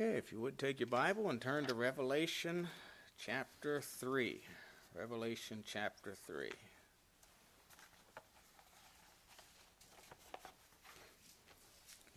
Okay, 0.00 0.16
if 0.16 0.30
you 0.30 0.40
would 0.40 0.58
take 0.58 0.78
your 0.78 0.86
Bible 0.86 1.28
and 1.28 1.40
turn 1.40 1.66
to 1.66 1.74
Revelation 1.74 2.68
chapter 3.18 3.80
3. 3.80 4.40
Revelation 4.94 5.64
chapter 5.66 6.14
3. 6.24 6.50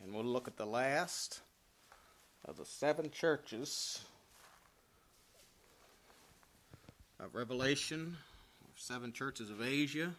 And 0.03 0.13
we'll 0.13 0.23
look 0.23 0.47
at 0.47 0.57
the 0.57 0.65
last 0.67 1.39
of 2.45 2.57
the 2.57 2.65
seven 2.65 3.09
churches 3.09 4.01
of 7.19 7.33
Revelation, 7.33 8.15
seven 8.75 9.11
churches 9.11 9.49
of 9.49 9.59
Asia, 9.59 10.13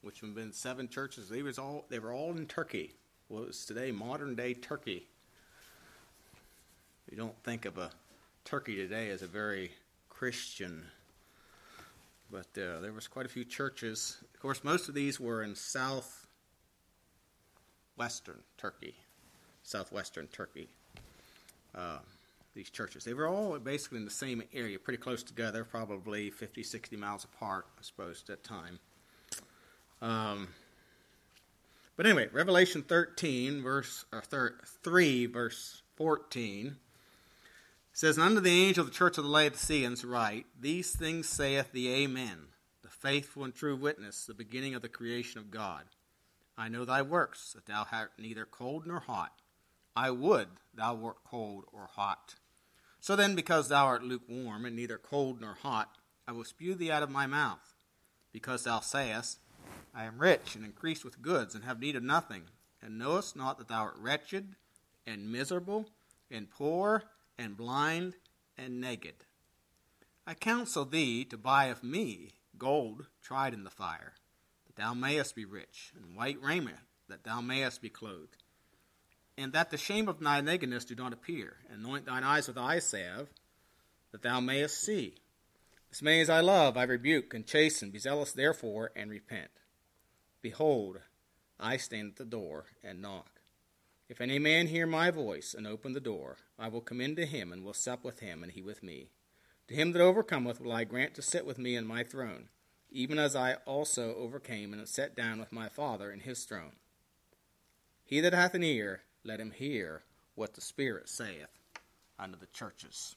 which 0.00 0.18
have 0.18 0.34
been 0.34 0.52
seven 0.52 0.88
churches. 0.88 1.28
They, 1.28 1.42
was 1.42 1.60
all, 1.60 1.86
they 1.90 2.00
were 2.00 2.12
all 2.12 2.32
in 2.32 2.46
Turkey. 2.46 2.94
Well, 3.28 3.44
it's 3.44 3.64
today 3.64 3.92
modern 3.92 4.34
day 4.34 4.52
Turkey. 4.54 5.06
You 7.10 7.16
don't 7.16 7.42
think 7.42 7.64
of 7.64 7.78
a 7.78 7.90
Turkey 8.44 8.76
today 8.76 9.08
as 9.08 9.22
a 9.22 9.26
very 9.26 9.70
Christian, 10.10 10.84
but 12.30 12.46
uh, 12.58 12.80
there 12.80 12.92
was 12.92 13.08
quite 13.08 13.24
a 13.24 13.30
few 13.30 13.46
churches. 13.46 14.18
Of 14.34 14.40
course, 14.40 14.62
most 14.62 14.90
of 14.90 14.94
these 14.94 15.18
were 15.18 15.42
in 15.42 15.54
southwestern 15.54 16.26
Turkey, 18.58 18.94
southwestern 19.62 20.26
Turkey. 20.26 20.68
Uh, 21.74 22.00
these 22.54 22.68
churches, 22.68 23.04
they 23.04 23.14
were 23.14 23.26
all 23.26 23.58
basically 23.58 23.98
in 23.98 24.04
the 24.04 24.10
same 24.10 24.42
area, 24.52 24.78
pretty 24.78 24.98
close 24.98 25.22
together, 25.22 25.64
probably 25.64 26.28
50, 26.28 26.62
60 26.62 26.96
miles 26.96 27.24
apart, 27.24 27.64
I 27.78 27.82
suppose, 27.82 28.20
at 28.20 28.26
that 28.26 28.44
time. 28.44 28.78
Um, 30.02 30.48
but 31.96 32.04
anyway, 32.04 32.28
Revelation 32.32 32.82
13, 32.82 33.62
verse 33.62 34.04
or 34.12 34.20
thir- 34.20 34.60
3, 34.82 35.24
verse 35.24 35.80
14 35.96 36.76
says, 37.98 38.16
And 38.16 38.26
unto 38.26 38.40
the 38.40 38.50
angel 38.50 38.82
of 38.82 38.90
the 38.90 38.96
church 38.96 39.18
of 39.18 39.24
the 39.24 39.30
Laodiceans 39.30 40.04
write, 40.04 40.46
These 40.60 40.92
things 40.92 41.28
saith 41.28 41.72
the 41.72 41.92
Amen, 41.92 42.46
the 42.80 42.88
faithful 42.88 43.42
and 43.42 43.52
true 43.52 43.74
witness, 43.74 44.24
the 44.24 44.34
beginning 44.34 44.76
of 44.76 44.82
the 44.82 44.88
creation 44.88 45.40
of 45.40 45.50
God. 45.50 45.82
I 46.56 46.68
know 46.68 46.84
thy 46.84 47.02
works, 47.02 47.54
that 47.54 47.66
thou 47.66 47.88
art 47.90 48.12
neither 48.16 48.44
cold 48.44 48.86
nor 48.86 49.00
hot. 49.00 49.32
I 49.96 50.12
would 50.12 50.46
thou 50.72 50.94
wert 50.94 51.24
cold 51.24 51.64
or 51.72 51.88
hot. 51.90 52.36
So 53.00 53.16
then, 53.16 53.34
because 53.34 53.68
thou 53.68 53.86
art 53.86 54.04
lukewarm, 54.04 54.64
and 54.64 54.76
neither 54.76 54.98
cold 54.98 55.40
nor 55.40 55.54
hot, 55.54 55.96
I 56.28 56.30
will 56.30 56.44
spew 56.44 56.76
thee 56.76 56.92
out 56.92 57.02
of 57.02 57.10
my 57.10 57.26
mouth. 57.26 57.74
Because 58.30 58.62
thou 58.62 58.78
sayest, 58.78 59.40
I 59.92 60.04
am 60.04 60.20
rich, 60.20 60.54
and 60.54 60.64
increased 60.64 61.04
with 61.04 61.20
goods, 61.20 61.52
and 61.52 61.64
have 61.64 61.80
need 61.80 61.96
of 61.96 62.04
nothing, 62.04 62.42
and 62.80 62.96
knowest 62.96 63.34
not 63.34 63.58
that 63.58 63.66
thou 63.66 63.86
art 63.86 63.96
wretched, 63.98 64.54
and 65.04 65.32
miserable, 65.32 65.86
and 66.30 66.48
poor, 66.48 67.02
and 67.38 67.56
blind 67.56 68.14
and 68.56 68.80
naked. 68.80 69.24
I 70.26 70.34
counsel 70.34 70.84
thee 70.84 71.24
to 71.26 71.38
buy 71.38 71.66
of 71.66 71.82
me 71.82 72.32
gold 72.58 73.06
tried 73.22 73.54
in 73.54 73.64
the 73.64 73.70
fire, 73.70 74.14
that 74.66 74.76
thou 74.76 74.92
mayest 74.92 75.34
be 75.34 75.44
rich, 75.44 75.92
and 75.96 76.16
white 76.16 76.42
raiment, 76.42 76.78
that 77.08 77.24
thou 77.24 77.40
mayest 77.40 77.80
be 77.80 77.88
clothed, 77.88 78.36
and 79.38 79.52
that 79.52 79.70
the 79.70 79.78
shame 79.78 80.08
of 80.08 80.18
thy 80.18 80.40
nakedness 80.40 80.84
do 80.84 80.94
not 80.94 81.12
appear. 81.12 81.56
Anoint 81.72 82.04
thine 82.04 82.24
eyes 82.24 82.48
with 82.48 82.58
eye 82.58 82.80
salve, 82.80 83.28
that 84.10 84.22
thou 84.22 84.40
mayest 84.40 84.80
see. 84.80 85.14
As 85.90 86.02
many 86.02 86.20
as 86.20 86.28
I 86.28 86.40
love, 86.40 86.76
I 86.76 86.82
rebuke 86.82 87.32
and 87.32 87.46
chasten. 87.46 87.90
Be 87.90 87.98
zealous 87.98 88.32
therefore, 88.32 88.90
and 88.94 89.10
repent. 89.10 89.50
Behold, 90.42 90.98
I 91.58 91.76
stand 91.76 92.10
at 92.10 92.16
the 92.16 92.24
door 92.24 92.66
and 92.84 93.00
knock. 93.00 93.37
If 94.08 94.22
any 94.22 94.38
man 94.38 94.68
hear 94.68 94.86
my 94.86 95.10
voice 95.10 95.52
and 95.52 95.66
open 95.66 95.92
the 95.92 96.00
door, 96.00 96.38
I 96.58 96.68
will 96.68 96.80
come 96.80 97.00
in 97.00 97.14
to 97.16 97.26
him 97.26 97.52
and 97.52 97.62
will 97.62 97.74
sup 97.74 98.04
with 98.04 98.20
him, 98.20 98.42
and 98.42 98.50
he 98.50 98.62
with 98.62 98.82
me. 98.82 99.10
To 99.68 99.74
him 99.74 99.92
that 99.92 100.00
overcometh 100.00 100.62
will 100.62 100.72
I 100.72 100.84
grant 100.84 101.14
to 101.16 101.22
sit 101.22 101.44
with 101.44 101.58
me 101.58 101.76
in 101.76 101.86
my 101.86 102.04
throne, 102.04 102.48
even 102.90 103.18
as 103.18 103.36
I 103.36 103.54
also 103.66 104.14
overcame 104.14 104.72
and 104.72 104.88
sat 104.88 105.14
down 105.14 105.38
with 105.38 105.52
my 105.52 105.68
Father 105.68 106.10
in 106.10 106.20
his 106.20 106.44
throne. 106.44 106.76
He 108.02 108.20
that 108.20 108.32
hath 108.32 108.54
an 108.54 108.62
ear, 108.62 109.02
let 109.24 109.40
him 109.40 109.50
hear 109.50 110.04
what 110.34 110.54
the 110.54 110.62
Spirit 110.62 111.10
saith 111.10 111.58
unto 112.18 112.38
the 112.38 112.46
churches. 112.46 113.14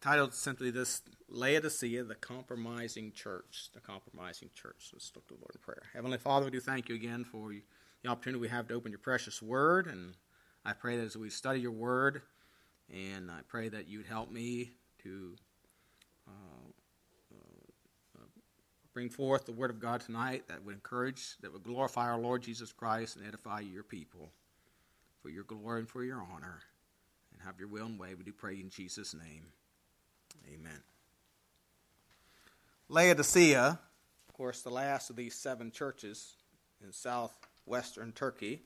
Titled 0.00 0.34
simply 0.34 0.72
this 0.72 1.02
Laodicea, 1.28 2.02
the 2.02 2.16
compromising 2.16 3.12
church. 3.12 3.68
The 3.74 3.80
compromising 3.80 4.50
church. 4.54 4.90
Let's 4.92 5.12
look 5.14 5.28
to 5.28 5.34
the 5.34 5.40
Lord 5.40 5.54
in 5.54 5.60
prayer. 5.60 5.82
Heavenly 5.92 6.18
Father, 6.18 6.46
we 6.46 6.50
do 6.50 6.60
thank 6.60 6.88
you 6.88 6.96
again 6.96 7.24
for 7.24 7.52
you 7.52 7.62
the 8.02 8.08
opportunity 8.08 8.40
we 8.40 8.48
have 8.48 8.68
to 8.68 8.74
open 8.74 8.92
your 8.92 8.98
precious 8.98 9.42
word. 9.42 9.86
And 9.86 10.14
I 10.64 10.72
pray 10.72 10.96
that 10.96 11.04
as 11.04 11.16
we 11.16 11.30
study 11.30 11.60
your 11.60 11.72
word, 11.72 12.22
and 12.92 13.30
I 13.30 13.40
pray 13.48 13.68
that 13.68 13.88
you'd 13.88 14.06
help 14.06 14.30
me 14.30 14.70
to 15.02 15.34
uh, 16.26 16.68
uh, 18.16 18.24
bring 18.92 19.10
forth 19.10 19.44
the 19.44 19.52
word 19.52 19.70
of 19.70 19.80
God 19.80 20.00
tonight 20.00 20.44
that 20.48 20.64
would 20.64 20.74
encourage, 20.74 21.36
that 21.42 21.52
would 21.52 21.64
glorify 21.64 22.08
our 22.08 22.18
Lord 22.18 22.42
Jesus 22.42 22.72
Christ 22.72 23.16
and 23.16 23.26
edify 23.26 23.60
your 23.60 23.82
people 23.82 24.30
for 25.22 25.28
your 25.28 25.44
glory 25.44 25.80
and 25.80 25.88
for 25.88 26.04
your 26.04 26.24
honor. 26.34 26.60
And 27.32 27.42
have 27.46 27.58
your 27.58 27.68
will 27.68 27.86
and 27.86 27.98
way. 27.98 28.14
We 28.14 28.24
do 28.24 28.32
pray 28.32 28.54
in 28.54 28.70
Jesus' 28.70 29.14
name. 29.14 29.44
Amen. 30.46 30.80
Laodicea, 32.88 33.78
of 34.28 34.34
course, 34.34 34.62
the 34.62 34.70
last 34.70 35.10
of 35.10 35.16
these 35.16 35.34
seven 35.34 35.70
churches 35.70 36.36
in 36.82 36.90
South 36.90 37.47
western 37.68 38.12
Turkey, 38.12 38.62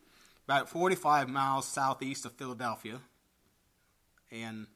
about 0.47 0.69
45 0.69 1.29
miles 1.29 1.67
southeast 1.67 2.25
of 2.25 2.33
Philadelphia, 2.33 3.01
and 4.31 4.67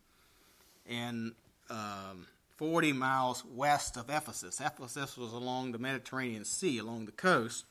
and 0.89 1.33
um, 1.71 2.27
40 2.57 2.93
miles 2.93 3.45
west 3.45 3.97
of 3.97 4.09
Ephesus. 4.09 4.61
Ephesus 4.61 5.17
was 5.17 5.33
along 5.33 5.73
the 5.73 5.79
Mediterranean 5.79 6.45
Sea, 6.45 6.79
along 6.79 7.07
the 7.07 7.13
coast, 7.13 7.65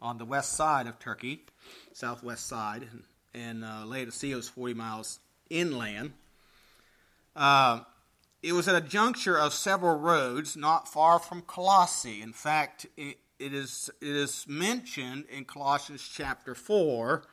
on 0.00 0.18
the 0.18 0.24
west 0.24 0.52
side 0.52 0.86
of 0.86 0.98
Turkey, 0.98 1.44
southwest 1.92 2.46
side, 2.46 2.88
and, 2.90 3.02
and 3.34 3.64
uh, 3.64 3.84
Laodicea 3.86 4.36
was 4.36 4.48
40 4.48 4.74
miles 4.74 5.20
inland. 5.48 6.12
Uh, 7.34 7.80
it 8.42 8.52
was 8.52 8.68
at 8.68 8.74
a 8.74 8.86
juncture 8.86 9.38
of 9.38 9.54
several 9.54 9.98
roads 9.98 10.56
not 10.56 10.86
far 10.86 11.18
from 11.18 11.42
Colossae. 11.42 12.20
In 12.20 12.32
fact, 12.32 12.86
it, 12.96 13.16
it 13.38 13.52
is 13.52 13.90
it 14.00 14.08
is 14.08 14.46
mentioned 14.48 15.24
in 15.30 15.44
Colossians 15.44 16.08
chapter 16.12 16.54
four, 16.54 17.24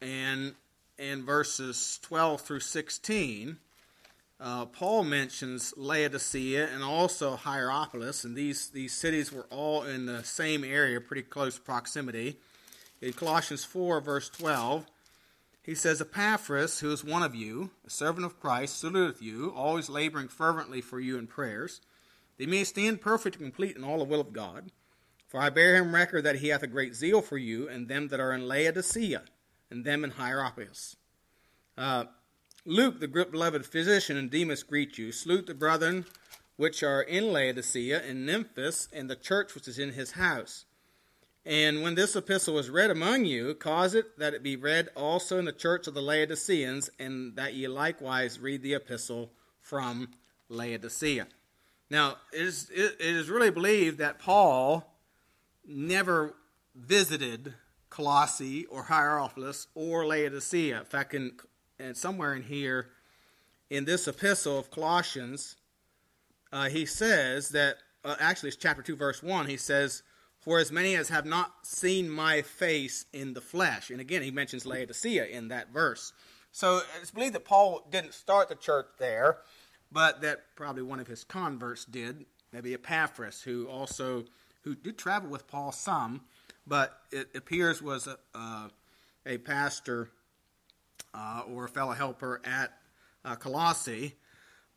and 0.00 0.54
in 0.98 1.24
verses 1.24 1.98
twelve 2.02 2.40
through 2.42 2.60
sixteen. 2.60 3.58
Uh, 4.40 4.64
Paul 4.64 5.04
mentions 5.04 5.74
Laodicea 5.76 6.66
and 6.72 6.82
also 6.82 7.36
Hierapolis, 7.36 8.24
and 8.24 8.34
these, 8.34 8.68
these 8.70 8.94
cities 8.94 9.30
were 9.30 9.46
all 9.50 9.82
in 9.82 10.06
the 10.06 10.24
same 10.24 10.64
area, 10.64 10.98
pretty 10.98 11.20
close 11.20 11.58
proximity. 11.58 12.38
In 13.02 13.12
Colossians 13.12 13.64
4, 13.64 14.00
verse 14.00 14.30
12, 14.30 14.86
he 15.62 15.74
says, 15.74 16.00
Epaphras, 16.00 16.80
who 16.80 16.90
is 16.90 17.04
one 17.04 17.22
of 17.22 17.34
you, 17.34 17.70
a 17.86 17.90
servant 17.90 18.24
of 18.24 18.40
Christ, 18.40 18.78
saluteth 18.78 19.20
you, 19.20 19.52
always 19.54 19.90
laboring 19.90 20.28
fervently 20.28 20.80
for 20.80 20.98
you 20.98 21.18
in 21.18 21.26
prayers, 21.26 21.82
that 22.38 22.48
may 22.48 22.64
stand 22.64 23.02
perfect 23.02 23.36
and 23.36 23.44
complete 23.44 23.76
in 23.76 23.84
all 23.84 23.98
the 23.98 24.04
will 24.04 24.22
of 24.22 24.32
God. 24.32 24.70
For 25.30 25.40
I 25.40 25.48
bear 25.48 25.76
him 25.76 25.94
record 25.94 26.24
that 26.24 26.40
he 26.40 26.48
hath 26.48 26.64
a 26.64 26.66
great 26.66 26.96
zeal 26.96 27.22
for 27.22 27.38
you, 27.38 27.68
and 27.68 27.86
them 27.86 28.08
that 28.08 28.18
are 28.18 28.32
in 28.32 28.48
Laodicea, 28.48 29.22
and 29.70 29.84
them 29.84 30.02
in 30.02 30.10
Hierapolis. 30.10 30.96
Uh, 31.78 32.06
Luke, 32.64 32.98
the 32.98 33.06
beloved 33.06 33.64
physician, 33.64 34.16
and 34.16 34.28
Demas 34.28 34.64
greet 34.64 34.98
you. 34.98 35.12
Salute 35.12 35.46
the 35.46 35.54
brethren 35.54 36.04
which 36.56 36.82
are 36.82 37.00
in 37.00 37.32
Laodicea, 37.32 38.02
and 38.02 38.28
Nymphas, 38.28 38.88
and 38.92 39.08
the 39.08 39.14
church 39.14 39.54
which 39.54 39.68
is 39.68 39.78
in 39.78 39.92
his 39.92 40.10
house. 40.10 40.64
And 41.46 41.80
when 41.80 41.94
this 41.94 42.16
epistle 42.16 42.58
is 42.58 42.68
read 42.68 42.90
among 42.90 43.24
you, 43.24 43.54
cause 43.54 43.94
it 43.94 44.18
that 44.18 44.34
it 44.34 44.42
be 44.42 44.56
read 44.56 44.88
also 44.96 45.38
in 45.38 45.44
the 45.44 45.52
church 45.52 45.86
of 45.86 45.94
the 45.94 46.02
Laodiceans, 46.02 46.90
and 46.98 47.36
that 47.36 47.54
ye 47.54 47.68
likewise 47.68 48.40
read 48.40 48.62
the 48.62 48.74
epistle 48.74 49.30
from 49.60 50.08
Laodicea. 50.48 51.28
Now, 51.88 52.16
it 52.32 52.40
is, 52.40 52.68
it 52.70 52.96
is 52.98 53.30
really 53.30 53.50
believed 53.50 53.98
that 53.98 54.18
Paul 54.18 54.89
never 55.70 56.34
visited 56.74 57.54
Colossae 57.88 58.66
or 58.66 58.84
Hierapolis 58.84 59.66
or 59.74 60.06
Laodicea. 60.06 60.78
In 60.78 60.84
fact, 60.84 61.14
in, 61.14 61.32
somewhere 61.94 62.34
in 62.34 62.42
here, 62.42 62.88
in 63.68 63.84
this 63.84 64.08
epistle 64.08 64.58
of 64.58 64.70
Colossians, 64.70 65.56
uh, 66.52 66.68
he 66.68 66.86
says 66.86 67.50
that, 67.50 67.76
uh, 68.04 68.16
actually, 68.18 68.48
it's 68.48 68.56
chapter 68.56 68.82
2, 68.82 68.96
verse 68.96 69.22
1, 69.22 69.46
he 69.46 69.56
says, 69.56 70.02
For 70.40 70.58
as 70.58 70.72
many 70.72 70.96
as 70.96 71.08
have 71.08 71.26
not 71.26 71.52
seen 71.66 72.10
my 72.10 72.42
face 72.42 73.06
in 73.12 73.34
the 73.34 73.40
flesh. 73.40 73.90
And 73.90 74.00
again, 74.00 74.22
he 74.22 74.30
mentions 74.30 74.66
Laodicea 74.66 75.26
in 75.26 75.48
that 75.48 75.72
verse. 75.72 76.12
So 76.52 76.80
it's 77.00 77.12
believed 77.12 77.34
that 77.34 77.44
Paul 77.44 77.86
didn't 77.90 78.14
start 78.14 78.48
the 78.48 78.56
church 78.56 78.86
there, 78.98 79.38
but 79.92 80.20
that 80.22 80.56
probably 80.56 80.82
one 80.82 81.00
of 81.00 81.06
his 81.06 81.22
converts 81.22 81.84
did, 81.84 82.24
maybe 82.52 82.74
Epaphras, 82.74 83.42
who 83.42 83.66
also 83.66 84.24
who 84.62 84.74
did 84.74 84.98
travel 84.98 85.30
with 85.30 85.46
Paul 85.46 85.72
some, 85.72 86.22
but 86.66 87.00
it 87.10 87.28
appears 87.34 87.82
was 87.82 88.06
a, 88.06 88.18
uh, 88.34 88.68
a 89.26 89.38
pastor 89.38 90.10
uh, 91.14 91.42
or 91.52 91.64
a 91.64 91.68
fellow 91.68 91.92
helper 91.92 92.40
at 92.44 92.72
uh, 93.24 93.36
Colossae. 93.36 94.16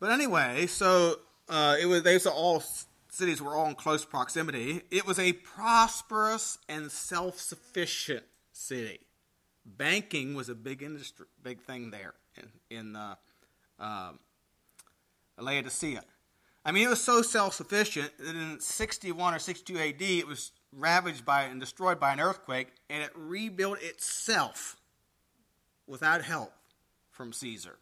But 0.00 0.10
anyway, 0.10 0.66
so 0.66 1.16
uh, 1.48 1.76
it 1.80 1.86
was 1.86 2.02
they 2.02 2.14
was 2.14 2.26
all 2.26 2.62
cities 3.10 3.40
were 3.40 3.54
all 3.54 3.68
in 3.68 3.74
close 3.74 4.04
proximity. 4.04 4.82
It 4.90 5.06
was 5.06 5.18
a 5.18 5.32
prosperous 5.32 6.58
and 6.68 6.90
self-sufficient 6.90 8.24
city. 8.52 9.00
Banking 9.64 10.34
was 10.34 10.48
a 10.48 10.54
big 10.54 10.82
industry, 10.82 11.26
big 11.42 11.62
thing 11.62 11.90
there 11.90 12.14
in, 12.36 12.76
in 12.76 12.96
uh, 12.96 13.14
uh, 13.78 14.12
Laodicea. 15.38 16.02
I 16.64 16.72
mean, 16.72 16.86
it 16.86 16.90
was 16.90 17.02
so 17.02 17.20
self-sufficient 17.20 18.16
that 18.18 18.34
in 18.34 18.58
61 18.58 19.34
or 19.34 19.38
62 19.38 19.78
AD, 19.78 20.00
it 20.00 20.26
was 20.26 20.52
ravaged 20.72 21.24
by 21.24 21.42
and 21.42 21.60
destroyed 21.60 22.00
by 22.00 22.12
an 22.12 22.20
earthquake, 22.20 22.68
and 22.88 23.02
it 23.02 23.10
rebuilt 23.14 23.82
itself 23.82 24.76
without 25.86 26.22
help 26.22 26.52
from 27.10 27.32
Caesar. 27.32 27.76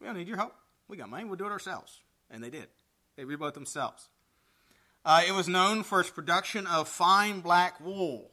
We 0.00 0.06
don't 0.06 0.16
need 0.16 0.28
your 0.28 0.36
help. 0.36 0.54
We 0.88 0.96
got 0.96 1.08
money. 1.08 1.24
We'll 1.24 1.36
do 1.36 1.46
it 1.46 1.52
ourselves. 1.52 2.00
And 2.30 2.42
they 2.42 2.50
did. 2.50 2.66
They 3.16 3.24
rebuilt 3.24 3.54
themselves. 3.54 4.08
Uh, 5.04 5.22
it 5.26 5.32
was 5.32 5.48
known 5.48 5.82
for 5.82 6.00
its 6.00 6.10
production 6.10 6.66
of 6.66 6.88
fine 6.88 7.40
black 7.40 7.80
wool, 7.80 8.30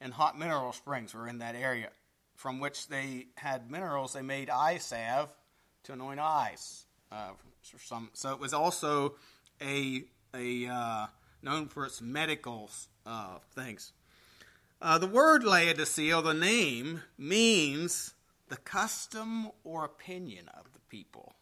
and 0.00 0.12
hot 0.12 0.38
mineral 0.38 0.72
springs 0.72 1.14
were 1.14 1.28
in 1.28 1.38
that 1.38 1.54
area, 1.54 1.90
from 2.34 2.60
which 2.60 2.88
they 2.88 3.26
had 3.36 3.70
minerals. 3.70 4.12
They 4.12 4.22
made 4.22 4.50
eye 4.50 4.78
salve 4.78 5.30
to 5.84 5.92
anoint 5.92 6.20
eyes. 6.20 6.86
Uh, 7.10 7.30
some, 7.78 8.10
so 8.12 8.32
it 8.32 8.40
was 8.40 8.52
also 8.52 9.14
a 9.62 10.04
a 10.34 10.66
uh, 10.66 11.06
known 11.42 11.68
for 11.68 11.86
its 11.86 12.00
medical 12.00 12.70
uh, 13.06 13.38
things. 13.54 13.92
Uh, 14.80 14.98
the 14.98 15.06
word 15.06 15.42
Laodicea, 15.42 16.22
the 16.22 16.34
name, 16.34 17.02
means 17.16 18.14
the 18.48 18.56
custom 18.56 19.50
or 19.64 19.84
opinion 19.84 20.48
of 20.56 20.72
the 20.72 20.80
people, 20.88 21.34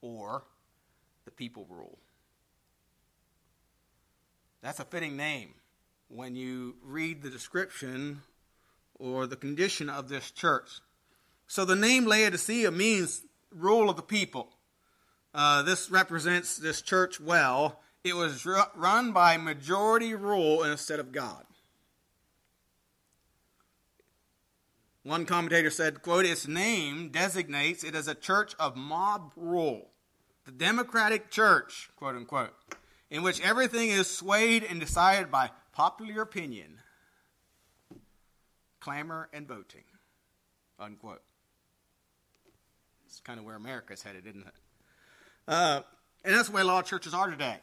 or 0.00 0.44
the 1.24 1.30
people 1.30 1.66
rule. 1.68 1.98
That's 4.62 4.80
a 4.80 4.84
fitting 4.84 5.16
name 5.16 5.50
when 6.08 6.36
you 6.36 6.76
read 6.82 7.22
the 7.22 7.30
description 7.30 8.22
or 8.98 9.26
the 9.26 9.36
condition 9.36 9.90
of 9.90 10.08
this 10.08 10.30
church. 10.30 10.80
So 11.46 11.64
the 11.64 11.76
name 11.76 12.06
Laodicea 12.06 12.70
means 12.70 13.22
rule 13.52 13.90
of 13.90 13.96
the 13.96 14.02
people. 14.02 14.53
Uh, 15.34 15.62
this 15.62 15.90
represents 15.90 16.56
this 16.56 16.80
church 16.80 17.20
well. 17.20 17.80
It 18.04 18.14
was 18.14 18.46
run 18.46 19.12
by 19.12 19.36
majority 19.36 20.14
rule 20.14 20.62
instead 20.62 21.00
of 21.00 21.10
God. 21.10 21.44
One 25.02 25.26
commentator 25.26 25.70
said, 25.70 26.02
quote, 26.02 26.24
its 26.24 26.46
name 26.46 27.10
designates 27.10 27.84
it 27.84 27.94
as 27.94 28.08
a 28.08 28.14
church 28.14 28.54
of 28.58 28.76
mob 28.76 29.32
rule, 29.36 29.90
the 30.46 30.52
democratic 30.52 31.30
church, 31.30 31.90
quote 31.96 32.14
unquote, 32.14 32.54
in 33.10 33.22
which 33.22 33.40
everything 33.42 33.90
is 33.90 34.08
swayed 34.08 34.64
and 34.64 34.80
decided 34.80 35.30
by 35.30 35.50
popular 35.72 36.22
opinion, 36.22 36.78
clamor, 38.80 39.28
and 39.32 39.46
voting, 39.46 39.84
unquote. 40.78 41.22
It's 43.06 43.20
kind 43.20 43.38
of 43.38 43.44
where 43.44 43.56
America's 43.56 44.02
headed, 44.02 44.26
isn't 44.26 44.46
it? 44.46 44.54
Uh, 45.46 45.80
and 46.24 46.34
that's 46.34 46.48
the 46.48 46.54
way 46.54 46.62
a 46.62 46.64
lot 46.64 46.84
of 46.84 46.88
churches 46.88 47.14
are 47.14 47.30
today. 47.30 47.56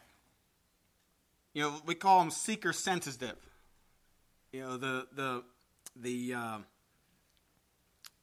You 1.53 1.63
know, 1.63 1.75
we 1.85 1.95
call 1.95 2.19
them 2.19 2.31
seeker 2.31 2.73
sensitive. 2.73 3.35
You 4.51 4.61
know, 4.61 4.77
the 4.77 5.07
the 5.15 5.43
the 5.95 6.33
uh, 6.33 6.57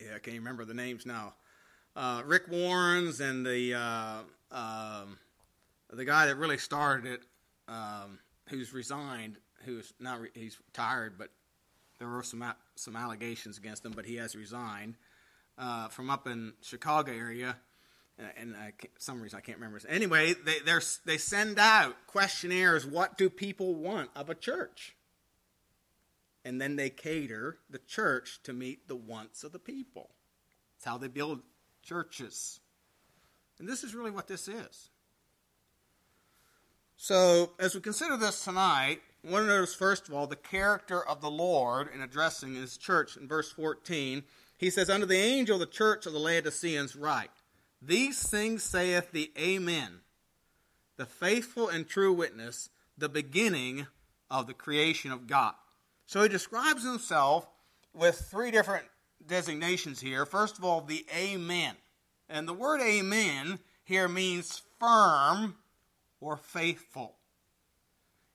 yeah, 0.00 0.14
I 0.14 0.18
can't 0.18 0.38
remember 0.38 0.64
the 0.64 0.74
names 0.74 1.04
now. 1.04 1.34
Uh, 1.96 2.22
Rick 2.24 2.44
Warren's 2.48 3.20
and 3.20 3.44
the 3.44 3.74
uh, 3.74 4.18
um, 4.52 5.18
the 5.92 6.04
guy 6.04 6.26
that 6.26 6.36
really 6.36 6.58
started 6.58 7.12
it, 7.12 7.22
um, 7.66 8.18
who's 8.48 8.72
resigned, 8.72 9.36
who's 9.64 9.92
not 9.98 10.20
re- 10.20 10.30
he's 10.34 10.58
retired, 10.68 11.14
but 11.18 11.30
there 11.98 12.08
were 12.08 12.22
some 12.22 12.44
some 12.76 12.96
allegations 12.96 13.58
against 13.58 13.84
him, 13.84 13.92
but 13.92 14.06
he 14.06 14.16
has 14.16 14.36
resigned 14.36 14.94
uh, 15.58 15.88
from 15.88 16.10
up 16.10 16.26
in 16.26 16.52
Chicago 16.62 17.12
area, 17.12 17.56
Uh, 18.18 18.24
and 18.36 18.56
I 18.56 18.72
some 18.98 19.20
reason 19.20 19.38
I 19.38 19.40
can't 19.40 19.58
remember. 19.58 19.80
Anyway, 19.88 20.34
they 20.34 20.58
they 21.04 21.18
send 21.18 21.58
out 21.58 21.94
questionnaires. 22.06 22.86
What 22.86 23.16
do 23.16 23.30
people 23.30 23.74
want 23.74 24.10
of 24.16 24.28
a 24.30 24.34
church? 24.34 24.96
and 26.48 26.58
then 26.58 26.76
they 26.76 26.88
cater 26.88 27.58
the 27.68 27.78
church 27.78 28.40
to 28.42 28.54
meet 28.54 28.88
the 28.88 28.96
wants 28.96 29.44
of 29.44 29.52
the 29.52 29.58
people. 29.58 30.08
It's 30.76 30.86
how 30.86 30.96
they 30.96 31.06
build 31.08 31.42
churches. 31.82 32.60
And 33.58 33.68
this 33.68 33.84
is 33.84 33.94
really 33.94 34.10
what 34.10 34.28
this 34.28 34.48
is. 34.48 34.88
So, 36.96 37.52
as 37.58 37.74
we 37.74 37.82
consider 37.82 38.16
this 38.16 38.44
tonight, 38.44 39.00
I 39.22 39.30
want 39.30 39.44
to 39.44 39.48
notice, 39.48 39.74
first 39.74 40.08
of 40.08 40.14
all, 40.14 40.26
the 40.26 40.36
character 40.36 41.06
of 41.06 41.20
the 41.20 41.30
Lord 41.30 41.88
in 41.94 42.00
addressing 42.00 42.54
his 42.54 42.78
church. 42.78 43.18
In 43.18 43.28
verse 43.28 43.52
14, 43.52 44.22
he 44.56 44.70
says, 44.70 44.88
Unto 44.88 45.04
the 45.04 45.18
angel 45.18 45.56
of 45.56 45.60
the 45.60 45.66
church 45.66 46.06
of 46.06 46.14
the 46.14 46.18
Laodiceans 46.18 46.96
write, 46.96 47.37
These 47.80 48.28
things 48.28 48.62
saith 48.62 49.12
the 49.12 49.30
Amen, 49.38 50.00
the 50.96 51.06
faithful 51.06 51.68
and 51.68 51.88
true 51.88 52.12
witness, 52.12 52.70
the 52.96 53.08
beginning 53.08 53.86
of 54.30 54.46
the 54.46 54.54
creation 54.54 55.12
of 55.12 55.26
God. 55.26 55.54
So 56.06 56.22
he 56.22 56.28
describes 56.28 56.84
himself 56.84 57.46
with 57.94 58.16
three 58.30 58.50
different 58.50 58.84
designations 59.26 60.00
here. 60.00 60.26
First 60.26 60.58
of 60.58 60.64
all, 60.64 60.80
the 60.80 61.06
Amen. 61.16 61.74
And 62.28 62.48
the 62.48 62.52
word 62.52 62.80
Amen 62.80 63.58
here 63.84 64.08
means 64.08 64.62
firm 64.78 65.56
or 66.20 66.36
faithful. 66.36 67.14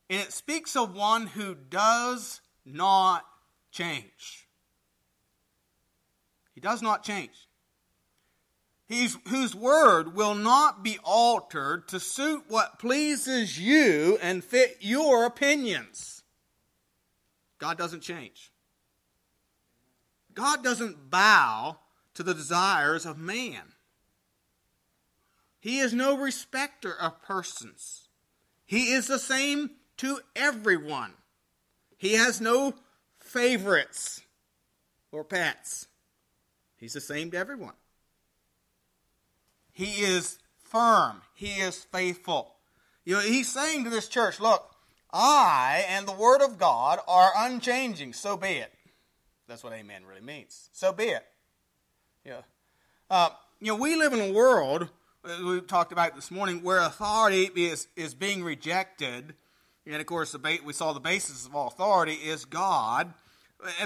And 0.10 0.22
it 0.22 0.32
speaks 0.32 0.76
of 0.76 0.96
one 0.96 1.28
who 1.28 1.56
does 1.56 2.42
not 2.66 3.26
change. 3.72 4.48
He 6.54 6.62
does 6.62 6.82
not 6.82 7.04
change. 7.04 7.48
He's, 8.88 9.18
whose 9.30 9.56
word 9.56 10.16
will 10.16 10.36
not 10.36 10.84
be 10.84 11.00
altered 11.04 11.88
to 11.88 12.00
suit 12.00 12.44
what 12.48 12.80
pleases 12.80 13.60
you 13.60 14.18
and 14.22 14.44
fit 14.44 14.78
your 14.82 15.26
opinions. 15.26 16.24
God 17.60 17.78
doesn't 17.78 18.02
change. 18.02 18.52
God 20.34 20.64
doesn't 20.64 21.10
bow 21.10 21.80
to 22.16 22.24
the 22.24 22.34
desires 22.34 23.06
of 23.06 23.18
man. 23.18 23.62
He 25.60 25.80
is 25.80 25.94
no 25.94 26.18
respecter 26.18 26.94
of 26.94 27.22
persons. 27.22 28.10
He 28.66 28.92
is 28.92 29.08
the 29.08 29.20
same 29.20 29.72
to 29.98 30.20
everyone. 30.36 31.14
He 31.98 32.14
has 32.16 32.42
no 32.42 32.74
favorites 33.20 34.22
or 35.12 35.24
pets. 35.24 35.88
He's 36.76 36.94
the 36.94 37.02
same 37.02 37.32
to 37.32 37.38
everyone. 37.38 37.76
He 39.74 40.04
is 40.04 40.40
firm. 40.58 41.22
He 41.34 41.60
is 41.60 41.84
faithful. 41.84 42.56
You 43.04 43.16
know, 43.16 43.22
he's 43.22 43.52
saying 43.52 43.84
to 43.84 43.90
this 43.90 44.08
church, 44.08 44.40
look, 44.40 44.70
I 45.12 45.86
and 45.90 46.08
the 46.08 46.14
Word 46.14 46.42
of 46.42 46.58
God 46.58 47.00
are 47.08 47.32
unchanging, 47.36 48.14
so 48.14 48.38
be 48.38 48.48
it. 48.48 48.72
That's 49.48 49.64
what 49.64 49.74
amen 49.74 50.06
really 50.06 50.22
means. 50.22 50.70
So 50.72 50.94
be 50.94 51.06
it. 51.06 51.26
Yeah. 52.26 52.42
Uh, 53.10 53.30
you 53.60 53.68
know, 53.68 53.76
we 53.76 53.96
live 53.96 54.14
in 54.14 54.22
a 54.22 54.32
world, 54.32 54.90
we 55.44 55.62
talked 55.62 55.92
about 55.92 56.16
this 56.16 56.32
morning, 56.32 56.64
where 56.64 56.80
authority 56.80 57.50
is, 57.56 57.88
is 57.96 58.14
being 58.14 58.44
rejected. 58.44 59.36
And 59.86 59.96
of 59.96 60.06
course, 60.06 60.32
the 60.32 60.60
we 60.66 60.74
saw 60.74 60.94
the 60.94 61.00
basis 61.00 61.46
of 61.46 61.56
all 61.56 61.68
authority 61.68 62.14
is 62.14 62.46
God. 62.46 63.14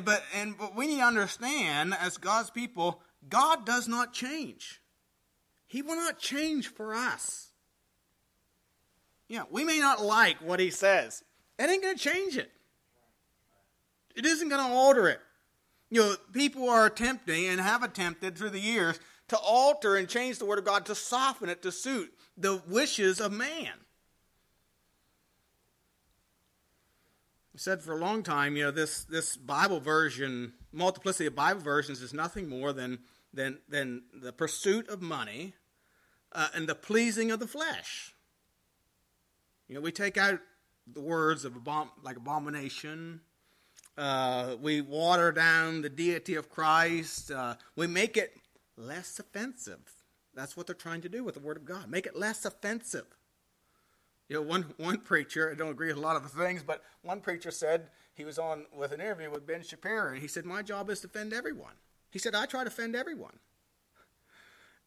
But, 0.03 0.23
and, 0.35 0.57
but 0.57 0.75
we 0.75 0.87
need 0.87 0.97
to 0.97 1.05
understand, 1.05 1.93
as 1.93 2.17
God's 2.17 2.49
people, 2.49 3.01
God 3.29 3.65
does 3.65 3.87
not 3.87 4.13
change. 4.13 4.81
He 5.67 5.81
will 5.81 5.95
not 5.95 6.17
change 6.17 6.67
for 6.69 6.95
us. 6.95 7.49
Yeah, 9.27 9.43
we 9.51 9.65
may 9.65 9.79
not 9.79 10.01
like 10.01 10.37
what 10.37 10.59
he 10.59 10.71
says. 10.71 11.23
That 11.57 11.69
ain't 11.69 11.83
going 11.83 11.97
to 11.97 12.03
change 12.03 12.37
it. 12.37 12.49
It 14.15 14.25
isn't 14.25 14.49
going 14.49 14.65
to 14.65 14.73
alter 14.73 15.09
it. 15.09 15.19
You 15.89 16.01
know, 16.01 16.15
people 16.33 16.69
are 16.69 16.85
attempting 16.85 17.45
and 17.47 17.59
have 17.59 17.83
attempted 17.83 18.37
through 18.37 18.49
the 18.51 18.59
years 18.59 18.99
to 19.29 19.37
alter 19.37 19.95
and 19.95 20.07
change 20.07 20.39
the 20.39 20.45
Word 20.45 20.59
of 20.59 20.65
God 20.65 20.85
to 20.85 20.95
soften 20.95 21.49
it 21.49 21.61
to 21.63 21.71
suit 21.71 22.13
the 22.37 22.61
wishes 22.67 23.19
of 23.19 23.31
man. 23.31 23.73
I 27.53 27.59
said 27.59 27.81
for 27.81 27.93
a 27.93 27.99
long 27.99 28.23
time, 28.23 28.55
you 28.55 28.63
know, 28.63 28.71
this, 28.71 29.03
this 29.05 29.35
Bible 29.35 29.79
version, 29.79 30.53
multiplicity 30.71 31.25
of 31.25 31.35
Bible 31.35 31.61
versions 31.61 32.01
is 32.01 32.13
nothing 32.13 32.47
more 32.47 32.71
than, 32.71 32.99
than, 33.37 33.59
than 33.69 34.03
the 34.13 34.33
pursuit 34.33 34.89
of 34.89 35.01
money 35.01 35.53
uh, 36.33 36.47
and 36.53 36.67
the 36.67 36.75
pleasing 36.75 37.31
of 37.31 37.39
the 37.39 37.47
flesh. 37.47 38.13
You 39.67 39.75
know, 39.75 39.81
we 39.81 39.91
take 39.91 40.17
out 40.17 40.39
the 40.91 41.01
words 41.01 41.45
of 41.45 41.53
abom- 41.53 41.91
like 42.03 42.17
abomination. 42.17 43.21
Uh, 43.97 44.55
we 44.61 44.81
water 44.81 45.31
down 45.31 45.81
the 45.81 45.89
deity 45.89 46.35
of 46.35 46.49
Christ. 46.49 47.31
Uh, 47.31 47.55
we 47.75 47.87
make 47.87 48.17
it 48.17 48.35
less 48.75 49.19
offensive. 49.19 49.79
That's 50.33 50.57
what 50.57 50.67
they're 50.67 50.75
trying 50.75 51.01
to 51.01 51.09
do 51.09 51.23
with 51.23 51.35
the 51.35 51.39
Word 51.39 51.57
of 51.57 51.65
God. 51.65 51.89
Make 51.89 52.05
it 52.05 52.15
less 52.15 52.45
offensive. 52.45 53.05
You 54.29 54.35
know, 54.35 54.41
one, 54.41 54.73
one 54.77 54.97
preacher, 54.97 55.51
I 55.51 55.55
don't 55.55 55.71
agree 55.71 55.87
with 55.87 55.97
a 55.97 56.01
lot 56.01 56.15
of 56.15 56.23
the 56.23 56.29
things, 56.29 56.61
but 56.61 56.83
one 57.01 57.21
preacher 57.21 57.49
said 57.49 57.89
he 58.13 58.25
was 58.25 58.37
on 58.37 58.65
with 58.75 58.91
an 58.91 58.99
interview 58.99 59.31
with 59.31 59.47
Ben 59.47 59.63
Shapiro, 59.63 60.11
and 60.11 60.21
he 60.21 60.27
said, 60.27 60.45
My 60.45 60.61
job 60.61 60.89
is 60.89 60.99
to 61.01 61.07
offend 61.07 61.33
everyone. 61.33 61.73
He 62.11 62.19
said, 62.19 62.35
I 62.35 62.45
try 62.45 62.63
to 62.63 62.67
offend 62.67 62.95
everyone. 62.95 63.37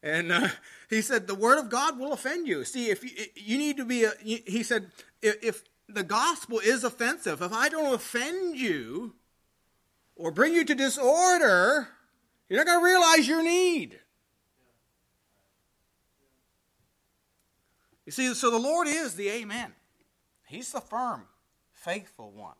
And 0.03 0.31
uh, 0.31 0.49
he 0.89 1.01
said, 1.01 1.27
The 1.27 1.35
Word 1.35 1.59
of 1.59 1.69
God 1.69 1.99
will 1.99 2.13
offend 2.13 2.47
you. 2.47 2.63
See, 2.65 2.89
if 2.89 3.03
you, 3.03 3.25
you 3.35 3.57
need 3.57 3.77
to 3.77 3.85
be, 3.85 4.03
a, 4.05 4.11
he 4.21 4.63
said, 4.63 4.87
if, 5.21 5.43
if 5.43 5.63
the 5.87 6.03
gospel 6.03 6.59
is 6.59 6.83
offensive, 6.83 7.41
if 7.41 7.53
I 7.53 7.69
don't 7.69 7.93
offend 7.93 8.57
you 8.57 9.13
or 10.15 10.31
bring 10.31 10.53
you 10.53 10.65
to 10.65 10.75
disorder, 10.75 11.87
you're 12.49 12.59
not 12.59 12.65
going 12.65 12.79
to 12.79 12.85
realize 12.85 13.27
your 13.27 13.43
need. 13.43 13.99
You 18.05 18.11
see, 18.11 18.33
so 18.33 18.49
the 18.49 18.57
Lord 18.57 18.87
is 18.87 19.15
the 19.15 19.29
Amen. 19.29 19.73
He's 20.47 20.71
the 20.71 20.81
firm, 20.81 21.23
faithful 21.71 22.31
one. 22.31 22.55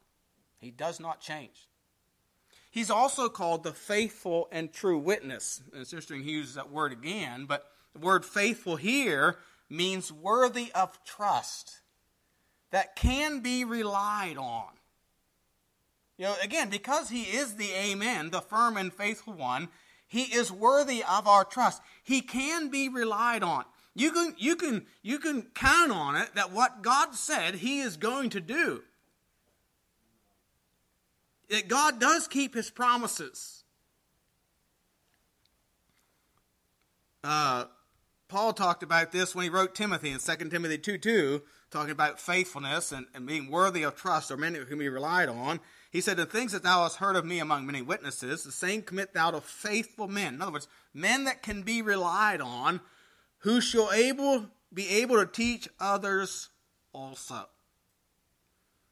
He 0.60 0.72
does 0.72 1.00
not 1.00 1.20
change. 1.20 1.68
He's 2.72 2.90
also 2.90 3.28
called 3.28 3.64
the 3.64 3.74
faithful 3.74 4.48
and 4.52 4.72
true 4.72 4.98
witness. 4.98 5.62
And 5.72 5.82
it's 5.82 5.92
interesting 5.92 6.24
he 6.24 6.32
uses 6.32 6.56
that 6.56 6.72
word 6.72 6.94
again, 6.94 7.46
but 7.46 7.68
the 7.94 8.00
word 8.00 8.26
faithful 8.26 8.78
here 8.78 9.38
means 9.70 10.12
worthy 10.12 10.72
of 10.74 11.04
trust, 11.04 11.82
that 12.72 12.96
can 12.96 13.42
be 13.42 13.66
relied 13.66 14.38
on. 14.38 14.68
You 16.18 16.26
know, 16.26 16.36
again, 16.42 16.70
because 16.70 17.10
he 17.10 17.24
is 17.24 17.56
the 17.56 17.72
Amen, 17.74 18.30
the 18.30 18.42
firm 18.42 18.78
and 18.78 18.94
faithful 18.94 19.34
one, 19.34 19.70
he 20.08 20.24
is 20.24 20.52
worthy 20.52 21.04
of 21.04 21.28
our 21.28 21.44
trust. 21.44 21.82
He 22.04 22.22
can 22.22 22.70
be 22.70 22.90
relied 22.90 23.44
on. 23.44 23.66
You 23.96 24.12
can, 24.12 24.36
you 24.38 24.56
can, 24.56 24.86
you 25.02 25.20
can 25.20 25.44
count 25.54 25.92
on 25.92 26.16
it 26.16 26.36
that 26.36 26.52
what 26.52 26.82
God 26.82 27.16
said 27.16 27.56
he 27.56 27.80
is 27.80 27.98
going 27.98 28.30
to 28.32 28.40
do. 28.40 28.84
That 31.52 31.68
God 31.68 32.00
does 32.00 32.28
keep 32.28 32.56
his 32.56 32.72
promises. 32.72 33.64
Uh, 37.24 37.66
Paul 38.30 38.54
talked 38.54 38.84
about 38.84 39.12
this 39.12 39.36
when 39.36 39.44
he 39.44 39.50
wrote 39.50 39.76
Timothy 39.76 40.12
in 40.12 40.20
2 40.20 40.50
Timothy 40.50 40.78
2 40.78 40.98
2, 40.98 41.42
talking 41.70 41.92
about 41.92 42.22
faithfulness 42.22 42.94
and, 42.94 43.06
and 43.14 43.28
being 43.28 43.52
worthy 43.52 43.84
of 43.84 43.98
trust 43.98 44.32
or 44.32 44.38
men 44.38 44.56
who 44.56 44.64
can 44.64 44.80
be 44.80 44.88
relied 44.88 45.28
on. 45.28 45.60
He 45.92 46.00
said, 46.00 46.16
The 46.16 46.26
things 46.26 46.54
that 46.54 46.64
thou 46.64 46.84
hast 46.84 46.98
heard 46.98 47.18
of 47.18 47.26
me 47.26 47.40
among 47.40 47.66
many 47.66 47.82
witnesses, 47.82 48.44
the 48.44 48.52
same 48.54 48.82
commit 48.82 49.14
thou 49.14 49.32
to 49.32 49.42
faithful 49.42 50.08
men. 50.08 50.36
In 50.36 50.42
other 50.42 50.54
words, 50.54 50.70
men 50.94 51.26
that 51.26 51.44
can 51.44 51.64
be 51.64 51.82
relied 51.82 52.40
on 52.40 52.80
who 53.40 53.60
shall 53.60 53.92
able 53.92 54.46
be 54.74 54.88
able 54.88 55.18
to 55.18 55.26
teach 55.26 55.68
others 55.82 56.48
also. 56.94 57.50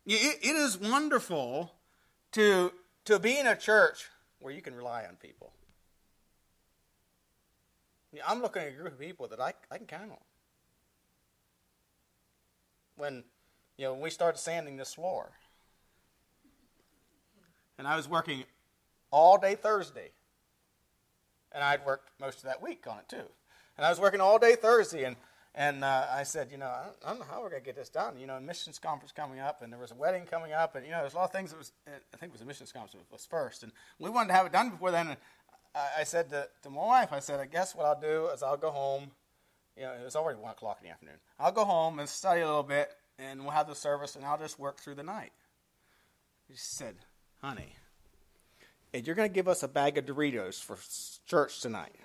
It, 0.06 0.40
it 0.42 0.56
is 0.58 0.78
wonderful 0.78 1.72
to, 2.34 2.72
to 3.06 3.20
be 3.20 3.38
in 3.38 3.48
a 3.48 3.56
church 3.56 4.10
where 4.40 4.54
you 4.54 4.62
can 4.62 4.76
rely 4.76 5.06
on 5.06 5.16
people. 5.16 5.52
I'm 8.26 8.42
looking 8.42 8.64
at 8.64 8.70
a 8.70 8.72
group 8.72 8.94
of 8.94 9.00
people 9.00 9.28
that 9.28 9.40
I, 9.40 9.54
I 9.70 9.78
can 9.78 9.86
count 9.86 10.12
on. 10.12 10.18
When, 12.96 13.24
you 13.78 13.86
know, 13.86 13.94
when 13.94 14.02
we 14.02 14.10
started 14.10 14.40
sanding 14.40 14.78
this 14.78 14.96
floor, 14.96 15.32
and 17.78 17.88
I 17.88 17.96
was 17.96 18.10
working 18.10 18.44
all 19.12 19.38
day 19.38 19.56
Thursday, 19.56 20.12
and 21.52 21.64
I'd 21.64 21.86
worked 21.86 22.10
most 22.20 22.40
of 22.40 22.44
that 22.44 22.62
week 22.62 22.86
on 22.88 23.00
it 23.00 23.08
too. 23.08 23.30
And 23.78 23.86
I 23.86 23.90
was 23.90 24.00
working 24.00 24.20
all 24.20 24.38
day 24.38 24.56
Thursday, 24.56 25.06
and 25.06 25.16
and 25.60 25.84
uh, 25.84 26.06
I 26.10 26.24
said, 26.24 26.54
you 26.54 26.58
know, 26.58 26.68
I 26.68 26.86
don't, 27.06 27.20
know 27.20 27.26
how 27.30 27.42
we're 27.42 27.50
going 27.50 27.62
to 27.62 27.66
get 27.66 27.76
this 27.76 27.90
done. 27.90 28.18
You 28.18 28.28
know, 28.28 28.38
a 28.38 28.40
missions 28.40 28.80
conference 28.80 29.12
coming 29.12 29.42
up, 29.42 29.62
and 29.62 29.74
there 29.74 29.80
was 29.80 29.92
a 29.92 29.96
wedding 29.96 30.24
coming 30.24 30.54
up, 30.54 30.76
and 30.76 30.86
you 30.86 30.92
know, 30.92 31.02
there's 31.02 31.16
a 31.16 31.18
lot 31.18 31.26
of 31.26 31.34
things 31.34 31.52
that 31.52 31.58
was. 31.58 31.74
I 31.86 32.18
think 32.18 32.30
it 32.30 32.32
was 32.32 32.42
a 32.42 32.46
missions 32.46 32.72
conference 32.72 33.06
was 33.12 33.26
first, 33.26 33.64
and 33.64 33.74
we 34.00 34.10
wanted 34.10 34.30
to 34.30 34.36
have 34.36 34.46
it 34.46 34.54
done 34.54 34.70
before 34.70 34.92
then. 34.92 35.10
And 35.10 35.18
I, 35.76 35.88
I 36.00 36.04
said 36.06 36.30
to, 36.30 36.48
to 36.64 36.70
my 36.70 36.86
wife, 36.86 37.12
I 37.12 37.20
said, 37.20 37.42
I 37.42 37.46
guess 37.46 37.76
what 37.76 37.86
I'll 37.86 38.00
do 38.00 38.30
is 38.34 38.42
I'll 38.42 38.56
go 38.56 38.72
home. 38.72 39.12
You 39.76 39.84
know, 39.84 39.92
it 40.00 40.06
was 40.06 40.16
already 40.16 40.40
one 40.40 40.52
o'clock 40.52 40.78
in 40.82 40.88
the 40.88 40.94
afternoon. 40.94 41.16
I'll 41.38 41.52
go 41.52 41.66
home 41.66 42.00
and 42.00 42.08
study 42.08 42.40
a 42.40 42.46
little 42.46 42.64
bit, 42.64 42.90
and 43.18 43.42
we'll 43.42 43.52
have 43.52 43.68
the 43.68 43.76
service, 43.76 44.16
and 44.16 44.24
I'll 44.24 44.38
just 44.38 44.60
work 44.60 44.80
through 44.80 44.96
the 44.96 45.04
night. 45.04 45.34
She 46.48 46.56
said, 46.56 46.96
honey, 47.42 47.76
and 48.94 49.06
you're 49.06 49.16
going 49.16 49.28
to 49.28 49.36
give 49.36 49.50
us 49.50 49.62
a 49.62 49.68
bag 49.68 49.98
of 49.98 50.06
Doritos 50.06 50.64
for 50.64 50.78
church 51.28 51.60
tonight. 51.60 51.96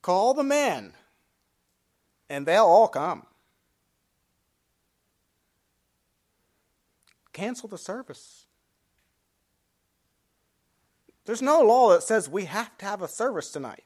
Call 0.00 0.32
the 0.32 0.42
men, 0.42 0.94
and 2.30 2.46
they'll 2.46 2.64
all 2.64 2.88
come. 2.88 3.26
Cancel 7.32 7.68
the 7.68 7.76
service. 7.76 8.46
There's 11.26 11.42
no 11.42 11.60
law 11.60 11.90
that 11.90 12.02
says 12.02 12.28
we 12.28 12.46
have 12.46 12.76
to 12.78 12.86
have 12.86 13.02
a 13.02 13.08
service 13.08 13.50
tonight. 13.50 13.84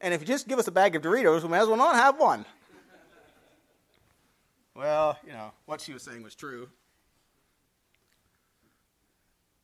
And 0.00 0.14
if 0.14 0.20
you 0.20 0.26
just 0.26 0.48
give 0.48 0.58
us 0.58 0.66
a 0.66 0.72
bag 0.72 0.96
of 0.96 1.02
Doritos, 1.02 1.42
we 1.42 1.48
may 1.48 1.58
as 1.58 1.68
well 1.68 1.76
not 1.76 1.94
have 1.94 2.18
one. 2.18 2.44
Well, 4.74 5.18
you 5.26 5.32
know, 5.32 5.52
what 5.66 5.80
she 5.80 5.92
was 5.92 6.02
saying 6.02 6.22
was 6.22 6.34
true. 6.34 6.68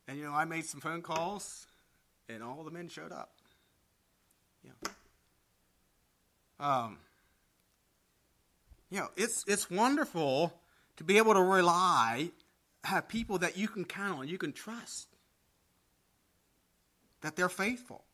And, 0.06 0.18
you 0.18 0.24
know, 0.24 0.32
I 0.32 0.44
made 0.44 0.64
some 0.64 0.80
phone 0.80 1.02
calls, 1.02 1.66
and 2.28 2.42
all 2.42 2.62
the 2.64 2.70
men 2.70 2.88
showed 2.88 3.12
up. 3.12 3.30
Yeah. 4.64 4.90
Um, 6.58 6.98
you 8.94 9.00
know, 9.00 9.08
it's 9.16 9.44
it's 9.48 9.68
wonderful 9.68 10.54
to 10.98 11.02
be 11.02 11.18
able 11.18 11.34
to 11.34 11.42
rely, 11.42 12.30
have 12.84 13.08
people 13.08 13.38
that 13.38 13.56
you 13.58 13.66
can 13.66 13.84
count 13.84 14.20
on, 14.20 14.28
you 14.28 14.38
can 14.38 14.52
trust, 14.52 15.08
that 17.20 17.34
they're 17.34 17.48
faithful. 17.48 18.04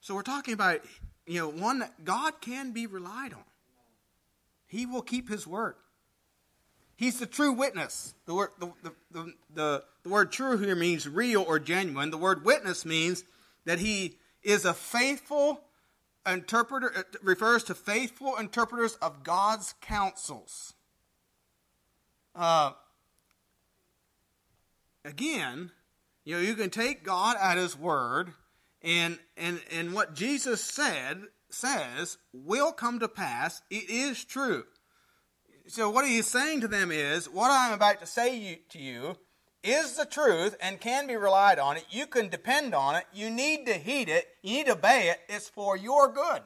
So 0.00 0.14
we're 0.14 0.22
talking 0.22 0.54
about, 0.54 0.82
you 1.26 1.40
know, 1.40 1.48
one 1.48 1.80
that 1.80 2.04
God 2.04 2.40
can 2.40 2.70
be 2.70 2.86
relied 2.86 3.34
on. 3.34 3.42
He 4.68 4.86
will 4.86 5.02
keep 5.02 5.28
his 5.28 5.44
word. 5.44 5.74
He's 6.94 7.18
the 7.18 7.26
true 7.26 7.50
witness. 7.50 8.14
The 8.26 8.34
word, 8.34 8.50
the, 8.60 8.72
the, 8.84 8.92
the, 9.10 9.32
the, 9.52 9.84
the 10.04 10.08
word 10.08 10.30
true 10.30 10.56
here 10.56 10.76
means 10.76 11.08
real 11.08 11.42
or 11.42 11.58
genuine. 11.58 12.12
The 12.12 12.16
word 12.16 12.44
witness 12.44 12.84
means 12.84 13.24
that 13.64 13.80
he 13.80 14.18
is 14.44 14.64
a 14.64 14.72
faithful 14.72 15.64
interpreter 16.26 17.04
refers 17.22 17.64
to 17.64 17.74
faithful 17.74 18.36
interpreters 18.36 18.94
of 18.96 19.22
God's 19.22 19.74
counsels. 19.80 20.74
Uh, 22.34 22.72
again, 25.04 25.70
you 26.24 26.36
know, 26.36 26.42
you 26.42 26.54
can 26.54 26.70
take 26.70 27.04
God 27.04 27.36
at 27.40 27.56
His 27.56 27.76
word, 27.76 28.32
and 28.82 29.18
and 29.36 29.60
and 29.72 29.92
what 29.92 30.14
Jesus 30.14 30.60
said 30.60 31.22
says 31.48 32.18
will 32.32 32.72
come 32.72 33.00
to 33.00 33.08
pass. 33.08 33.62
It 33.70 33.90
is 33.90 34.24
true. 34.24 34.64
So 35.66 35.90
what 35.90 36.06
He 36.06 36.18
is 36.18 36.26
saying 36.26 36.60
to 36.60 36.68
them 36.68 36.92
is, 36.92 37.28
what 37.28 37.50
I'm 37.50 37.72
about 37.72 38.00
to 38.00 38.06
say 38.06 38.60
to 38.70 38.78
you 38.78 39.16
is 39.62 39.96
the 39.96 40.06
truth 40.06 40.56
and 40.60 40.80
can 40.80 41.06
be 41.06 41.16
relied 41.16 41.58
on 41.58 41.76
it. 41.76 41.84
You 41.90 42.06
can 42.06 42.28
depend 42.28 42.74
on 42.74 42.96
it. 42.96 43.04
You 43.12 43.30
need 43.30 43.66
to 43.66 43.74
heed 43.74 44.08
it. 44.08 44.28
You 44.42 44.58
need 44.58 44.66
to 44.66 44.72
obey 44.72 45.10
it. 45.10 45.20
It's 45.28 45.48
for 45.48 45.76
your 45.76 46.08
good. 46.08 46.42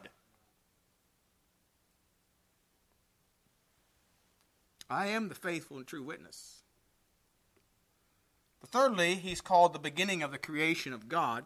I 4.89 5.07
am 5.07 5.29
the 5.29 5.35
faithful 5.35 5.77
and 5.77 5.87
true 5.87 6.03
witness. 6.03 6.61
But 8.61 8.69
thirdly, 8.69 9.15
he's 9.15 9.41
called 9.41 9.73
the 9.73 9.79
beginning 9.79 10.21
of 10.21 10.31
the 10.31 10.37
creation 10.37 10.93
of 10.93 11.09
God, 11.09 11.43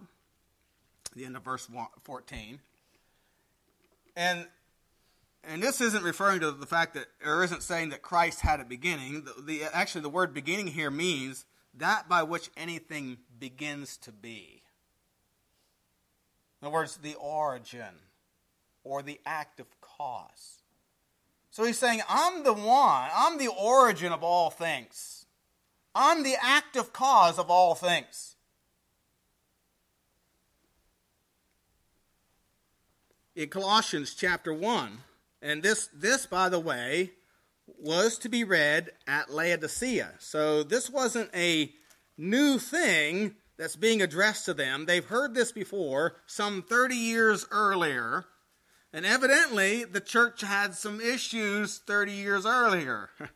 the 1.15 1.25
end 1.25 1.37
of 1.37 1.43
verse 1.43 1.67
14. 2.03 2.59
And 4.15 4.47
and 5.43 5.63
this 5.63 5.79
isn't 5.79 6.03
referring 6.03 6.41
to 6.41 6.51
the 6.51 6.65
fact 6.65 6.95
that, 6.95 7.05
or 7.25 7.43
isn't 7.45 7.63
saying 7.63 7.89
that 7.89 8.01
Christ 8.01 8.41
had 8.41 8.59
a 8.59 8.65
beginning. 8.65 9.23
The, 9.23 9.41
the, 9.41 9.63
actually, 9.73 10.01
the 10.01 10.09
word 10.09 10.33
beginning 10.33 10.67
here 10.67 10.91
means 10.91 11.45
that 11.75 12.09
by 12.09 12.23
which 12.23 12.49
anything 12.57 13.17
begins 13.39 13.97
to 13.97 14.11
be. 14.11 14.63
In 16.61 16.67
other 16.67 16.73
words, 16.73 16.97
the 16.97 17.15
origin 17.15 17.95
or 18.83 19.01
the 19.01 19.19
active 19.25 19.67
cause. 19.81 20.61
So 21.51 21.63
he's 21.63 21.77
saying, 21.77 22.01
I'm 22.07 22.43
the 22.43 22.53
one, 22.53 23.09
I'm 23.15 23.37
the 23.37 23.47
origin 23.47 24.11
of 24.11 24.23
all 24.23 24.49
things. 24.49 25.25
I'm 25.95 26.23
the 26.23 26.35
active 26.41 26.93
cause 26.93 27.39
of 27.39 27.49
all 27.49 27.75
things. 27.75 28.35
In 33.35 33.49
Colossians 33.49 34.13
chapter 34.13 34.53
1, 34.53 34.97
and 35.41 35.63
this, 35.63 35.89
this 35.93 36.25
by 36.25 36.49
the 36.49 36.59
way, 36.59 37.11
was 37.81 38.17
to 38.19 38.29
be 38.29 38.43
read 38.43 38.91
at 39.07 39.31
Laodicea. 39.31 40.13
So 40.19 40.63
this 40.63 40.89
wasn't 40.89 41.29
a 41.35 41.71
new 42.17 42.59
thing 42.59 43.35
that's 43.57 43.75
being 43.75 44.01
addressed 44.01 44.45
to 44.45 44.53
them, 44.53 44.85
they've 44.85 45.05
heard 45.05 45.33
this 45.33 45.51
before 45.51 46.15
some 46.25 46.63
30 46.63 46.95
years 46.95 47.45
earlier. 47.51 48.25
And 48.93 49.05
evidently, 49.05 49.83
the 49.83 49.99
church 49.99 50.41
had 50.41 50.73
some 50.73 50.99
issues 51.01 51.79
30 51.85 52.13
years 52.13 52.45
earlier. 52.45 53.09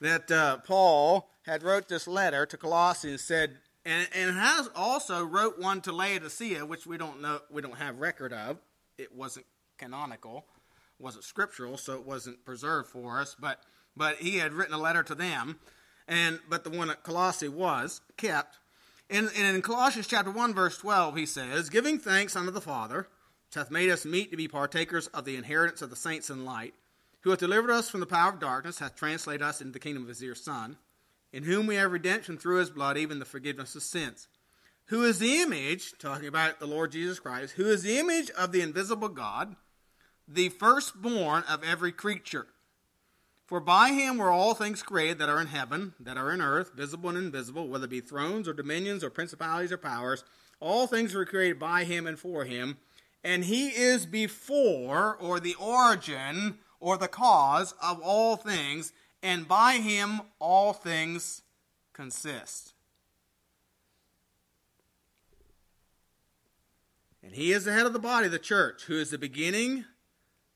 that 0.00 0.30
uh, 0.30 0.58
Paul 0.58 1.28
had 1.42 1.62
wrote 1.62 1.88
this 1.88 2.08
letter 2.08 2.46
to 2.46 2.56
Colossians, 2.56 3.22
said, 3.22 3.58
and, 3.84 4.08
and 4.14 4.36
has 4.36 4.70
also 4.74 5.24
wrote 5.24 5.58
one 5.58 5.80
to 5.82 5.92
Laodicea, 5.92 6.64
which 6.64 6.86
we 6.86 6.98
don't 6.98 7.20
know, 7.20 7.40
we 7.50 7.62
don't 7.62 7.76
have 7.76 7.98
record 7.98 8.32
of. 8.32 8.58
It 8.96 9.14
wasn't 9.14 9.46
canonical, 9.76 10.46
wasn't 10.98 11.24
scriptural, 11.24 11.76
so 11.76 11.94
it 11.94 12.06
wasn't 12.06 12.44
preserved 12.44 12.88
for 12.88 13.20
us. 13.20 13.36
But 13.38 13.62
but 13.98 14.16
he 14.16 14.38
had 14.38 14.54
written 14.54 14.74
a 14.74 14.78
letter 14.78 15.02
to 15.02 15.14
them, 15.14 15.58
and 16.06 16.40
but 16.48 16.64
the 16.64 16.70
one 16.70 16.90
at 16.90 17.02
Colossae 17.02 17.48
was 17.48 18.00
kept. 18.16 18.58
And, 19.10 19.30
and 19.36 19.56
in 19.56 19.62
Colossians 19.62 20.06
chapter 20.06 20.30
one 20.30 20.54
verse 20.54 20.78
twelve, 20.78 21.16
he 21.16 21.26
says, 21.26 21.68
"Giving 21.68 21.98
thanks 21.98 22.36
unto 22.36 22.50
the 22.50 22.60
Father, 22.60 23.08
which 23.46 23.54
hath 23.54 23.70
made 23.70 23.90
us 23.90 24.04
meet 24.04 24.30
to 24.30 24.36
be 24.36 24.48
partakers 24.48 25.08
of 25.08 25.24
the 25.24 25.36
inheritance 25.36 25.82
of 25.82 25.90
the 25.90 25.96
saints 25.96 26.30
in 26.30 26.44
light, 26.44 26.74
who 27.20 27.30
hath 27.30 27.40
delivered 27.40 27.70
us 27.70 27.90
from 27.90 28.00
the 28.00 28.06
power 28.06 28.32
of 28.32 28.40
darkness, 28.40 28.78
hath 28.78 28.96
translated 28.96 29.42
us 29.42 29.60
into 29.60 29.72
the 29.72 29.78
kingdom 29.78 30.04
of 30.04 30.08
his 30.08 30.20
dear 30.20 30.34
Son." 30.34 30.78
in 31.32 31.42
whom 31.44 31.66
we 31.66 31.74
have 31.74 31.92
redemption 31.92 32.38
through 32.38 32.56
his 32.56 32.70
blood, 32.70 32.96
even 32.96 33.18
the 33.18 33.24
forgiveness 33.24 33.74
of 33.74 33.82
sins. 33.82 34.28
Who 34.86 35.04
is 35.04 35.18
the 35.18 35.40
image, 35.42 35.92
talking 35.98 36.28
about 36.28 36.60
the 36.60 36.66
Lord 36.66 36.92
Jesus 36.92 37.20
Christ, 37.20 37.54
who 37.54 37.66
is 37.66 37.82
the 37.82 37.98
image 37.98 38.30
of 38.30 38.52
the 38.52 38.62
invisible 38.62 39.08
God, 39.08 39.54
the 40.26 40.48
firstborn 40.48 41.44
of 41.48 41.62
every 41.62 41.92
creature. 41.92 42.46
For 43.48 43.60
by 43.60 43.92
him 43.92 44.18
were 44.18 44.30
all 44.30 44.52
things 44.52 44.82
created 44.82 45.18
that 45.18 45.30
are 45.30 45.40
in 45.40 45.46
heaven, 45.46 45.94
that 46.00 46.18
are 46.18 46.30
in 46.30 46.42
earth, 46.42 46.72
visible 46.74 47.08
and 47.08 47.16
invisible, 47.16 47.66
whether 47.66 47.86
it 47.86 47.90
be 47.90 48.02
thrones 48.02 48.46
or 48.46 48.52
dominions 48.52 49.02
or 49.02 49.08
principalities 49.08 49.72
or 49.72 49.78
powers. 49.78 50.22
All 50.60 50.86
things 50.86 51.14
were 51.14 51.24
created 51.24 51.58
by 51.58 51.84
him 51.84 52.06
and 52.06 52.18
for 52.18 52.44
him. 52.44 52.76
And 53.24 53.46
he 53.46 53.68
is 53.68 54.04
before, 54.04 55.16
or 55.16 55.40
the 55.40 55.54
origin, 55.54 56.58
or 56.78 56.98
the 56.98 57.08
cause 57.08 57.72
of 57.82 58.00
all 58.00 58.36
things 58.36 58.92
and 59.22 59.48
by 59.48 59.74
him 59.78 60.20
all 60.38 60.74
things 60.74 61.40
consist. 61.94 62.74
And 67.22 67.34
he 67.34 67.52
is 67.52 67.64
the 67.64 67.72
head 67.72 67.86
of 67.86 67.94
the 67.94 67.98
body, 67.98 68.28
the 68.28 68.38
church, 68.38 68.84
who 68.84 68.98
is 68.98 69.08
the 69.08 69.18
beginning, 69.18 69.86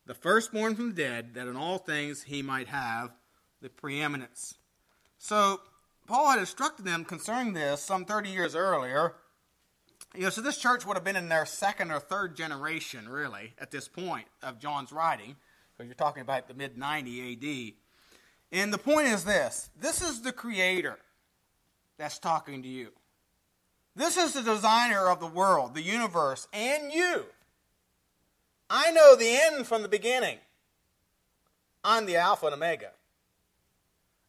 the 0.07 0.15
firstborn 0.15 0.75
from 0.75 0.91
the 0.91 1.03
dead, 1.03 1.35
that 1.35 1.47
in 1.47 1.57
all 1.57 1.79
things 1.79 2.23
he 2.25 2.43
might 2.43 2.69
have 2.69 3.13
the 3.61 3.69
preeminence. 3.69 4.55
So, 5.19 5.61
Paul 6.07 6.31
had 6.31 6.41
instructed 6.41 6.85
them 6.85 7.05
concerning 7.05 7.53
this 7.53 7.81
some 7.81 8.05
30 8.05 8.31
years 8.31 8.57
earlier. 8.57 9.15
You 10.15 10.25
know, 10.25 10.31
so 10.31 10.43
this 10.43 10.59
church 10.59 10.85
would 10.85 10.97
have 10.97 11.05
been 11.05 11.17
in 11.17 11.29
their 11.29 11.47
second 11.47 11.91
or 11.91 12.01
third 12.01 12.37
generation, 12.37 13.09
really, 13.09 13.55
at 13.59 13.71
this 13.71 13.89
point 13.89 14.27
of 14.43 14.59
John's 14.59 14.93
writing, 14.93 15.37
because 15.73 15.87
you're 15.87 15.95
talking 15.95 16.23
about 16.23 16.49
the 16.49 16.55
mid 16.55 16.77
90 16.77 17.73
AD. 18.53 18.59
And 18.61 18.73
the 18.73 18.79
point 18.79 19.09
is 19.09 19.25
this 19.25 19.71
this 19.81 20.03
is 20.03 20.21
the 20.21 20.33
creator 20.33 20.99
that's 21.97 22.19
talking 22.19 22.63
to 22.63 22.69
you. 22.69 22.91
This 23.95 24.17
is 24.17 24.33
the 24.33 24.43
designer 24.43 25.09
of 25.09 25.21
the 25.21 25.27
world, 25.27 25.75
the 25.75 25.83
universe, 25.83 26.49
and 26.53 26.93
you. 26.93 27.25
I 28.75 28.91
know 28.91 29.15
the 29.17 29.29
end 29.29 29.67
from 29.67 29.83
the 29.83 29.89
beginning. 29.89 30.39
I'm 31.85 32.07
the 32.07 32.17
Alpha 32.17 32.47
and 32.47 32.55
Omega. 32.55 32.93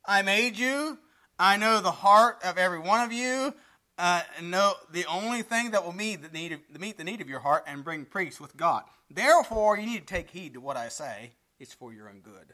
I 0.05 0.21
made 0.21 0.57
you. 0.57 0.97
I 1.39 1.55
know 1.55 1.79
the 1.79 1.91
heart 1.91 2.39
of 2.43 2.57
every 2.57 2.79
one 2.79 2.99
of 2.99 3.13
you. 3.13 3.53
Uh, 3.97 4.21
know 4.41 4.73
the 4.91 5.05
only 5.05 5.43
thing 5.43 5.71
that 5.71 5.85
will 5.85 5.93
meet 5.93 6.21
the 6.21 6.37
need 6.37 6.51
of, 6.51 6.59
meet 6.77 6.97
the 6.97 7.05
need 7.05 7.21
of 7.21 7.29
your 7.29 7.39
heart 7.39 7.63
and 7.67 7.85
bring 7.85 8.03
peace 8.03 8.37
with 8.37 8.57
God. 8.57 8.83
Therefore, 9.09 9.77
you 9.77 9.85
need 9.85 10.05
to 10.05 10.13
take 10.13 10.29
heed 10.29 10.55
to 10.55 10.59
what 10.59 10.75
I 10.75 10.89
say. 10.89 11.31
It's 11.57 11.73
for 11.73 11.93
your 11.93 12.09
own 12.09 12.19
good. 12.19 12.53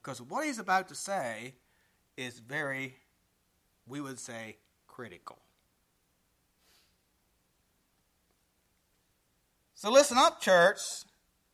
Because 0.00 0.22
what 0.22 0.46
he's 0.46 0.60
about 0.60 0.86
to 0.90 0.94
say 0.94 1.54
is 2.16 2.38
very, 2.38 2.94
we 3.84 4.00
would 4.00 4.20
say, 4.20 4.58
critical. 4.86 5.40
So 9.80 9.90
listen 9.90 10.18
up, 10.18 10.42
church. 10.42 10.76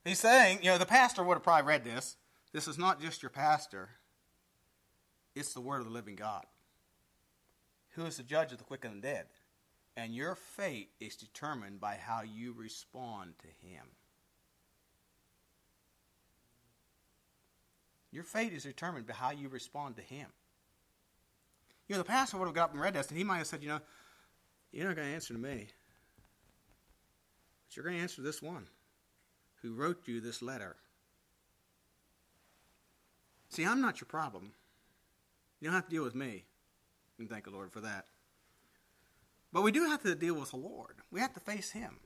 He's 0.04 0.18
saying, 0.18 0.58
you 0.60 0.68
know, 0.68 0.78
the 0.78 0.84
pastor 0.84 1.22
would 1.22 1.34
have 1.34 1.44
probably 1.44 1.68
read 1.68 1.84
this. 1.84 2.16
This 2.52 2.66
is 2.66 2.76
not 2.76 3.00
just 3.00 3.22
your 3.22 3.30
pastor, 3.30 3.88
it's 5.36 5.54
the 5.54 5.60
word 5.60 5.78
of 5.78 5.84
the 5.84 5.92
living 5.92 6.16
God, 6.16 6.44
who 7.90 8.04
is 8.04 8.16
the 8.16 8.24
judge 8.24 8.50
of 8.50 8.58
the 8.58 8.64
quick 8.64 8.84
and 8.84 8.96
the 8.96 9.00
dead. 9.00 9.26
And 9.96 10.12
your 10.12 10.34
fate 10.34 10.90
is 10.98 11.14
determined 11.14 11.78
by 11.78 12.00
how 12.04 12.22
you 12.22 12.52
respond 12.52 13.34
to 13.42 13.46
him. 13.46 13.84
Your 18.10 18.24
fate 18.24 18.52
is 18.52 18.64
determined 18.64 19.06
by 19.06 19.14
how 19.14 19.30
you 19.30 19.48
respond 19.48 19.94
to 19.96 20.02
Him. 20.02 20.26
You 21.86 21.94
know, 21.94 21.98
the 21.98 22.08
pastor 22.08 22.38
would 22.38 22.46
have 22.46 22.54
got 22.54 22.64
up 22.64 22.72
and 22.72 22.80
read 22.80 22.94
this, 22.94 23.08
and 23.08 23.18
he 23.18 23.22
might 23.22 23.38
have 23.38 23.46
said, 23.46 23.62
You 23.62 23.68
know, 23.68 23.80
you're 24.72 24.88
not 24.88 24.96
going 24.96 25.06
to 25.06 25.14
answer 25.14 25.32
to 25.34 25.38
me, 25.38 25.68
you're 27.76 27.84
going 27.84 27.96
to 27.96 28.02
answer 28.02 28.22
this 28.22 28.40
one 28.40 28.66
who 29.62 29.74
wrote 29.74 30.06
you 30.06 30.20
this 30.20 30.42
letter. 30.42 30.76
See, 33.50 33.64
I'm 33.64 33.80
not 33.80 34.00
your 34.00 34.06
problem. 34.06 34.52
You 35.60 35.66
don't 35.66 35.74
have 35.74 35.86
to 35.86 35.90
deal 35.90 36.04
with 36.04 36.14
me. 36.14 36.44
And 37.18 37.28
thank 37.28 37.44
the 37.44 37.50
Lord 37.50 37.72
for 37.72 37.80
that. 37.80 38.06
But 39.52 39.62
we 39.62 39.72
do 39.72 39.84
have 39.84 40.02
to 40.02 40.14
deal 40.14 40.34
with 40.34 40.50
the 40.50 40.56
Lord. 40.56 40.96
We 41.10 41.20
have 41.20 41.32
to 41.34 41.40
face 41.40 41.70
Him. 41.70 41.96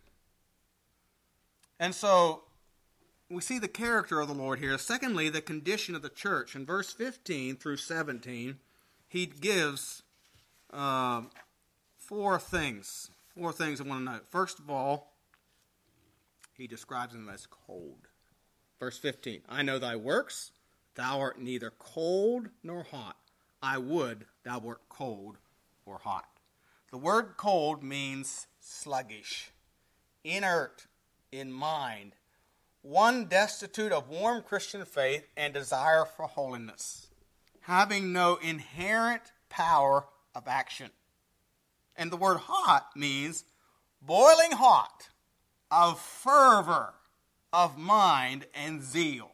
And 1.81 1.95
so 1.95 2.45
we 3.29 3.41
see 3.41 3.59
the 3.59 3.69
character 3.69 4.21
of 4.21 4.29
the 4.29 4.35
Lord 4.35 4.59
here. 4.59 4.77
Secondly, 4.79 5.29
the 5.29 5.41
condition 5.41 5.95
of 5.95 6.03
the 6.03 6.09
church. 6.09 6.55
In 6.55 6.67
verse 6.67 6.93
15 6.93 7.57
through 7.57 7.79
17, 7.79 8.59
he 9.09 9.27
gives 9.27 10.03
uh, 10.73 11.23
four 11.97 12.39
things. 12.39 13.11
Four 13.37 13.53
things 13.53 13.81
I 13.81 13.85
want 13.85 14.01
to 14.07 14.13
note. 14.13 14.27
First 14.31 14.59
of 14.59 14.71
all, 14.71 15.10
he 16.61 16.67
describes 16.67 17.15
them 17.15 17.29
as 17.29 17.47
cold. 17.47 18.09
Verse 18.79 18.99
15 18.99 19.43
I 19.49 19.63
know 19.63 19.79
thy 19.79 19.97
works, 19.97 20.53
thou 20.95 21.19
art 21.21 21.41
neither 21.41 21.73
cold 21.79 22.49
nor 22.63 22.85
hot. 22.85 23.17
I 23.63 23.79
would 23.79 24.27
thou 24.45 24.59
wert 24.59 24.83
cold 24.89 25.39
or 25.87 25.99
hot. 25.99 26.29
The 26.91 26.99
word 26.99 27.35
cold 27.37 27.83
means 27.83 28.47
sluggish, 28.59 29.53
inert 30.25 30.87
in 31.31 31.53
mind, 31.53 32.13
one 32.83 33.27
destitute 33.27 33.93
of 33.93 34.09
warm 34.09 34.43
Christian 34.43 34.85
faith 34.85 35.29
and 35.37 35.55
desire 35.55 36.05
for 36.05 36.27
holiness, 36.27 37.09
having 37.61 38.13
no 38.13 38.37
inherent 38.37 39.33
power 39.49 40.07
of 40.35 40.49
action. 40.49 40.91
And 41.97 42.11
the 42.11 42.17
word 42.17 42.39
hot 42.39 42.91
means 42.97 43.45
boiling 44.03 44.53
hot, 44.53 45.10
of 45.71 46.01
fervor, 46.01 46.95
of 47.53 47.79
mind 47.79 48.47
and 48.55 48.83
zeal. 48.83 49.31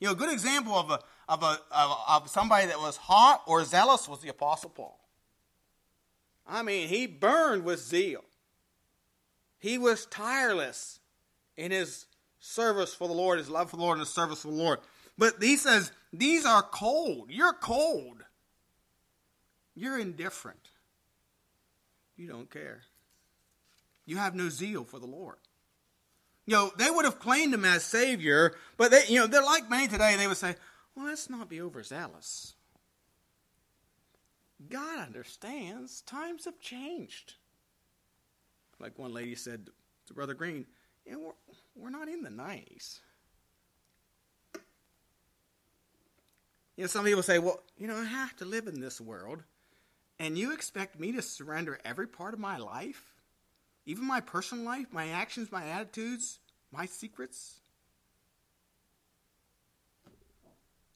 You 0.00 0.06
know, 0.06 0.12
a 0.12 0.16
good 0.16 0.32
example 0.32 0.74
of, 0.74 0.90
a, 0.90 1.00
of, 1.28 1.42
a, 1.42 1.58
of, 1.70 1.98
of 2.08 2.30
somebody 2.30 2.66
that 2.66 2.78
was 2.78 2.96
hot 2.96 3.42
or 3.46 3.64
zealous 3.64 4.08
was 4.08 4.20
the 4.20 4.28
Apostle 4.28 4.70
Paul. 4.70 4.98
I 6.46 6.62
mean, 6.62 6.88
he 6.88 7.06
burned 7.06 7.64
with 7.64 7.80
zeal. 7.80 8.24
He 9.58 9.76
was 9.76 10.06
tireless 10.06 11.00
in 11.56 11.72
his 11.72 12.06
service 12.38 12.94
for 12.94 13.08
the 13.08 13.14
Lord, 13.14 13.38
his 13.38 13.50
love 13.50 13.70
for 13.70 13.76
the 13.76 13.82
Lord, 13.82 13.98
and 13.98 14.06
his 14.06 14.14
service 14.14 14.42
for 14.42 14.48
the 14.48 14.54
Lord. 14.54 14.78
But 15.18 15.42
he 15.42 15.56
says, 15.56 15.90
These 16.12 16.46
are 16.46 16.62
cold. 16.62 17.30
You're 17.30 17.52
cold. 17.52 18.22
You're 19.74 19.98
indifferent. 19.98 20.70
You 22.16 22.28
don't 22.28 22.50
care. 22.50 22.82
You 24.08 24.16
have 24.16 24.34
no 24.34 24.48
zeal 24.48 24.84
for 24.84 24.98
the 24.98 25.06
Lord. 25.06 25.36
You 26.46 26.54
know, 26.54 26.72
they 26.78 26.90
would 26.90 27.04
have 27.04 27.18
claimed 27.18 27.52
him 27.52 27.66
as 27.66 27.84
Savior, 27.84 28.54
but 28.78 28.90
they, 28.90 29.02
you 29.06 29.20
know, 29.20 29.26
they're 29.26 29.44
like 29.44 29.68
many 29.68 29.86
today. 29.86 30.16
They 30.16 30.26
would 30.26 30.38
say, 30.38 30.56
well, 30.96 31.04
let's 31.04 31.28
not 31.28 31.50
be 31.50 31.60
overzealous. 31.60 32.54
God 34.66 35.00
understands. 35.00 36.00
Times 36.00 36.46
have 36.46 36.58
changed. 36.58 37.34
Like 38.80 38.98
one 38.98 39.12
lady 39.12 39.34
said 39.34 39.68
to 40.06 40.14
Brother 40.14 40.32
Green, 40.32 40.64
you 41.04 41.12
know, 41.12 41.18
we're, 41.18 41.54
we're 41.76 41.90
not 41.90 42.08
in 42.08 42.22
the 42.22 42.30
90s. 42.30 43.00
You 46.76 46.84
know, 46.84 46.86
some 46.86 47.04
people 47.04 47.22
say, 47.22 47.38
well, 47.38 47.60
you 47.76 47.86
know, 47.86 47.96
I 47.96 48.04
have 48.04 48.34
to 48.36 48.46
live 48.46 48.68
in 48.68 48.80
this 48.80 49.02
world, 49.02 49.42
and 50.18 50.38
you 50.38 50.54
expect 50.54 50.98
me 50.98 51.12
to 51.12 51.20
surrender 51.20 51.78
every 51.84 52.06
part 52.06 52.32
of 52.32 52.40
my 52.40 52.56
life? 52.56 53.07
even 53.88 54.06
my 54.06 54.20
personal 54.20 54.66
life, 54.66 54.86
my 54.92 55.08
actions, 55.08 55.50
my 55.50 55.66
attitudes, 55.66 56.40
my 56.70 56.84
secrets? 56.84 57.60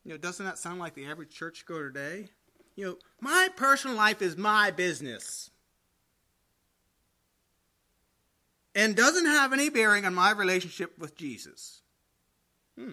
You 0.04 0.10
know, 0.10 0.18
doesn't 0.18 0.44
that 0.44 0.58
sound 0.58 0.78
like 0.78 0.92
the 0.92 1.06
average 1.06 1.30
churchgoer 1.30 1.88
today? 1.88 2.28
You 2.76 2.84
know, 2.84 2.96
my 3.18 3.48
personal 3.56 3.96
life 3.96 4.20
is 4.20 4.36
my 4.36 4.72
business. 4.72 5.48
And 8.74 8.94
doesn't 8.94 9.26
have 9.26 9.54
any 9.54 9.70
bearing 9.70 10.04
on 10.04 10.14
my 10.14 10.30
relationship 10.30 10.98
with 10.98 11.16
Jesus. 11.16 11.80
Hmm. 12.78 12.92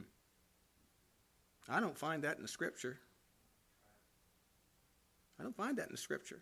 I 1.67 1.81
don't 1.81 1.97
find 1.97 2.23
that 2.23 2.37
in 2.37 2.41
the 2.41 2.47
scripture. 2.47 2.99
I 5.37 5.43
don't 5.43 5.55
find 5.57 5.77
that 5.77 5.87
in 5.87 5.91
the 5.91 5.97
scripture. 5.97 6.41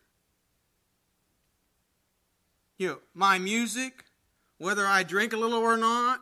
You 2.78 2.88
know, 2.88 2.98
my 3.16 3.40
music, 3.40 4.06
whether 4.60 4.86
I 4.86 5.02
drink 5.04 5.34
a 5.34 5.38
little 5.38 5.60
or 5.60 5.78
not, 5.78 6.22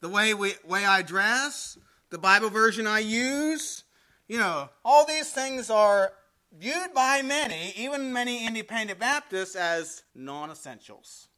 the 0.00 0.08
way 0.08 0.34
we, 0.34 0.54
way 0.66 0.84
I 0.84 1.02
dress, 1.02 1.78
the 2.10 2.18
Bible 2.18 2.50
version 2.50 2.86
I 2.86 2.98
use, 2.98 3.84
you 4.26 4.38
know, 4.38 4.68
all 4.84 5.06
these 5.06 5.30
things 5.30 5.70
are 5.70 6.12
viewed 6.58 6.92
by 6.92 7.22
many, 7.22 7.72
even 7.76 8.12
many 8.12 8.44
independent 8.44 8.98
Baptists, 8.98 9.54
as 9.54 10.02
non 10.14 10.50
essentials. 10.50 11.28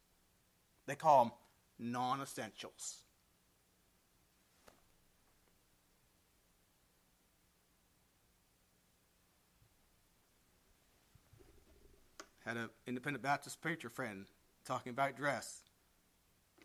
They 0.87 0.95
call 0.95 1.25
them 1.25 1.33
non 1.79 2.23
essentials. 2.23 2.97
Had 12.47 12.57
an 12.57 12.71
independent 12.87 13.23
Baptist 13.23 13.61
preacher 13.61 13.91
friend 13.91 14.25
talking 14.69 14.91
about 14.91 15.17
dress, 15.17 15.63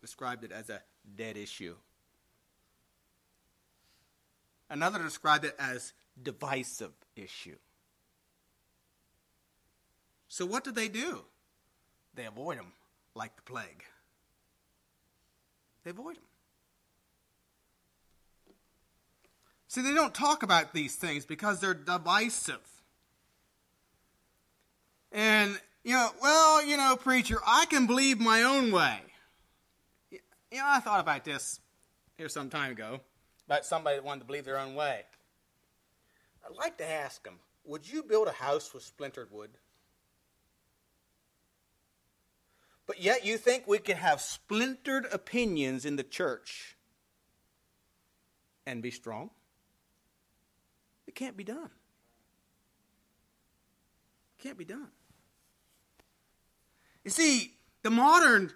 described 0.01 0.43
it 0.43 0.51
as 0.51 0.69
a 0.69 0.81
dead 1.15 1.37
issue. 1.37 1.75
Another 4.69 4.99
described 4.99 5.45
it 5.45 5.55
as 5.57 5.93
divisive 6.21 6.91
issue. 7.15 7.55
So 10.27 10.45
what 10.45 10.65
do 10.65 10.71
they 10.71 10.89
do? 10.89 11.21
They 12.13 12.25
avoid 12.25 12.57
them 12.57 12.73
like 13.15 13.35
the 13.37 13.41
plague. 13.41 13.83
They 15.83 15.91
avoid 15.91 16.17
them. 16.17 16.23
See, 19.69 19.81
they 19.81 19.93
don't 19.93 20.13
talk 20.13 20.43
about 20.43 20.73
these 20.73 20.95
things 20.95 21.25
because 21.25 21.61
they're 21.61 21.73
divisive. 21.73 22.59
And, 25.11 25.59
you 25.84 25.93
know, 25.93 26.10
well, 26.22 26.65
you 26.65 26.78
know, 26.78 26.96
preacher, 26.96 27.39
I 27.46 27.65
can 27.65 27.88
believe 27.88 28.19
my 28.19 28.43
own 28.43 28.72
way. 28.72 29.00
You 30.12 30.19
know, 30.60 30.65
I 30.65 30.80
thought 30.80 31.00
about 31.00 31.26
this 31.26 31.60
here 32.17 32.30
some 32.30 32.50
time 32.50 32.72
ago 32.72 33.00
about 33.48 33.65
somebody 33.65 33.98
that 33.98 34.04
wanted 34.04 34.22
to 34.22 34.26
believe 34.26 34.46
their 34.46 34.60
own 34.60 34.76
way. 34.76 35.02
I'd 36.46 36.56
like 36.56 36.78
to 36.78 36.89
ask 36.89 37.24
them, 37.24 37.39
would 37.65 37.89
you 37.89 38.04
build 38.04 38.28
a 38.28 38.32
house 38.32 38.74
with 38.74 38.84
splintered 38.84 39.30
wood? 39.32 39.50
But 42.86 43.02
yet 43.02 43.26
you 43.26 43.38
think 43.38 43.65
we 43.65 43.80
can 43.80 43.98
have 43.98 44.22
splintered 44.22 45.08
opinions 45.12 45.86
in 45.86 45.96
the 45.96 46.04
church 46.04 46.76
and 48.65 48.82
be 48.82 48.91
strong? 48.91 49.30
It 51.08 51.15
can't 51.15 51.38
be 51.38 51.43
done. 51.43 51.69
It 54.38 54.43
can't 54.43 54.58
be 54.58 54.65
done. 54.65 54.89
You 57.03 57.11
see, 57.11 57.53
the 57.81 57.89
modern 57.89 58.51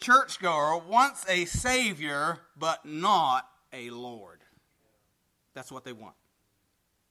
churchgoer 0.00 0.78
wants 0.78 1.24
a 1.28 1.44
Savior, 1.44 2.38
but 2.56 2.84
not 2.84 3.48
a 3.72 3.90
Lord. 3.90 4.40
That's 5.54 5.72
what 5.72 5.84
they 5.84 5.92
want. 5.92 6.14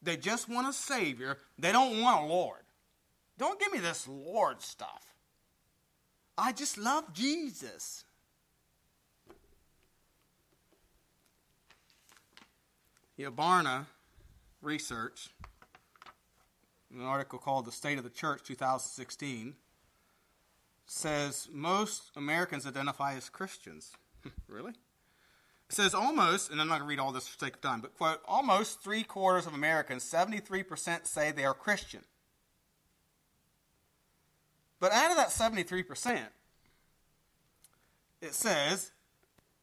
They 0.01 0.17
just 0.17 0.49
want 0.49 0.67
a 0.67 0.73
Savior. 0.73 1.37
They 1.57 1.71
don't 1.71 2.01
want 2.01 2.23
a 2.23 2.27
Lord. 2.27 2.59
Don't 3.37 3.59
give 3.59 3.71
me 3.71 3.79
this 3.79 4.07
Lord 4.07 4.61
stuff. 4.61 5.13
I 6.37 6.51
just 6.51 6.77
love 6.77 7.13
Jesus. 7.13 8.03
You 13.15 13.31
Barna 13.31 13.85
Research, 14.61 15.29
an 16.91 17.01
article 17.01 17.37
called 17.37 17.65
The 17.65 17.71
State 17.71 17.97
of 17.97 18.03
the 18.03 18.09
Church 18.09 18.41
2016, 18.43 19.55
says 20.93 21.49
most 21.51 22.11
Americans 22.15 22.67
identify 22.67 23.15
as 23.15 23.29
Christians. 23.29 23.91
really? 24.47 24.71
It 24.71 25.75
says 25.75 25.93
almost, 25.93 26.51
and 26.51 26.61
I'm 26.61 26.67
not 26.67 26.79
going 26.79 26.87
to 26.87 26.89
read 26.89 26.99
all 26.99 27.11
this 27.11 27.27
for 27.27 27.43
sake 27.43 27.55
of 27.55 27.61
time, 27.61 27.81
but 27.81 27.97
quote, 27.97 28.19
almost 28.27 28.83
three 28.83 29.03
quarters 29.03 29.47
of 29.47 29.53
Americans, 29.53 30.03
73%, 30.03 31.07
say 31.07 31.31
they 31.31 31.45
are 31.45 31.53
Christian. 31.53 32.01
But 34.79 34.91
out 34.91 35.11
of 35.11 35.17
that 35.17 35.29
73%, 35.29 36.19
it 38.21 38.33
says, 38.33 38.91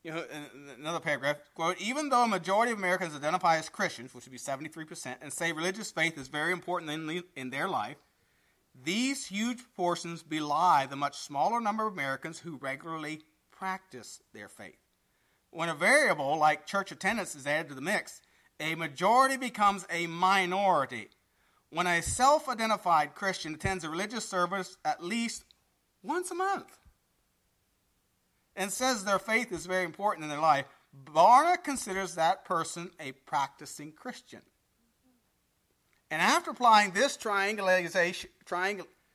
you 0.03 0.11
know, 0.11 0.25
in 0.33 0.81
another 0.81 1.01
paragraph, 1.01 1.37
quote, 1.55 1.81
even 1.81 2.09
though 2.09 2.25
a 2.25 2.29
majority 2.29 2.73
of 2.73 2.79
Americans 2.79 3.15
identify 3.15 3.59
as 3.59 3.69
Christians, 3.69 4.15
which 4.15 4.25
would 4.25 4.33
be 4.33 4.39
73%, 4.39 5.17
and 5.21 5.33
say 5.33 5.53
religious 5.53 5.91
faith 5.91 6.19
is 6.19 6.29
very 6.29 6.53
important 6.53 6.91
in, 6.91 7.23
in 7.37 7.51
their 7.51 7.69
life, 7.69 7.99
these 8.75 9.27
huge 9.27 9.59
proportions 9.59 10.23
belie 10.23 10.87
the 10.87 10.97
much 10.97 11.19
smaller 11.19 11.61
number 11.61 11.87
of 11.87 11.93
Americans 11.93 12.39
who 12.39 12.57
regularly 12.57 13.23
practice 13.51 14.23
their 14.33 14.49
faith. 14.49 14.79
When 15.51 15.69
a 15.69 15.75
variable 15.75 16.39
like 16.39 16.67
church 16.67 16.93
attendance 16.93 17.35
is 17.35 17.47
added 17.47 17.69
to 17.69 17.75
the 17.75 17.81
mix, 17.81 18.23
a 18.61 18.75
majority 18.75 19.37
becomes 19.37 19.87
a 19.91 20.07
minority. 20.07 21.09
When 21.71 21.87
a 21.87 22.03
self 22.03 22.49
identified 22.49 23.15
Christian 23.15 23.55
attends 23.55 23.85
a 23.85 23.91
religious 23.91 24.29
service 24.29 24.77
at 24.85 25.05
least 25.05 25.45
once 26.03 26.31
a 26.31 26.35
month 26.35 26.79
and 28.57 28.73
says 28.73 29.05
their 29.05 29.19
faith 29.19 29.53
is 29.53 29.67
very 29.67 29.85
important 29.85 30.25
in 30.25 30.31
their 30.31 30.41
life, 30.41 30.67
Barna 31.05 31.63
considers 31.63 32.15
that 32.15 32.45
person 32.45 32.91
a 32.99 33.13
practicing 33.13 33.93
Christian. 33.93 34.41
And 36.11 36.21
after 36.21 36.51
applying 36.51 36.91
this 36.91 37.17
triangulation, 37.17 38.31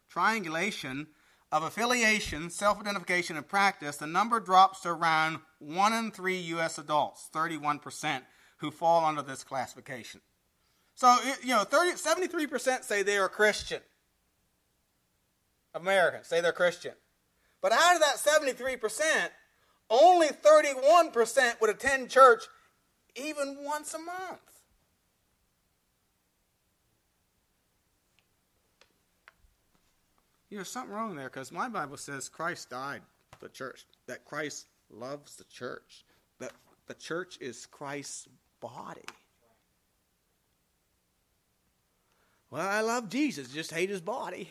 triangulation 0.10 1.08
of 1.52 1.64
affiliation, 1.64 2.50
self 2.50 2.80
identification, 2.80 3.38
and 3.38 3.48
practice, 3.48 3.98
the 3.98 4.08
number 4.08 4.40
drops 4.40 4.82
to 4.82 4.90
around 4.90 5.40
1 5.60 5.94
in 5.94 6.12
3 6.12 6.38
U.S. 6.38 6.78
adults, 6.78 7.30
31%, 7.34 8.22
who 8.58 8.72
fall 8.72 9.06
under 9.06 9.22
this 9.22 9.44
classification. 9.44 10.22
So, 10.96 11.18
you 11.44 11.50
know, 11.50 11.66
30, 11.66 11.98
73% 11.98 12.84
say 12.84 13.04
they 13.04 13.18
are 13.18 13.28
Christian. 13.28 13.82
Americans 15.74 16.28
say 16.28 16.40
they're 16.40 16.54
Christian. 16.54 16.94
But 17.62 17.74
out 17.74 17.96
of 17.96 18.02
that 18.02 18.16
73%, 18.16 19.30
only 19.90 20.28
31% 20.28 21.62
would 21.62 21.70
attend 21.70 22.10
church 22.10 22.44
even 23.16 23.58
once 23.62 23.94
a 23.94 24.00
month. 24.00 24.55
You 30.50 30.58
know, 30.58 30.64
something 30.64 30.94
wrong 30.94 31.16
there 31.16 31.30
because 31.30 31.52
my 31.52 31.70
Bible 31.70 31.98
says 31.98 32.30
Christ 32.30 32.70
died 32.70 33.02
the 33.40 33.50
church, 33.50 33.86
that 34.08 34.26
Christ 34.26 34.68
loves 34.90 35.36
the 35.36 35.44
church, 35.46 36.06
that 36.40 36.52
the 36.88 36.94
church 36.94 37.38
is 37.42 37.66
Christ's 37.66 38.28
body. 38.62 39.06
Well, 42.50 42.68
I 42.68 42.82
love 42.82 43.10
Jesus, 43.10 43.50
just 43.50 43.72
hate 43.72 43.90
his 43.90 44.02
body. 44.02 44.50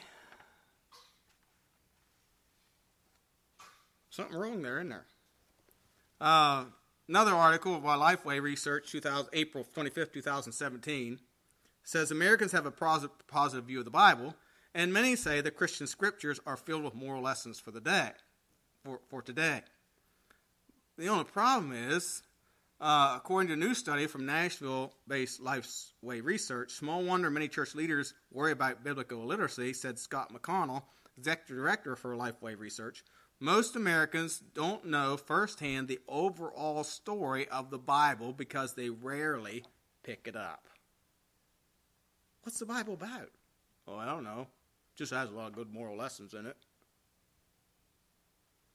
Something 4.11 4.37
wrong 4.37 4.63
there, 4.63 4.79
isn't 4.79 4.91
there? 4.91 5.07
Uh, 6.21 6.65
another 7.09 7.33
article 7.33 7.79
by 7.81 7.97
Lifeway 7.97 8.41
Research, 8.41 8.91
2000, 8.93 9.29
April 9.33 9.67
25th, 9.77 10.13
2017, 10.13 11.19
says 11.83 12.11
Americans 12.11 12.53
have 12.53 12.67
a 12.67 12.71
positive 12.71 13.65
view 13.65 13.81
of 13.81 13.85
the 13.85 13.91
Bible, 13.91 14.35
and 14.75 14.93
many 14.93 15.17
say 15.17 15.41
the 15.41 15.51
Christian 15.51 15.87
scriptures 15.87 16.41
are 16.47 16.57
filled 16.57 16.85
with 16.85 16.95
moral 16.95 17.23
lessons 17.23 17.61
for 17.61 17.71
the 17.71 17.81
day, 17.81 18.11
for, 18.83 19.01
for 19.09 19.23
today. 19.23 19.63
The 20.99 21.09
only 21.09 21.25
problem 21.25 21.73
is, 21.73 22.23
uh, 22.81 23.15
according 23.17 23.49
to 23.49 23.55
a 23.55 23.57
new 23.57 23.75
study 23.75 24.07
from 24.07 24.27
Nashville 24.27 24.93
based 25.07 25.43
Lifeway 25.43 26.23
Research, 26.23 26.73
small 26.73 27.03
wonder 27.03 27.31
many 27.31 27.49
church 27.49 27.75
leaders 27.75 28.15
worry 28.33 28.53
about 28.53 28.85
biblical 28.85 29.23
illiteracy, 29.23 29.73
said 29.73 29.99
Scott 29.99 30.33
McConnell, 30.33 30.83
executive 31.17 31.57
director 31.57 31.97
for 31.97 32.17
Lifeway 32.17 32.59
Research. 32.59 33.05
Most 33.41 33.77
Americans 33.77 34.39
don't 34.55 34.87
know 34.87 35.17
firsthand 35.17 35.89
the 35.89 35.99
overall 36.09 36.85
story 36.85 37.49
of 37.49 37.71
the 37.71 37.79
Bible 37.79 38.33
because 38.33 38.75
they 38.75 38.91
rarely 38.91 39.65
pick 40.03 40.27
it 40.27 40.37
up. 40.37 40.69
What's 42.43 42.59
the 42.59 42.67
Bible 42.67 42.95
about? 42.95 43.31
Oh, 43.89 43.97
I 43.97 44.07
don't 44.07 44.25
know. 44.25 44.47
Just 44.97 45.13
has 45.13 45.31
a 45.31 45.33
lot 45.33 45.49
of 45.49 45.55
good 45.55 45.73
moral 45.73 45.97
lessons 45.97 46.35
in 46.35 46.47
it. 46.47 46.57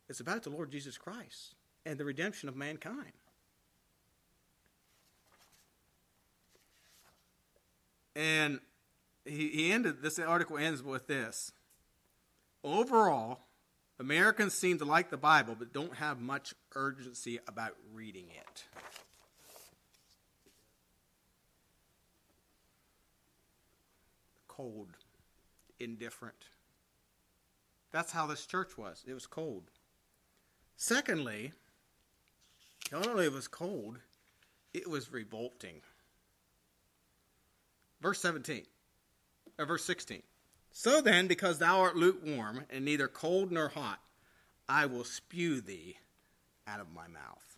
It's 0.10 0.20
about 0.20 0.44
the 0.44 0.50
Lord 0.50 0.72
Jesus 0.72 0.98
Christ 0.98 1.56
and 1.86 1.98
the 1.98 2.06
redemption 2.06 2.50
of 2.50 2.56
mankind. 2.56 3.14
And 8.16 8.60
he, 9.24 9.50
he 9.50 9.72
ended 9.72 10.02
this 10.02 10.20
article 10.20 10.58
ends 10.58 10.84
with 10.84 11.08
this. 11.08 11.52
Overall, 12.64 13.40
Americans 14.00 14.54
seem 14.54 14.78
to 14.80 14.86
like 14.86 15.10
the 15.10 15.18
Bible, 15.18 15.56
but 15.58 15.72
don't 15.72 15.96
have 15.96 16.20
much 16.20 16.54
urgency 16.76 17.40
about 17.48 17.76
reading 17.94 18.26
it. 18.30 18.64
Cold, 24.48 24.90
indifferent. 25.80 26.46
That's 27.92 28.12
how 28.12 28.28
this 28.28 28.46
church 28.46 28.78
was. 28.78 29.04
It 29.08 29.14
was 29.14 29.28
cold. 29.28 29.72
Secondly, 30.76 31.54
not 32.92 33.08
only 33.08 33.26
it 33.26 33.34
was 33.34 33.48
cold, 33.48 34.00
it 34.74 34.88
was 34.88 35.12
revolting. 35.12 35.82
Verse 38.02 38.22
17, 38.22 38.64
or 39.58 39.66
verse 39.66 39.84
16. 39.84 40.24
So 40.72 41.02
then, 41.02 41.28
because 41.28 41.60
thou 41.60 41.82
art 41.82 41.98
lukewarm 41.98 42.66
and 42.70 42.86
neither 42.86 43.08
cold 43.08 43.52
nor 43.52 43.70
hot, 43.70 44.00
I 44.68 44.86
will 44.86 45.04
spew 45.04 45.62
thee 45.62 45.98
out 46.68 46.80
of 46.80 46.94
my 46.94 47.08
mouth. 47.08 47.58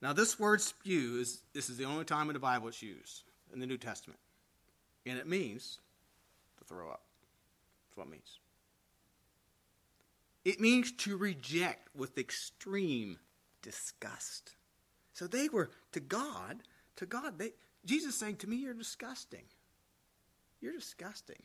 Now, 0.00 0.12
this 0.12 0.38
word 0.38 0.60
spew 0.60 1.18
is 1.20 1.42
this 1.54 1.70
is 1.70 1.76
the 1.76 1.84
only 1.84 2.04
time 2.04 2.28
in 2.28 2.34
the 2.34 2.40
Bible 2.40 2.68
it's 2.68 2.82
used 2.82 3.22
in 3.52 3.60
the 3.60 3.66
New 3.66 3.78
Testament. 3.78 4.20
And 5.06 5.18
it 5.18 5.26
means 5.26 5.78
to 6.58 6.64
throw 6.64 6.90
up. 6.90 7.02
That's 7.92 7.98
what 7.98 8.06
it 8.06 8.10
means. 8.10 8.38
It 10.44 10.60
means 10.60 10.92
to 10.92 11.16
reject 11.16 11.94
with 11.94 12.16
extreme 12.16 13.18
disgust. 13.60 14.52
So 15.12 15.26
they 15.26 15.48
were 15.48 15.70
to 15.92 16.00
God, 16.00 16.62
to 16.96 17.06
God, 17.06 17.38
they 17.38 17.52
Jesus 17.84 18.14
saying 18.14 18.36
to 18.36 18.48
me, 18.48 18.56
You're 18.56 18.74
disgusting. 18.74 19.44
You're 20.60 20.72
disgusting. 20.72 21.42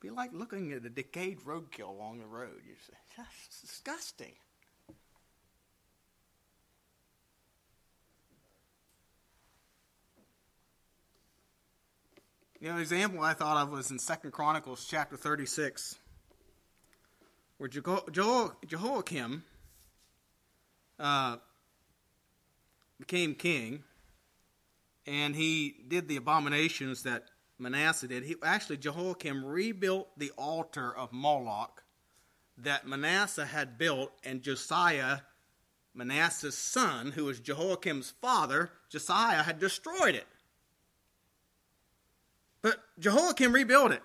Be 0.00 0.10
like 0.10 0.30
looking 0.32 0.72
at 0.72 0.84
a 0.84 0.90
decayed 0.90 1.40
roadkill 1.40 1.88
along 1.88 2.20
the 2.20 2.26
road. 2.26 2.62
You 2.66 2.74
say, 2.86 2.96
That's 3.16 3.60
disgusting. 3.60 4.32
You 12.66 12.72
know, 12.72 12.78
the 12.78 12.82
example 12.82 13.22
I 13.22 13.32
thought 13.32 13.58
of 13.58 13.70
was 13.70 13.92
in 13.92 13.98
Second 14.00 14.32
Chronicles 14.32 14.88
chapter 14.90 15.16
36, 15.16 15.94
where 17.58 17.68
Jehoiakim 17.68 19.44
uh, 20.98 21.36
became 22.98 23.36
king, 23.36 23.84
and 25.06 25.36
he 25.36 25.76
did 25.86 26.08
the 26.08 26.16
abominations 26.16 27.04
that 27.04 27.28
Manasseh 27.56 28.08
did. 28.08 28.24
He, 28.24 28.34
actually, 28.42 28.78
Jehoiakim 28.78 29.44
rebuilt 29.44 30.08
the 30.18 30.32
altar 30.36 30.92
of 30.92 31.12
Moloch 31.12 31.84
that 32.58 32.84
Manasseh 32.84 33.46
had 33.46 33.78
built, 33.78 34.10
and 34.24 34.42
Josiah, 34.42 35.18
Manasseh's 35.94 36.58
son, 36.58 37.12
who 37.12 37.26
was 37.26 37.38
Jehoiakim's 37.38 38.10
father, 38.20 38.72
Josiah 38.90 39.44
had 39.44 39.60
destroyed 39.60 40.16
it. 40.16 40.26
But 42.66 42.82
Jehoiakim 42.98 43.52
rebuilt 43.52 43.92
it. 43.92 44.02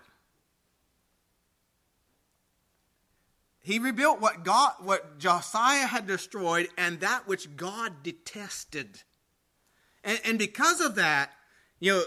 He 3.63 3.79
rebuilt 3.79 4.21
what 4.21 4.43
God, 4.43 4.73
what 4.81 5.17
Josiah 5.17 5.87
had 5.87 6.05
destroyed, 6.05 6.69
and 6.77 6.99
that 6.99 7.27
which 7.27 7.55
God 7.55 8.03
detested. 8.03 9.01
And, 10.03 10.21
and 10.25 10.37
because 10.37 10.79
of 10.79 10.93
that, 10.93 11.31
you 11.79 11.91
know, 11.91 12.03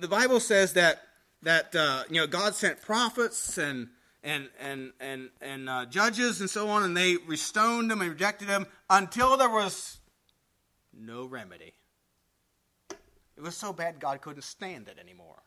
the 0.00 0.08
Bible 0.08 0.40
says 0.40 0.72
that 0.72 1.02
that 1.42 1.76
uh, 1.76 2.04
you 2.08 2.22
know 2.22 2.26
God 2.26 2.54
sent 2.54 2.80
prophets 2.80 3.58
and 3.58 3.88
and 4.24 4.48
and 4.58 4.94
and 4.98 5.28
and 5.42 5.68
uh, 5.68 5.84
judges 5.84 6.40
and 6.40 6.48
so 6.48 6.70
on, 6.70 6.84
and 6.84 6.96
they 6.96 7.18
restoned 7.28 7.90
them 7.90 8.00
and 8.00 8.08
rejected 8.08 8.48
them 8.48 8.66
until 8.88 9.36
there 9.36 9.50
was 9.50 9.98
no 10.94 11.26
remedy. 11.26 11.74
It 13.36 13.42
was 13.42 13.58
so 13.58 13.74
bad 13.74 14.00
God 14.00 14.22
couldn't 14.22 14.40
stand 14.40 14.88
it 14.88 14.96
anymore 14.98 15.42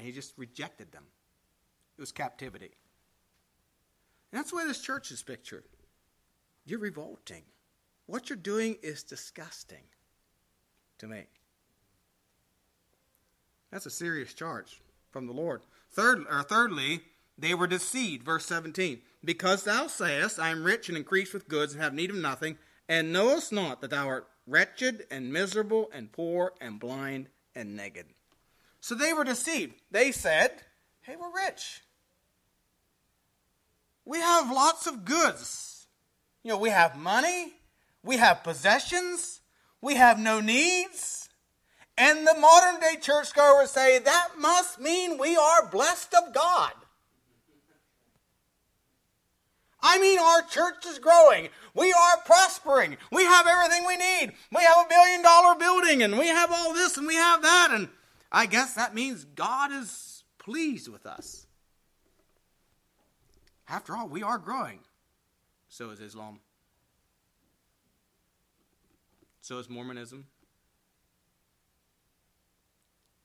and 0.00 0.06
he 0.06 0.14
just 0.14 0.32
rejected 0.38 0.90
them. 0.92 1.04
It 1.98 2.00
was 2.00 2.10
captivity. 2.10 2.70
And 4.32 4.38
that's 4.38 4.50
the 4.50 4.56
way 4.56 4.66
this 4.66 4.80
church 4.80 5.10
is 5.10 5.22
pictured. 5.22 5.64
You're 6.64 6.78
revolting. 6.78 7.42
What 8.06 8.30
you're 8.30 8.38
doing 8.38 8.78
is 8.82 9.02
disgusting 9.02 9.82
to 11.00 11.06
me. 11.06 11.24
That's 13.70 13.84
a 13.84 13.90
serious 13.90 14.32
charge 14.32 14.80
from 15.10 15.26
the 15.26 15.34
Lord. 15.34 15.60
Third, 15.92 16.24
or 16.30 16.44
thirdly, 16.44 17.02
they 17.36 17.52
were 17.52 17.66
deceived. 17.66 18.24
Verse 18.24 18.46
17. 18.46 19.02
Because 19.22 19.64
thou 19.64 19.86
sayest, 19.86 20.38
I 20.38 20.48
am 20.48 20.64
rich 20.64 20.88
and 20.88 20.96
increased 20.96 21.34
with 21.34 21.46
goods 21.46 21.74
and 21.74 21.82
have 21.82 21.92
need 21.92 22.08
of 22.08 22.16
nothing, 22.16 22.56
and 22.88 23.12
knowest 23.12 23.52
not 23.52 23.82
that 23.82 23.90
thou 23.90 24.06
art 24.06 24.28
wretched 24.46 25.04
and 25.10 25.30
miserable 25.30 25.90
and 25.92 26.10
poor 26.10 26.54
and 26.58 26.80
blind 26.80 27.28
and 27.54 27.76
naked. 27.76 28.06
So 28.80 28.94
they 28.94 29.12
were 29.12 29.24
deceived. 29.24 29.74
They 29.90 30.12
said, 30.12 30.50
Hey, 31.02 31.16
we're 31.16 31.44
rich. 31.44 31.82
We 34.04 34.18
have 34.18 34.50
lots 34.50 34.86
of 34.86 35.04
goods. 35.04 35.86
You 36.42 36.50
know, 36.50 36.58
we 36.58 36.70
have 36.70 36.96
money, 36.96 37.52
we 38.02 38.16
have 38.16 38.42
possessions, 38.42 39.40
we 39.80 39.94
have 39.96 40.18
no 40.18 40.40
needs. 40.40 41.28
And 41.98 42.26
the 42.26 42.34
modern 42.34 42.80
day 42.80 42.96
churchgoer 43.00 43.58
would 43.58 43.68
say 43.68 43.98
that 43.98 44.30
must 44.38 44.80
mean 44.80 45.18
we 45.18 45.36
are 45.36 45.68
blessed 45.68 46.14
of 46.14 46.32
God. 46.32 46.72
I 49.82 49.98
mean, 49.98 50.18
our 50.18 50.42
church 50.42 50.86
is 50.86 50.98
growing. 50.98 51.48
We 51.74 51.92
are 51.92 52.22
prospering. 52.24 52.96
We 53.12 53.24
have 53.24 53.46
everything 53.46 53.86
we 53.86 53.96
need. 53.96 54.32
We 54.54 54.62
have 54.62 54.86
a 54.86 54.88
billion 54.88 55.22
dollar 55.22 55.54
building 55.58 56.02
and 56.02 56.18
we 56.18 56.28
have 56.28 56.50
all 56.52 56.72
this 56.74 56.96
and 56.96 57.06
we 57.06 57.14
have 57.14 57.42
that. 57.42 57.68
And 57.72 57.88
I 58.32 58.46
guess 58.46 58.74
that 58.74 58.94
means 58.94 59.24
God 59.24 59.72
is 59.72 60.24
pleased 60.38 60.88
with 60.88 61.06
us. 61.06 61.46
After 63.68 63.96
all, 63.96 64.08
we 64.08 64.22
are 64.22 64.38
growing. 64.38 64.80
So 65.68 65.90
is 65.90 66.00
Islam. 66.00 66.40
So 69.40 69.58
is 69.58 69.68
Mormonism. 69.68 70.26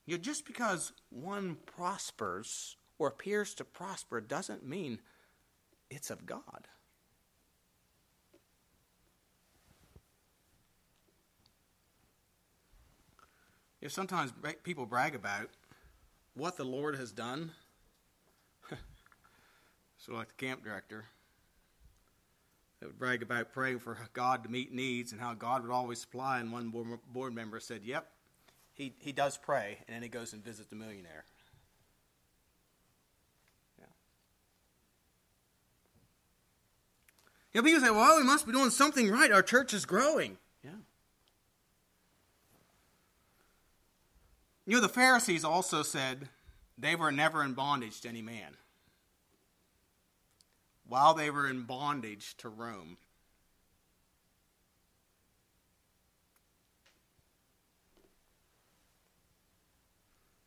You 0.05 0.17
know, 0.17 0.21
just 0.21 0.45
because 0.45 0.91
one 1.09 1.57
prospers 1.65 2.77
or 2.99 3.07
appears 3.07 3.55
to 3.55 3.65
prosper 3.65 4.21
doesn't 4.21 4.65
mean 4.65 4.99
it's 5.89 6.09
of 6.09 6.25
God. 6.25 6.67
Sometimes 13.89 14.33
people 14.63 14.85
brag 14.85 15.15
about 15.15 15.49
what 16.33 16.57
the 16.57 16.63
Lord 16.63 16.95
has 16.95 17.11
done. 17.11 17.51
so, 19.97 20.13
like 20.13 20.29
the 20.29 20.45
camp 20.45 20.63
director, 20.63 21.05
they 22.79 22.87
would 22.87 22.97
brag 22.97 23.21
about 23.21 23.53
praying 23.53 23.79
for 23.79 23.97
God 24.13 24.43
to 24.43 24.49
meet 24.49 24.73
needs 24.73 25.11
and 25.11 25.21
how 25.21 25.33
God 25.33 25.63
would 25.63 25.71
always 25.71 25.99
supply. 25.99 26.39
And 26.39 26.51
one 26.51 26.71
board 27.11 27.33
member 27.33 27.59
said, 27.59 27.83
"Yep, 27.83 28.09
he 28.73 28.93
he 28.99 29.11
does 29.11 29.37
pray, 29.37 29.79
and 29.87 29.95
then 29.95 30.03
he 30.03 30.09
goes 30.09 30.33
and 30.33 30.43
visits 30.43 30.69
the 30.69 30.75
millionaire." 30.75 31.25
Yeah. 33.79 33.85
You 37.53 37.61
know, 37.61 37.65
people 37.65 37.81
say, 37.81 37.91
"Well, 37.91 38.17
we 38.17 38.23
must 38.23 38.45
be 38.45 38.51
doing 38.51 38.69
something 38.69 39.09
right. 39.09 39.31
Our 39.31 39.43
church 39.43 39.73
is 39.73 39.85
growing." 39.85 40.37
You 44.65 44.75
know, 44.75 44.81
the 44.81 44.89
Pharisees 44.89 45.45
also 45.45 45.83
said 45.83 46.29
they 46.77 46.95
were 46.95 47.11
never 47.11 47.43
in 47.43 47.53
bondage 47.53 48.01
to 48.01 48.09
any 48.09 48.21
man 48.21 48.57
while 50.87 51.13
they 51.13 51.29
were 51.29 51.47
in 51.47 51.63
bondage 51.63 52.35
to 52.37 52.49
Rome. 52.49 52.97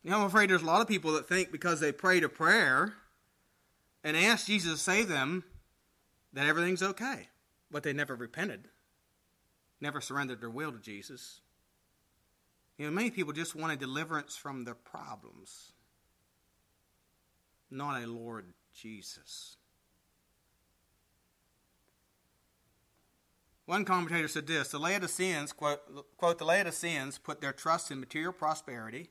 You 0.03 0.11
know, 0.11 0.19
I'm 0.19 0.25
afraid 0.25 0.49
there's 0.49 0.61
a 0.61 0.65
lot 0.65 0.81
of 0.81 0.87
people 0.87 1.13
that 1.13 1.27
think 1.27 1.51
because 1.51 1.79
they 1.79 1.91
prayed 1.91 2.23
a 2.23 2.29
prayer 2.29 2.93
and 4.03 4.15
asked 4.15 4.47
Jesus 4.47 4.73
to 4.73 4.79
save 4.79 5.07
them 5.07 5.43
that 6.33 6.47
everything's 6.47 6.81
okay. 6.81 7.27
But 7.69 7.83
they 7.83 7.93
never 7.93 8.15
repented, 8.15 8.69
never 9.79 10.01
surrendered 10.01 10.41
their 10.41 10.49
will 10.49 10.71
to 10.71 10.79
Jesus. 10.79 11.41
You 12.79 12.85
know, 12.85 12.91
many 12.91 13.11
people 13.11 13.33
just 13.33 13.55
want 13.55 13.73
a 13.73 13.75
deliverance 13.75 14.37
from 14.37 14.63
their 14.63 14.73
problems, 14.73 15.73
not 17.69 18.01
a 18.01 18.07
Lord 18.07 18.45
Jesus. 18.73 19.57
One 23.65 23.83
commentator 23.83 24.29
said 24.29 24.47
this 24.47 24.69
the 24.69 24.79
Laodiceans, 24.79 25.51
quote, 25.51 25.81
quote, 26.15 26.37
the 26.39 26.45
Laodiceans 26.45 27.17
put 27.17 27.41
their 27.41 27.51
trust 27.51 27.91
in 27.91 27.99
material 27.99 28.31
prosperity, 28.31 29.09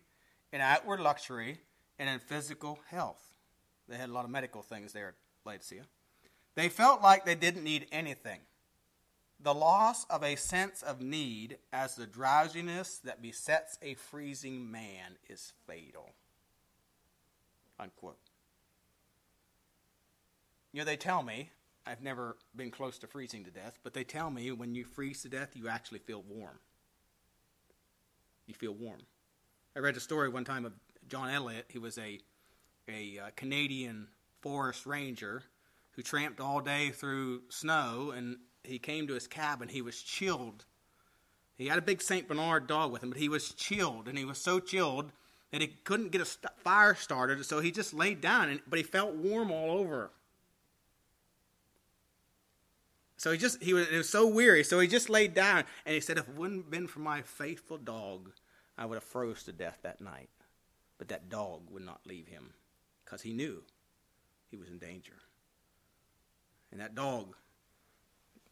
in 0.51 0.63
outward 0.63 1.01
luxury, 1.01 1.59
and 1.99 2.09
in 2.09 2.21
physical 2.21 2.79
health. 2.89 3.35
They 3.87 3.99
had 3.99 4.09
a 4.09 4.13
lot 4.13 4.25
of 4.25 4.31
medical 4.31 4.63
things 4.63 4.95
there 4.95 5.09
at 5.09 5.15
Laodicea. 5.45 5.83
They 6.55 6.71
felt 6.71 7.03
like 7.03 7.27
they 7.27 7.35
didn't 7.35 7.65
need 7.65 7.87
anything. 7.93 8.41
The 9.41 9.55
loss 9.55 10.05
of 10.07 10.25
a 10.25 10.35
sense 10.35 10.83
of 10.83 11.01
need 11.01 11.59
as 11.73 11.95
the 11.95 12.07
drowsiness 12.07 12.99
that 13.05 13.23
besets 13.23 13.79
a 13.83 13.95
freezing 13.95 14.71
man 14.71 15.17
is 15.29 15.53
fatal. 15.67 16.11
Unquote. 17.79 18.19
You 20.73 20.81
know, 20.81 20.85
they 20.85 20.97
tell 20.97 21.23
me, 21.23 21.51
I've 21.87 22.03
never 22.03 22.37
been 22.55 22.71
close 22.71 22.99
to 22.99 23.07
freezing 23.07 23.45
to 23.45 23.51
death, 23.51 23.79
but 23.83 23.95
they 23.95 24.05
tell 24.05 24.29
me 24.29 24.51
when 24.51 24.75
you 24.75 24.85
freeze 24.85 25.23
to 25.23 25.29
death, 25.29 25.51
you 25.55 25.69
actually 25.69 26.01
feel 26.01 26.23
warm. 26.29 26.59
You 28.47 28.55
feel 28.55 28.75
warm. 28.75 29.01
I 29.77 29.79
read 29.79 29.97
a 29.97 30.01
story 30.01 30.29
one 30.29 30.45
time 30.45 30.65
of 30.65 30.73
John 31.07 31.31
Elliott. 31.31 31.67
He 31.69 31.79
was 31.79 31.97
a, 31.97 32.19
a 32.89 33.19
uh, 33.19 33.31
Canadian 33.37 34.09
forest 34.41 34.85
ranger 34.85 35.45
who 35.93 36.03
tramped 36.03 36.41
all 36.41 36.61
day 36.61 36.91
through 36.91 37.43
snow, 37.49 38.13
and 38.15 38.37
he 38.69 38.79
came 38.79 39.07
to 39.07 39.15
his 39.15 39.27
cabin. 39.27 39.69
He 39.69 39.83
was 39.83 40.01
chilled. 40.01 40.65
He 41.57 41.67
had 41.67 41.79
a 41.79 41.83
big 41.83 42.01
St. 42.01 42.29
Bernard 42.29 42.67
dog 42.67 42.93
with 42.93 43.03
him, 43.03 43.11
but 43.11 43.19
he 43.19 43.29
was 43.29 43.53
chilled, 43.53 44.09
and 44.09 44.17
he 44.17 44.25
was 44.25 44.39
so 44.39 44.61
chilled 44.61 45.11
that 45.51 45.61
he 45.61 45.69
couldn't 45.85 46.13
get 46.13 46.21
a 46.21 46.25
st- 46.25 46.53
fire 46.59 46.95
started, 46.95 47.45
so 47.45 47.61
he 47.61 47.71
just 47.71 47.95
laid 47.95 48.21
down, 48.21 48.49
and, 48.49 48.61
but 48.69 48.79
he 48.79 48.83
felt 48.83 49.15
warm 49.15 49.51
all 49.51 49.71
over. 49.71 50.11
So 53.17 53.33
he 53.33 53.39
just 53.39 53.61
he 53.61 53.75
was, 53.75 53.91
was 53.91 54.09
so 54.09 54.29
weary, 54.29 54.63
so 54.63 54.79
he 54.79 54.87
just 54.87 55.11
laid 55.11 55.35
down, 55.35 55.65
and 55.85 55.95
he 55.95 56.01
said, 56.01 56.19
"If 56.19 56.29
it 56.29 56.37
wouldn't 56.37 56.65
have 56.65 56.71
been 56.71 56.87
for 56.87 57.01
my 57.01 57.23
faithful 57.23 57.79
dog, 57.79 58.31
I 58.77 58.87
would 58.87 58.95
have 58.95 59.03
froze 59.03 59.43
to 59.45 59.53
death 59.53 59.79
that 59.83 60.01
night." 60.01 60.31
But 60.99 61.09
that 61.09 61.29
dog 61.29 61.71
would 61.71 61.85
not 61.85 62.07
leave 62.07 62.29
him, 62.29 62.53
because 63.05 63.23
he 63.23 63.33
knew 63.33 63.65
he 64.51 64.57
was 64.57 64.69
in 64.69 64.79
danger. 64.79 65.15
And 66.71 66.81
that 66.81 66.95
dog 66.95 67.35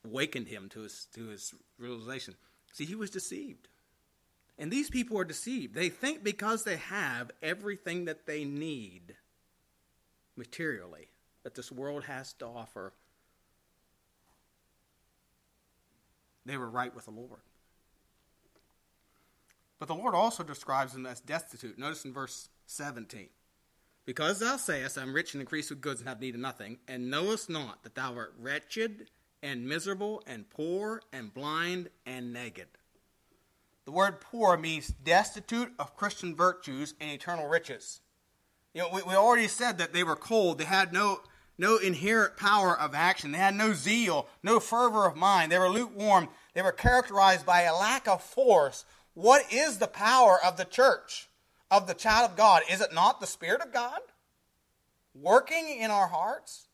awakened 0.06 0.48
him 0.48 0.68
to 0.70 0.80
his 0.80 1.06
to 1.14 1.26
his 1.26 1.54
realization. 1.78 2.34
See, 2.72 2.84
he 2.84 2.94
was 2.94 3.10
deceived. 3.10 3.68
And 4.58 4.70
these 4.70 4.88
people 4.88 5.18
are 5.18 5.24
deceived. 5.24 5.74
They 5.74 5.90
think 5.90 6.24
because 6.24 6.64
they 6.64 6.76
have 6.76 7.30
everything 7.42 8.06
that 8.06 8.26
they 8.26 8.44
need 8.44 9.14
materially, 10.34 11.08
that 11.42 11.54
this 11.54 11.70
world 11.70 12.04
has 12.04 12.32
to 12.34 12.46
offer, 12.46 12.92
they 16.46 16.56
were 16.56 16.70
right 16.70 16.94
with 16.94 17.04
the 17.04 17.10
Lord. 17.10 17.40
But 19.78 19.88
the 19.88 19.94
Lord 19.94 20.14
also 20.14 20.42
describes 20.42 20.94
them 20.94 21.04
as 21.04 21.20
destitute. 21.20 21.78
Notice 21.78 22.06
in 22.06 22.14
verse 22.14 22.48
17. 22.66 23.28
Because 24.06 24.38
thou 24.38 24.56
sayest, 24.56 24.96
I 24.96 25.02
am 25.02 25.12
rich 25.12 25.34
and 25.34 25.40
increased 25.40 25.68
with 25.68 25.80
goods 25.80 26.00
and 26.00 26.08
have 26.08 26.20
need 26.20 26.34
of 26.34 26.40
nothing, 26.40 26.78
and 26.88 27.10
knowest 27.10 27.50
not 27.50 27.82
that 27.82 27.94
thou 27.94 28.14
art 28.14 28.32
wretched 28.38 29.08
and 29.46 29.64
miserable 29.64 30.24
and 30.26 30.50
poor 30.50 31.00
and 31.12 31.32
blind 31.32 31.88
and 32.04 32.32
naked. 32.32 32.66
The 33.84 33.92
word 33.92 34.20
poor 34.20 34.56
means 34.56 34.88
destitute 34.88 35.72
of 35.78 35.96
Christian 35.96 36.34
virtues 36.34 36.94
and 37.00 37.12
eternal 37.12 37.46
riches. 37.46 38.00
You 38.74 38.82
know, 38.82 38.88
we, 38.92 39.02
we 39.02 39.14
already 39.14 39.46
said 39.46 39.78
that 39.78 39.92
they 39.92 40.02
were 40.02 40.16
cold. 40.16 40.58
They 40.58 40.64
had 40.64 40.92
no 40.92 41.20
no 41.58 41.76
inherent 41.78 42.36
power 42.36 42.78
of 42.78 42.94
action. 42.94 43.32
They 43.32 43.38
had 43.38 43.54
no 43.54 43.72
zeal, 43.72 44.26
no 44.42 44.60
fervor 44.60 45.06
of 45.06 45.16
mind. 45.16 45.50
They 45.50 45.58
were 45.58 45.70
lukewarm. 45.70 46.28
They 46.52 46.60
were 46.60 46.72
characterized 46.72 47.46
by 47.46 47.62
a 47.62 47.74
lack 47.74 48.08
of 48.08 48.22
force. 48.22 48.84
What 49.14 49.50
is 49.50 49.78
the 49.78 49.86
power 49.86 50.38
of 50.44 50.58
the 50.58 50.66
church, 50.66 51.30
of 51.70 51.86
the 51.86 51.94
child 51.94 52.32
of 52.32 52.36
God? 52.36 52.62
Is 52.68 52.82
it 52.82 52.92
not 52.92 53.20
the 53.20 53.26
Spirit 53.26 53.62
of 53.62 53.72
God 53.72 54.00
working 55.14 55.78
in 55.80 55.90
our 55.90 56.08
hearts? 56.08 56.66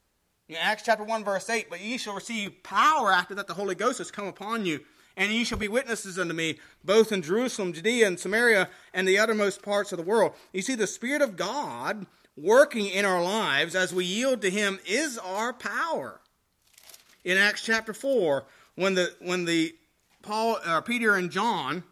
In 0.52 0.58
Acts 0.58 0.82
chapter 0.82 1.02
1, 1.02 1.24
verse 1.24 1.48
8, 1.48 1.70
but 1.70 1.80
ye 1.80 1.96
shall 1.96 2.14
receive 2.14 2.62
power 2.62 3.10
after 3.10 3.34
that 3.36 3.46
the 3.46 3.54
Holy 3.54 3.74
Ghost 3.74 3.96
has 3.96 4.10
come 4.10 4.26
upon 4.26 4.66
you, 4.66 4.80
and 5.16 5.32
ye 5.32 5.44
shall 5.44 5.56
be 5.56 5.66
witnesses 5.66 6.18
unto 6.18 6.34
me, 6.34 6.58
both 6.84 7.10
in 7.10 7.22
Jerusalem, 7.22 7.72
Judea, 7.72 8.06
and 8.06 8.20
Samaria, 8.20 8.68
and 8.92 9.08
the 9.08 9.18
uttermost 9.18 9.62
parts 9.62 9.92
of 9.92 9.96
the 9.96 10.04
world. 10.04 10.34
You 10.52 10.60
see, 10.60 10.74
the 10.74 10.86
Spirit 10.86 11.22
of 11.22 11.36
God 11.36 12.04
working 12.36 12.84
in 12.86 13.06
our 13.06 13.22
lives 13.22 13.74
as 13.74 13.94
we 13.94 14.04
yield 14.04 14.42
to 14.42 14.50
Him 14.50 14.78
is 14.84 15.16
our 15.16 15.54
power. 15.54 16.20
In 17.24 17.38
Acts 17.38 17.62
chapter 17.62 17.94
4, 17.94 18.44
when 18.74 18.92
the, 18.92 19.10
when 19.20 19.46
the 19.46 19.74
Paul, 20.20 20.58
uh, 20.66 20.82
Peter 20.82 21.14
and 21.14 21.30
John 21.30 21.82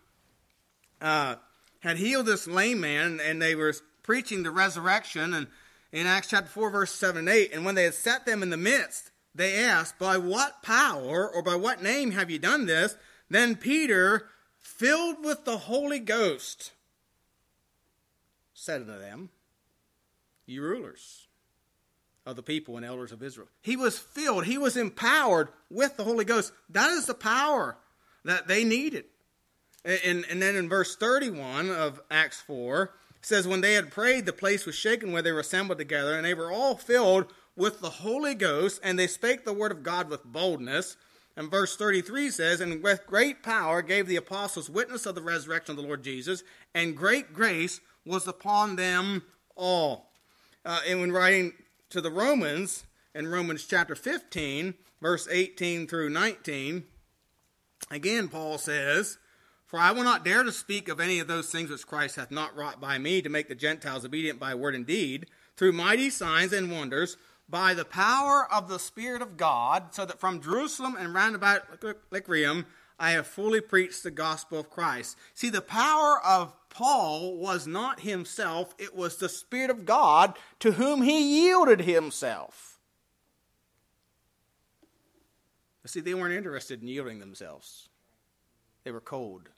uh, 1.00 1.36
had 1.78 1.96
healed 1.96 2.26
this 2.26 2.46
lame 2.46 2.82
man, 2.82 3.20
and 3.24 3.40
they 3.40 3.54
were 3.54 3.72
preaching 4.02 4.42
the 4.42 4.50
resurrection, 4.50 5.32
and 5.32 5.46
in 5.92 6.06
Acts 6.06 6.28
chapter 6.28 6.50
4, 6.50 6.70
verse 6.70 6.94
7 6.94 7.18
and 7.18 7.28
8, 7.28 7.52
and 7.52 7.64
when 7.64 7.74
they 7.74 7.84
had 7.84 7.94
set 7.94 8.26
them 8.26 8.42
in 8.42 8.50
the 8.50 8.56
midst, 8.56 9.10
they 9.34 9.62
asked, 9.64 9.98
By 9.98 10.18
what 10.18 10.62
power 10.62 11.28
or 11.28 11.42
by 11.42 11.56
what 11.56 11.82
name 11.82 12.12
have 12.12 12.30
you 12.30 12.38
done 12.38 12.66
this? 12.66 12.96
Then 13.28 13.56
Peter, 13.56 14.28
filled 14.58 15.24
with 15.24 15.44
the 15.44 15.58
Holy 15.58 16.00
Ghost, 16.00 16.72
said 18.54 18.82
unto 18.82 18.98
them, 18.98 19.30
you 20.46 20.62
rulers 20.62 21.28
of 22.26 22.36
the 22.36 22.42
people 22.42 22.76
and 22.76 22.84
elders 22.84 23.12
of 23.12 23.22
Israel. 23.22 23.48
He 23.62 23.76
was 23.76 23.98
filled, 23.98 24.44
he 24.44 24.58
was 24.58 24.76
empowered 24.76 25.48
with 25.70 25.96
the 25.96 26.04
Holy 26.04 26.24
Ghost. 26.24 26.52
That 26.68 26.90
is 26.90 27.06
the 27.06 27.14
power 27.14 27.76
that 28.24 28.48
they 28.48 28.64
needed. 28.64 29.04
And, 29.84 30.26
and 30.28 30.42
then 30.42 30.56
in 30.56 30.68
verse 30.68 30.96
31 30.96 31.70
of 31.70 32.00
Acts 32.10 32.40
4, 32.42 32.92
says, 33.22 33.46
When 33.46 33.60
they 33.60 33.74
had 33.74 33.90
prayed, 33.90 34.26
the 34.26 34.32
place 34.32 34.66
was 34.66 34.74
shaken 34.74 35.12
where 35.12 35.22
they 35.22 35.32
were 35.32 35.40
assembled 35.40 35.78
together, 35.78 36.14
and 36.14 36.24
they 36.24 36.34
were 36.34 36.52
all 36.52 36.76
filled 36.76 37.32
with 37.56 37.80
the 37.80 37.90
Holy 37.90 38.34
Ghost, 38.34 38.80
and 38.82 38.98
they 38.98 39.06
spake 39.06 39.44
the 39.44 39.52
word 39.52 39.72
of 39.72 39.82
God 39.82 40.08
with 40.08 40.24
boldness. 40.24 40.96
And 41.36 41.50
verse 41.50 41.76
33 41.76 42.30
says, 42.30 42.60
And 42.60 42.82
with 42.82 43.06
great 43.06 43.42
power 43.42 43.82
gave 43.82 44.06
the 44.06 44.16
apostles 44.16 44.68
witness 44.68 45.06
of 45.06 45.14
the 45.14 45.22
resurrection 45.22 45.72
of 45.72 45.76
the 45.76 45.86
Lord 45.86 46.02
Jesus, 46.02 46.42
and 46.74 46.96
great 46.96 47.32
grace 47.32 47.80
was 48.04 48.26
upon 48.26 48.76
them 48.76 49.22
all 49.56 50.10
uh, 50.64 50.80
and 50.86 51.00
when 51.00 51.12
writing 51.12 51.52
to 51.90 52.00
the 52.00 52.10
Romans 52.10 52.84
in 53.14 53.28
Romans 53.28 53.66
chapter 53.66 53.94
15, 53.94 54.74
verse 55.00 55.26
18 55.30 55.86
through 55.86 56.10
19, 56.10 56.84
again, 57.90 58.28
Paul 58.28 58.58
says, 58.58 59.18
For 59.70 59.78
I 59.78 59.92
will 59.92 60.02
not 60.02 60.24
dare 60.24 60.42
to 60.42 60.50
speak 60.50 60.88
of 60.88 60.98
any 60.98 61.20
of 61.20 61.28
those 61.28 61.48
things 61.48 61.70
which 61.70 61.86
Christ 61.86 62.16
hath 62.16 62.32
not 62.32 62.56
wrought 62.56 62.80
by 62.80 62.98
me 62.98 63.22
to 63.22 63.28
make 63.28 63.46
the 63.46 63.54
Gentiles 63.54 64.04
obedient 64.04 64.40
by 64.40 64.52
word 64.52 64.74
and 64.74 64.84
deed, 64.84 65.26
through 65.56 65.70
mighty 65.70 66.10
signs 66.10 66.52
and 66.52 66.72
wonders, 66.72 67.16
by 67.48 67.72
the 67.72 67.84
power 67.84 68.52
of 68.52 68.68
the 68.68 68.80
Spirit 68.80 69.22
of 69.22 69.36
God, 69.36 69.94
so 69.94 70.04
that 70.04 70.18
from 70.18 70.42
Jerusalem 70.42 70.96
and 70.98 71.14
round 71.14 71.36
about 71.36 71.62
Illyricum 72.10 72.66
I 72.98 73.12
have 73.12 73.28
fully 73.28 73.60
preached 73.60 74.02
the 74.02 74.10
gospel 74.10 74.58
of 74.58 74.70
Christ. 74.70 75.16
See, 75.34 75.50
the 75.50 75.60
power 75.60 76.20
of 76.26 76.52
Paul 76.68 77.36
was 77.36 77.68
not 77.68 78.00
himself, 78.00 78.74
it 78.76 78.96
was 78.96 79.18
the 79.18 79.28
Spirit 79.28 79.70
of 79.70 79.84
God 79.86 80.36
to 80.58 80.72
whom 80.72 81.02
he 81.02 81.44
yielded 81.44 81.82
himself. 81.82 82.80
See, 85.86 86.00
they 86.00 86.14
weren't 86.14 86.34
interested 86.34 86.82
in 86.82 86.88
yielding 86.88 87.20
themselves, 87.20 87.88
they 88.82 88.90
were 88.90 89.00
cold. 89.00 89.50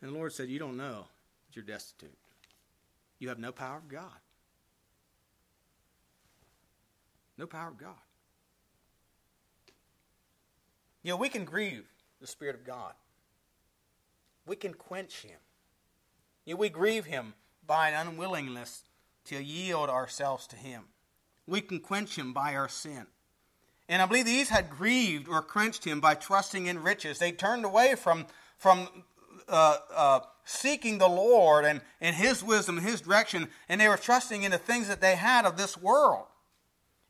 And 0.00 0.10
the 0.10 0.14
Lord 0.14 0.32
said, 0.32 0.48
You 0.48 0.58
don't 0.58 0.76
know 0.76 1.06
that 1.46 1.56
you're 1.56 1.64
destitute. 1.64 2.16
You 3.18 3.28
have 3.28 3.38
no 3.38 3.52
power 3.52 3.76
of 3.76 3.88
God. 3.88 4.20
No 7.36 7.46
power 7.46 7.68
of 7.68 7.78
God. 7.78 7.94
You 11.02 11.10
know, 11.10 11.16
we 11.16 11.28
can 11.28 11.44
grieve 11.44 11.86
the 12.20 12.26
Spirit 12.26 12.54
of 12.54 12.64
God 12.64 12.92
we 14.50 14.56
can 14.56 14.74
quench 14.74 15.22
him. 15.22 15.38
You 16.44 16.54
know, 16.54 16.58
we 16.58 16.70
grieve 16.70 17.04
him 17.04 17.34
by 17.64 17.90
an 17.90 18.08
unwillingness 18.08 18.82
to 19.26 19.40
yield 19.40 19.88
ourselves 19.88 20.48
to 20.48 20.56
him. 20.56 20.82
We 21.46 21.60
can 21.60 21.78
quench 21.78 22.18
him 22.18 22.32
by 22.32 22.56
our 22.56 22.68
sin. 22.68 23.06
And 23.88 24.02
I 24.02 24.06
believe 24.06 24.24
these 24.24 24.48
had 24.48 24.68
grieved 24.68 25.28
or 25.28 25.40
quenched 25.40 25.84
him 25.84 26.00
by 26.00 26.14
trusting 26.14 26.66
in 26.66 26.82
riches. 26.82 27.20
They 27.20 27.30
turned 27.30 27.64
away 27.64 27.94
from, 27.94 28.26
from 28.56 28.88
uh, 29.48 29.76
uh, 29.94 30.20
seeking 30.44 30.98
the 30.98 31.08
Lord 31.08 31.64
and, 31.64 31.80
and 32.00 32.16
his 32.16 32.42
wisdom 32.42 32.78
and 32.78 32.86
his 32.86 33.00
direction, 33.00 33.48
and 33.68 33.80
they 33.80 33.88
were 33.88 33.96
trusting 33.96 34.42
in 34.42 34.50
the 34.50 34.58
things 34.58 34.88
that 34.88 35.00
they 35.00 35.16
had 35.16 35.44
of 35.44 35.56
this 35.56 35.76
world. 35.76 36.26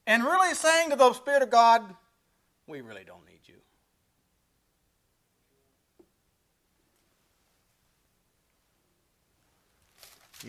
And 0.07 0.25
really 0.25 0.55
saying 0.55 0.91
to 0.91 0.97
the 0.97 1.13
Spirit 1.13 1.43
of 1.43 1.51
God, 1.51 1.83
we 2.67 2.81
really 2.81 3.05
don't 3.05 3.27
need 3.27 3.41
you. 3.47 3.55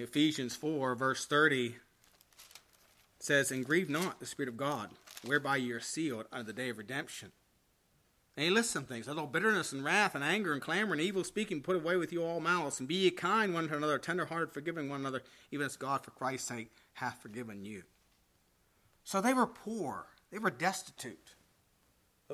Ephesians 0.04 0.56
4, 0.56 0.96
verse 0.96 1.26
30 1.26 1.76
says, 3.20 3.52
And 3.52 3.66
grieve 3.66 3.90
not 3.90 4.20
the 4.20 4.26
Spirit 4.26 4.50
of 4.50 4.58
God, 4.58 4.90
whereby 5.26 5.58
ye 5.58 5.72
are 5.72 5.80
sealed 5.80 6.26
unto 6.32 6.46
the 6.46 6.54
day 6.54 6.70
of 6.70 6.78
redemption. 6.78 7.32
And 8.38 8.46
he 8.46 8.50
lists 8.50 8.72
some 8.72 8.86
things. 8.86 9.08
Let 9.08 9.18
all 9.18 9.28
bitterness 9.28 9.74
and 9.74 9.84
wrath 9.84 10.16
and 10.16 10.24
anger 10.24 10.54
and 10.54 10.62
clamor 10.62 10.94
and 10.94 11.02
evil 11.02 11.24
speaking 11.24 11.62
put 11.62 11.76
away 11.76 11.98
with 11.98 12.14
you 12.14 12.24
all 12.24 12.40
malice, 12.40 12.80
and 12.80 12.88
be 12.88 12.96
ye 12.96 13.12
kind 13.12 13.54
one 13.54 13.68
to 13.68 13.76
another, 13.76 13.98
tenderhearted, 13.98 14.54
forgiving 14.54 14.90
one 14.90 15.02
another, 15.02 15.22
even 15.52 15.66
as 15.66 15.76
God 15.76 16.04
for 16.04 16.12
Christ's 16.12 16.48
sake 16.48 16.72
hath 16.94 17.22
forgiven 17.22 17.66
you. 17.66 17.84
So 19.04 19.20
they 19.20 19.34
were 19.34 19.48
poor, 19.48 20.06
they 20.32 20.40
were 20.40 20.50
destitute, 20.50 21.36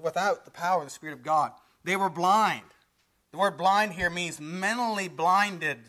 without 0.02 0.46
the 0.46 0.52
power 0.52 0.82
of 0.82 0.88
the 0.88 0.92
Spirit 0.92 1.14
of 1.14 1.24
God. 1.24 1.52
They 1.84 1.96
were 1.96 2.10
blind. 2.10 2.62
The 3.32 3.40
word 3.40 3.58
blind 3.58 3.94
here 3.94 4.10
means 4.10 4.40
mentally 4.40 5.08
blinded 5.08 5.80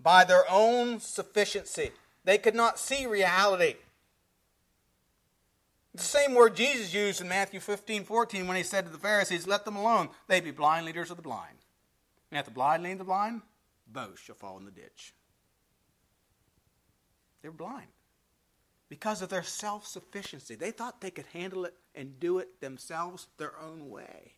by 0.00 0.24
their 0.24 0.44
own 0.50 1.00
sufficiency. 1.00 1.90
They 2.24 2.38
could 2.38 2.54
not 2.54 2.78
see 2.78 3.06
reality. 3.06 3.74
The 5.94 6.02
same 6.02 6.34
word 6.34 6.56
Jesus 6.56 6.92
used 6.92 7.20
in 7.20 7.28
Matthew 7.28 7.60
15, 7.60 8.04
14 8.04 8.48
when 8.48 8.56
he 8.56 8.64
said 8.64 8.84
to 8.84 8.90
the 8.90 8.98
Pharisees, 8.98 9.46
Let 9.46 9.64
them 9.64 9.76
alone. 9.76 10.08
They 10.26 10.40
be 10.40 10.50
blind 10.50 10.86
leaders 10.86 11.10
of 11.10 11.16
the 11.16 11.22
blind. 11.22 11.58
And 12.30 12.38
if 12.38 12.46
the 12.46 12.50
blind 12.50 12.82
lead 12.82 12.98
the 12.98 13.04
blind, 13.04 13.42
both 13.86 14.18
shall 14.18 14.34
fall 14.34 14.58
in 14.58 14.64
the 14.64 14.72
ditch. 14.72 15.14
They're 17.42 17.52
blind 17.52 17.88
because 18.88 19.22
of 19.22 19.28
their 19.28 19.42
self 19.42 19.86
sufficiency. 19.86 20.56
They 20.56 20.72
thought 20.72 21.00
they 21.00 21.10
could 21.10 21.26
handle 21.32 21.64
it 21.64 21.74
and 21.94 22.18
do 22.18 22.38
it 22.38 22.60
themselves 22.60 23.28
their 23.38 23.52
own 23.60 23.88
way. 23.88 24.32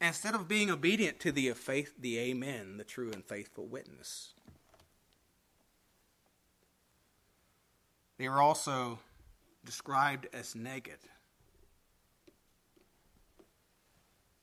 Instead 0.00 0.34
of 0.34 0.48
being 0.48 0.70
obedient 0.70 1.20
to 1.20 1.32
the 1.32 1.50
faith, 1.52 1.94
the 1.98 2.18
Amen, 2.18 2.76
the 2.76 2.84
true 2.84 3.10
and 3.12 3.24
faithful 3.24 3.66
witness. 3.66 4.34
They 8.20 8.26
are 8.26 8.42
also 8.42 8.98
described 9.64 10.26
as 10.34 10.54
naked, 10.54 10.98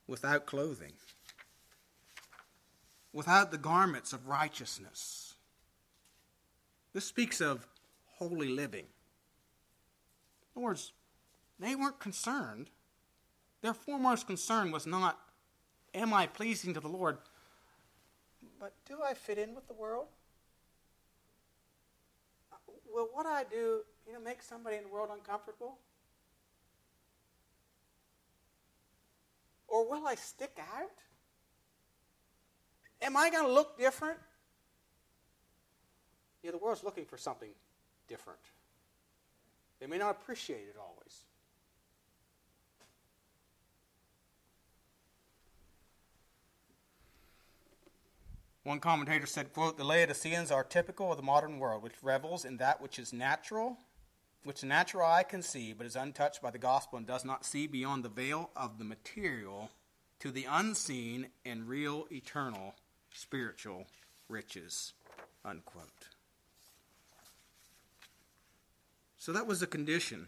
without 0.08 0.48
clothing, 0.48 0.94
without 3.14 3.52
the 3.52 3.60
garments 3.60 4.14
of 4.14 4.28
righteousness. 4.28 5.36
This 6.94 7.06
speaks 7.06 7.40
of 7.40 7.68
holy 8.16 8.50
living. 8.50 8.86
In 8.86 10.56
other 10.56 10.66
words, 10.66 10.92
they 11.60 11.76
weren't 11.76 12.00
concerned. 12.00 12.72
Their 13.62 13.76
foremost 13.76 14.26
concern 14.26 14.72
was 14.72 14.88
not, 14.88 15.20
Am 15.94 16.16
I 16.16 16.26
pleasing 16.26 16.74
to 16.74 16.80
the 16.80 16.88
Lord? 16.88 17.20
But 18.60 18.74
do 18.88 19.04
I 19.04 19.14
fit 19.14 19.38
in 19.38 19.54
with 19.54 19.68
the 19.68 19.76
world? 19.76 20.08
Will 22.98 23.10
what 23.14 23.28
I 23.28 23.44
do, 23.44 23.82
you 24.08 24.14
know, 24.14 24.20
make 24.20 24.42
somebody 24.42 24.78
in 24.78 24.84
the 24.84 24.90
world 24.90 25.10
uncomfortable? 25.14 25.78
Or 29.68 29.88
will 29.88 30.08
I 30.08 30.16
stick 30.16 30.58
out? 30.74 30.90
Am 33.02 33.16
I 33.16 33.30
going 33.30 33.46
to 33.46 33.52
look 33.52 33.78
different? 33.78 34.18
Yeah, 36.42 36.52
the 36.52 36.58
world's 36.58 36.84
looking 36.84 37.06
for 37.06 37.18
something 37.18 37.50
different. 38.08 38.40
They 39.80 39.86
may 39.86 40.00
not 40.00 40.18
appreciate 40.20 40.66
it 40.68 40.76
always. 40.80 41.26
One 48.68 48.82
commentator 48.82 49.26
said, 49.26 49.54
quote, 49.54 49.78
the 49.78 49.86
Laodiceans 49.86 50.52
are 50.52 50.62
typical 50.62 51.10
of 51.10 51.16
the 51.16 51.24
modern 51.24 51.58
world, 51.58 51.82
which 51.82 52.04
revels 52.04 52.44
in 52.44 52.58
that 52.58 52.82
which 52.82 53.00
is 53.00 53.14
natural, 53.14 53.78
which 54.44 54.60
the 54.60 54.68
natural 54.68 55.08
eye 55.08 55.24
can 55.24 55.42
see, 55.42 55.72
but 55.72 55.88
is 55.88 55.96
untouched 55.96 56.42
by 56.42 56.52
the 56.52 56.58
gospel 56.58 56.98
and 56.98 57.08
does 57.08 57.24
not 57.24 57.46
see 57.46 57.66
beyond 57.66 58.04
the 58.04 58.10
veil 58.10 58.50
of 58.58 58.78
the 58.78 58.84
material 58.84 59.70
to 60.20 60.32
the 60.32 60.46
unseen 60.50 61.28
and 61.46 61.70
real 61.70 62.08
eternal 62.12 62.76
spiritual 63.14 63.88
riches. 64.28 64.92
Unquote. 65.46 66.10
So 69.18 69.32
that 69.32 69.48
was 69.48 69.62
the 69.62 69.68
condition 69.68 70.28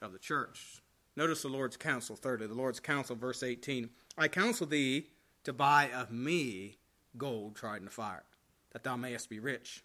of 0.00 0.12
the 0.12 0.20
church. 0.20 0.82
Notice 1.16 1.42
the 1.42 1.48
Lord's 1.48 1.76
counsel, 1.76 2.14
thirdly, 2.14 2.46
the 2.46 2.54
Lord's 2.54 2.78
counsel, 2.78 3.16
verse 3.16 3.42
18 3.42 3.90
I 4.16 4.28
counsel 4.28 4.68
thee 4.68 5.08
to 5.42 5.52
buy 5.52 5.90
of 5.92 6.12
me 6.12 6.76
gold 7.16 7.56
tried 7.56 7.78
in 7.78 7.84
the 7.84 7.90
fire, 7.90 8.24
that 8.72 8.84
thou 8.84 8.96
mayest 8.96 9.28
be 9.28 9.38
rich, 9.38 9.84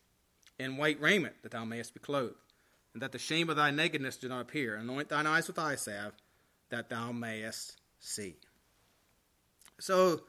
and 0.59 0.77
white 0.77 0.99
raiment, 1.01 1.35
that 1.43 1.51
thou 1.51 1.65
mayest 1.65 1.93
be 1.93 1.99
clothed, 1.99 2.35
and 2.93 3.01
that 3.01 3.11
the 3.11 3.19
shame 3.19 3.49
of 3.49 3.55
thy 3.55 3.71
nakedness 3.71 4.17
do 4.17 4.27
not 4.27 4.41
appear. 4.41 4.75
Anoint 4.75 5.09
thine 5.09 5.27
eyes 5.27 5.47
with 5.47 5.59
eye 5.59 5.75
salve, 5.75 6.13
that 6.69 6.89
thou 6.89 7.11
mayest 7.11 7.77
see. 7.99 8.35
So 9.79 10.21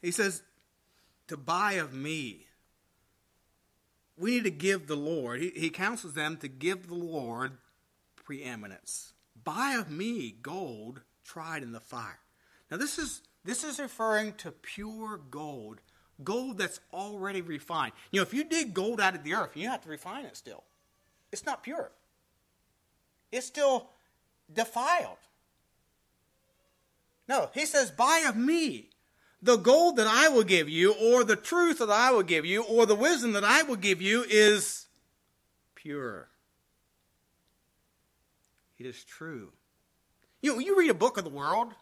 he 0.00 0.10
says, 0.10 0.42
to 1.28 1.36
buy 1.36 1.72
of 1.72 1.94
me. 1.94 2.46
We 4.18 4.32
need 4.32 4.44
to 4.44 4.50
give 4.50 4.86
the 4.86 4.96
Lord, 4.96 5.40
he, 5.40 5.50
he 5.50 5.70
counsels 5.70 6.14
them 6.14 6.36
to 6.38 6.48
give 6.48 6.88
the 6.88 6.94
Lord 6.94 7.52
preeminence. 8.16 9.14
Buy 9.42 9.76
of 9.78 9.90
me 9.90 10.34
gold 10.42 11.00
tried 11.24 11.62
in 11.62 11.72
the 11.72 11.80
fire. 11.80 12.18
Now 12.70 12.76
this 12.76 12.98
is 12.98 13.22
this 13.44 13.64
is 13.64 13.80
referring 13.80 14.34
to 14.34 14.52
pure 14.52 15.18
gold 15.30 15.80
gold 16.24 16.58
that's 16.58 16.80
already 16.92 17.40
refined. 17.40 17.92
You 18.10 18.20
know, 18.20 18.22
if 18.22 18.34
you 18.34 18.44
dig 18.44 18.74
gold 18.74 19.00
out 19.00 19.14
of 19.14 19.24
the 19.24 19.34
earth, 19.34 19.56
you 19.56 19.68
have 19.68 19.82
to 19.82 19.88
refine 19.88 20.24
it 20.24 20.36
still. 20.36 20.64
It's 21.30 21.46
not 21.46 21.62
pure, 21.62 21.90
it's 23.30 23.46
still 23.46 23.88
defiled. 24.52 25.18
No, 27.28 27.50
he 27.54 27.66
says, 27.66 27.90
Buy 27.90 28.24
of 28.26 28.36
me 28.36 28.90
the 29.42 29.56
gold 29.56 29.96
that 29.96 30.06
I 30.06 30.28
will 30.28 30.44
give 30.44 30.68
you, 30.68 30.94
or 30.94 31.24
the 31.24 31.36
truth 31.36 31.78
that 31.78 31.90
I 31.90 32.12
will 32.12 32.22
give 32.22 32.46
you, 32.46 32.62
or 32.62 32.86
the 32.86 32.94
wisdom 32.94 33.32
that 33.32 33.44
I 33.44 33.62
will 33.64 33.76
give 33.76 34.00
you 34.00 34.24
is 34.28 34.86
pure. 35.74 36.28
It 38.78 38.86
is 38.86 39.02
true. 39.02 39.52
You, 40.40 40.60
you 40.60 40.78
read 40.78 40.90
a 40.90 40.94
book 40.94 41.18
of 41.18 41.24
the 41.24 41.30
world. 41.30 41.72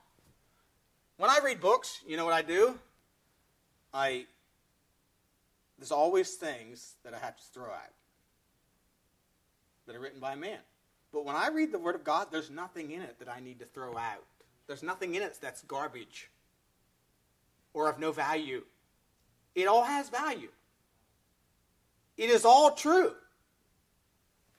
When 1.19 1.31
I 1.31 1.41
read 1.45 1.61
books, 1.61 2.01
you 2.07 2.17
know 2.17 2.25
what 2.25 2.35
I 2.35 2.43
do? 2.43 2.79
I 3.93 4.27
there's 5.79 5.93
always 5.93 6.35
things 6.35 6.95
that 7.05 7.15
I 7.15 7.19
have 7.19 7.37
to 7.37 7.43
throw 7.55 7.65
out 7.65 7.95
that 9.87 9.97
are 9.97 10.01
written 10.01 10.21
by 10.21 10.35
man. 10.35 10.59
But 11.13 11.25
when 11.25 11.35
I 11.35 11.49
read 11.49 11.73
the 11.73 11.79
Word 11.79 11.95
of 11.95 12.05
God, 12.05 12.29
there's 12.31 12.51
nothing 12.51 12.91
in 12.91 13.01
it 13.01 13.19
that 13.19 13.29
I 13.29 13.41
need 13.41 13.59
to 13.61 13.65
throw 13.65 13.97
out. 13.97 14.25
There's 14.67 14.83
nothing 14.83 15.15
in 15.15 15.23
it 15.23 15.37
that's 15.41 15.63
garbage 15.63 16.31
or 17.73 17.89
of 17.89 17.99
no 17.99 18.13
value. 18.13 18.63
It 19.55 19.67
all 19.67 19.83
has 19.83 20.09
value. 20.09 20.51
It 22.17 22.31
is 22.31 22.45
all 22.45 22.73
true. 22.73 23.13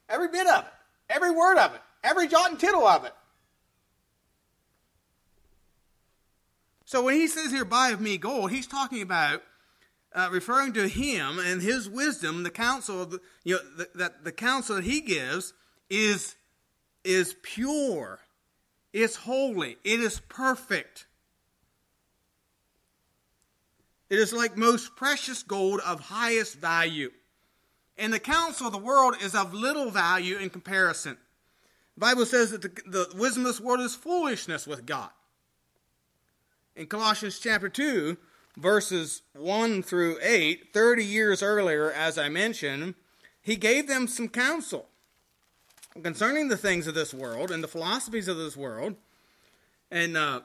Every 0.09 0.27
bit 0.27 0.47
of 0.47 0.65
it, 0.65 0.73
every 1.09 1.31
word 1.31 1.57
of 1.57 1.73
it, 1.75 1.81
every 2.03 2.27
jot 2.27 2.49
and 2.49 2.59
tittle 2.59 2.85
of 2.85 3.05
it. 3.05 3.13
So 6.91 7.03
when 7.03 7.15
he 7.15 7.27
says 7.27 7.51
here, 7.51 7.63
buy 7.63 7.91
of 7.91 8.01
me 8.01 8.17
gold, 8.17 8.51
he's 8.51 8.67
talking 8.67 9.01
about 9.01 9.41
uh, 10.13 10.27
referring 10.29 10.73
to 10.73 10.89
him 10.89 11.39
and 11.39 11.61
his 11.61 11.87
wisdom, 11.87 12.43
the 12.43 12.49
counsel, 12.49 13.05
the, 13.05 13.21
you 13.45 13.55
know, 13.55 13.61
the, 13.77 13.89
that 13.95 14.25
the 14.25 14.33
counsel 14.33 14.75
that 14.75 14.83
he 14.83 14.99
gives 14.99 15.53
is, 15.89 16.35
is 17.05 17.33
pure, 17.43 18.19
it's 18.91 19.15
holy, 19.15 19.77
it 19.85 20.01
is 20.01 20.19
perfect. 20.27 21.07
It 24.09 24.19
is 24.19 24.33
like 24.33 24.57
most 24.57 24.97
precious 24.97 25.43
gold 25.43 25.79
of 25.87 26.01
highest 26.01 26.57
value. 26.57 27.11
And 27.97 28.11
the 28.11 28.19
counsel 28.19 28.67
of 28.67 28.73
the 28.73 28.79
world 28.79 29.15
is 29.21 29.33
of 29.33 29.53
little 29.53 29.91
value 29.91 30.35
in 30.35 30.49
comparison. 30.49 31.15
The 31.95 32.01
Bible 32.01 32.25
says 32.25 32.51
that 32.51 32.63
the, 32.63 32.81
the 32.85 33.15
wisdom 33.15 33.45
of 33.45 33.53
this 33.53 33.61
world 33.61 33.79
is 33.79 33.95
foolishness 33.95 34.67
with 34.67 34.85
God 34.85 35.11
in 36.75 36.87
Colossians 36.87 37.39
chapter 37.39 37.69
2, 37.69 38.17
verses 38.57 39.21
1 39.33 39.83
through 39.83 40.17
8, 40.21 40.73
30 40.73 41.05
years 41.05 41.43
earlier, 41.43 41.91
as 41.91 42.17
I 42.17 42.29
mentioned, 42.29 42.95
he 43.41 43.55
gave 43.55 43.87
them 43.87 44.07
some 44.07 44.29
counsel 44.29 44.87
concerning 46.01 46.47
the 46.47 46.57
things 46.57 46.87
of 46.87 46.95
this 46.95 47.13
world 47.13 47.51
and 47.51 47.63
the 47.63 47.67
philosophies 47.67 48.27
of 48.27 48.37
this 48.37 48.55
world. 48.55 48.95
And 49.89 50.15
uh, 50.15 50.41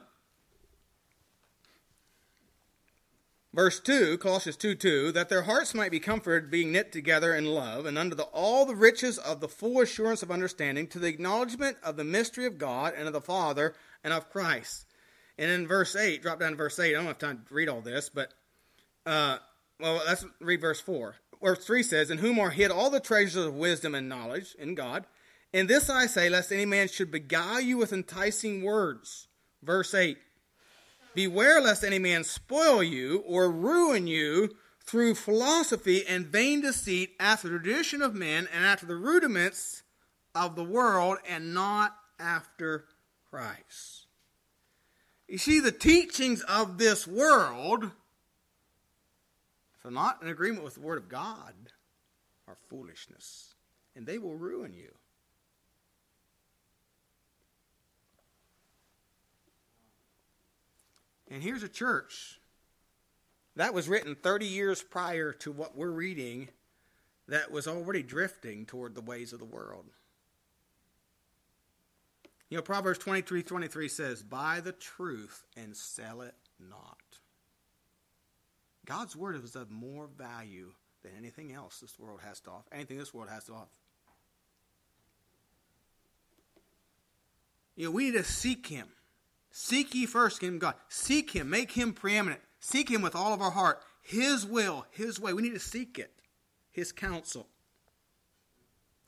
verse 3.53 3.79
2, 3.79 4.17
Colossians 4.17 4.57
2 4.57 4.75
2, 4.75 5.11
that 5.13 5.29
their 5.29 5.43
hearts 5.43 5.73
might 5.73 5.91
be 5.91 6.01
comforted, 6.01 6.51
being 6.51 6.73
knit 6.73 6.91
together 6.91 7.33
in 7.33 7.45
love, 7.45 7.85
and 7.85 7.97
under 7.97 8.15
the, 8.15 8.23
all 8.23 8.65
the 8.65 8.75
riches 8.75 9.17
of 9.17 9.39
the 9.39 9.47
full 9.47 9.79
assurance 9.79 10.21
of 10.21 10.31
understanding, 10.31 10.87
to 10.87 10.99
the 10.99 11.07
acknowledgement 11.07 11.77
of 11.81 11.95
the 11.95 12.03
mystery 12.03 12.45
of 12.45 12.57
God 12.57 12.93
and 12.97 13.07
of 13.07 13.13
the 13.13 13.21
Father 13.21 13.73
and 14.03 14.11
of 14.11 14.29
Christ 14.29 14.86
and 15.37 15.51
in 15.51 15.67
verse 15.67 15.95
8, 15.95 16.21
drop 16.21 16.39
down 16.39 16.51
to 16.51 16.57
verse 16.57 16.79
8. 16.79 16.89
I 16.89 16.97
don't 16.97 17.05
have 17.05 17.17
time 17.17 17.43
to 17.47 17.53
read 17.53 17.69
all 17.69 17.81
this, 17.81 18.09
but, 18.09 18.33
uh, 19.05 19.37
well, 19.79 20.01
let's 20.05 20.25
read 20.39 20.61
verse 20.61 20.79
4. 20.81 21.15
Verse 21.41 21.65
3 21.65 21.83
says, 21.83 22.09
In 22.09 22.17
whom 22.17 22.39
are 22.39 22.49
hid 22.49 22.71
all 22.71 22.89
the 22.89 22.99
treasures 22.99 23.45
of 23.45 23.53
wisdom 23.53 23.93
and 23.93 24.09
knowledge 24.09 24.55
in 24.57 24.75
God. 24.75 25.05
And 25.53 25.69
this 25.69 25.89
I 25.89 26.07
say, 26.07 26.29
lest 26.29 26.51
any 26.51 26.65
man 26.65 26.87
should 26.87 27.11
beguile 27.11 27.61
you 27.61 27.77
with 27.77 27.93
enticing 27.93 28.63
words. 28.63 29.27
Verse 29.63 29.93
8 29.93 30.17
Beware 31.13 31.61
lest 31.61 31.83
any 31.83 31.99
man 31.99 32.23
spoil 32.23 32.83
you 32.83 33.23
or 33.25 33.51
ruin 33.51 34.07
you 34.07 34.55
through 34.83 35.15
philosophy 35.15 36.05
and 36.07 36.27
vain 36.27 36.61
deceit, 36.61 37.11
after 37.19 37.49
the 37.49 37.59
tradition 37.59 38.01
of 38.01 38.15
men, 38.15 38.47
and 38.53 38.65
after 38.65 38.85
the 38.85 38.95
rudiments 38.95 39.83
of 40.33 40.55
the 40.55 40.63
world, 40.63 41.17
and 41.27 41.53
not 41.53 41.95
after 42.19 42.85
Christ. 43.29 44.06
You 45.27 45.37
see, 45.37 45.59
the 45.59 45.71
teachings 45.71 46.41
of 46.41 46.77
this 46.77 47.05
world, 47.05 47.91
they're 49.83 49.91
not 49.91 50.21
in 50.21 50.29
agreement 50.29 50.63
with 50.63 50.75
the 50.75 50.81
Word 50.81 50.97
of 50.97 51.09
God, 51.09 51.53
are 52.47 52.57
foolishness, 52.69 53.55
and 53.95 54.05
they 54.05 54.17
will 54.17 54.35
ruin 54.35 54.73
you. 54.73 54.93
And 61.29 61.43
here's 61.43 61.63
a 61.63 61.69
church 61.69 62.39
that 63.57 63.73
was 63.73 63.89
written 63.89 64.15
30 64.15 64.45
years 64.45 64.81
prior 64.81 65.33
to 65.33 65.51
what 65.51 65.75
we're 65.75 65.91
reading 65.91 66.47
that 67.27 67.51
was 67.51 67.67
already 67.67 68.03
drifting 68.03 68.65
toward 68.65 68.95
the 68.95 69.01
ways 69.01 69.33
of 69.33 69.39
the 69.39 69.45
world. 69.45 69.87
You 72.49 72.57
know, 72.57 72.61
Proverbs 72.61 72.99
23 72.99 73.43
23 73.43 73.87
says, 73.87 74.23
Buy 74.23 74.61
the 74.61 74.71
truth 74.71 75.43
and 75.57 75.75
sell 75.75 76.21
it 76.21 76.35
not. 76.59 76.97
God's 78.85 79.15
word 79.15 79.35
is 79.43 79.55
of 79.55 79.69
more 79.69 80.07
value 80.17 80.71
than 81.03 81.11
anything 81.17 81.53
else 81.53 81.79
this 81.79 81.99
world 81.99 82.21
has 82.23 82.39
to 82.41 82.51
offer, 82.51 82.69
anything 82.71 82.97
this 82.97 83.13
world 83.13 83.29
has 83.29 83.43
to 83.45 83.53
offer. 83.53 83.67
You 87.75 87.85
know, 87.85 87.91
we 87.91 88.05
need 88.05 88.17
to 88.17 88.23
seek 88.23 88.67
Him. 88.67 88.87
Seek 89.51 89.93
ye 89.93 90.05
first 90.05 90.41
Him, 90.41 90.57
God. 90.57 90.75
Seek 90.87 91.31
Him. 91.31 91.49
Make 91.49 91.71
Him 91.71 91.93
preeminent. 91.93 92.41
Seek 92.59 92.89
Him 92.89 93.01
with 93.01 93.15
all 93.15 93.33
of 93.33 93.41
our 93.41 93.51
heart. 93.51 93.81
His 94.01 94.45
will, 94.45 94.85
His 94.91 95.19
way. 95.19 95.33
We 95.33 95.43
need 95.43 95.53
to 95.53 95.59
seek 95.59 95.99
it. 95.99 96.11
His 96.71 96.91
counsel. 96.91 97.47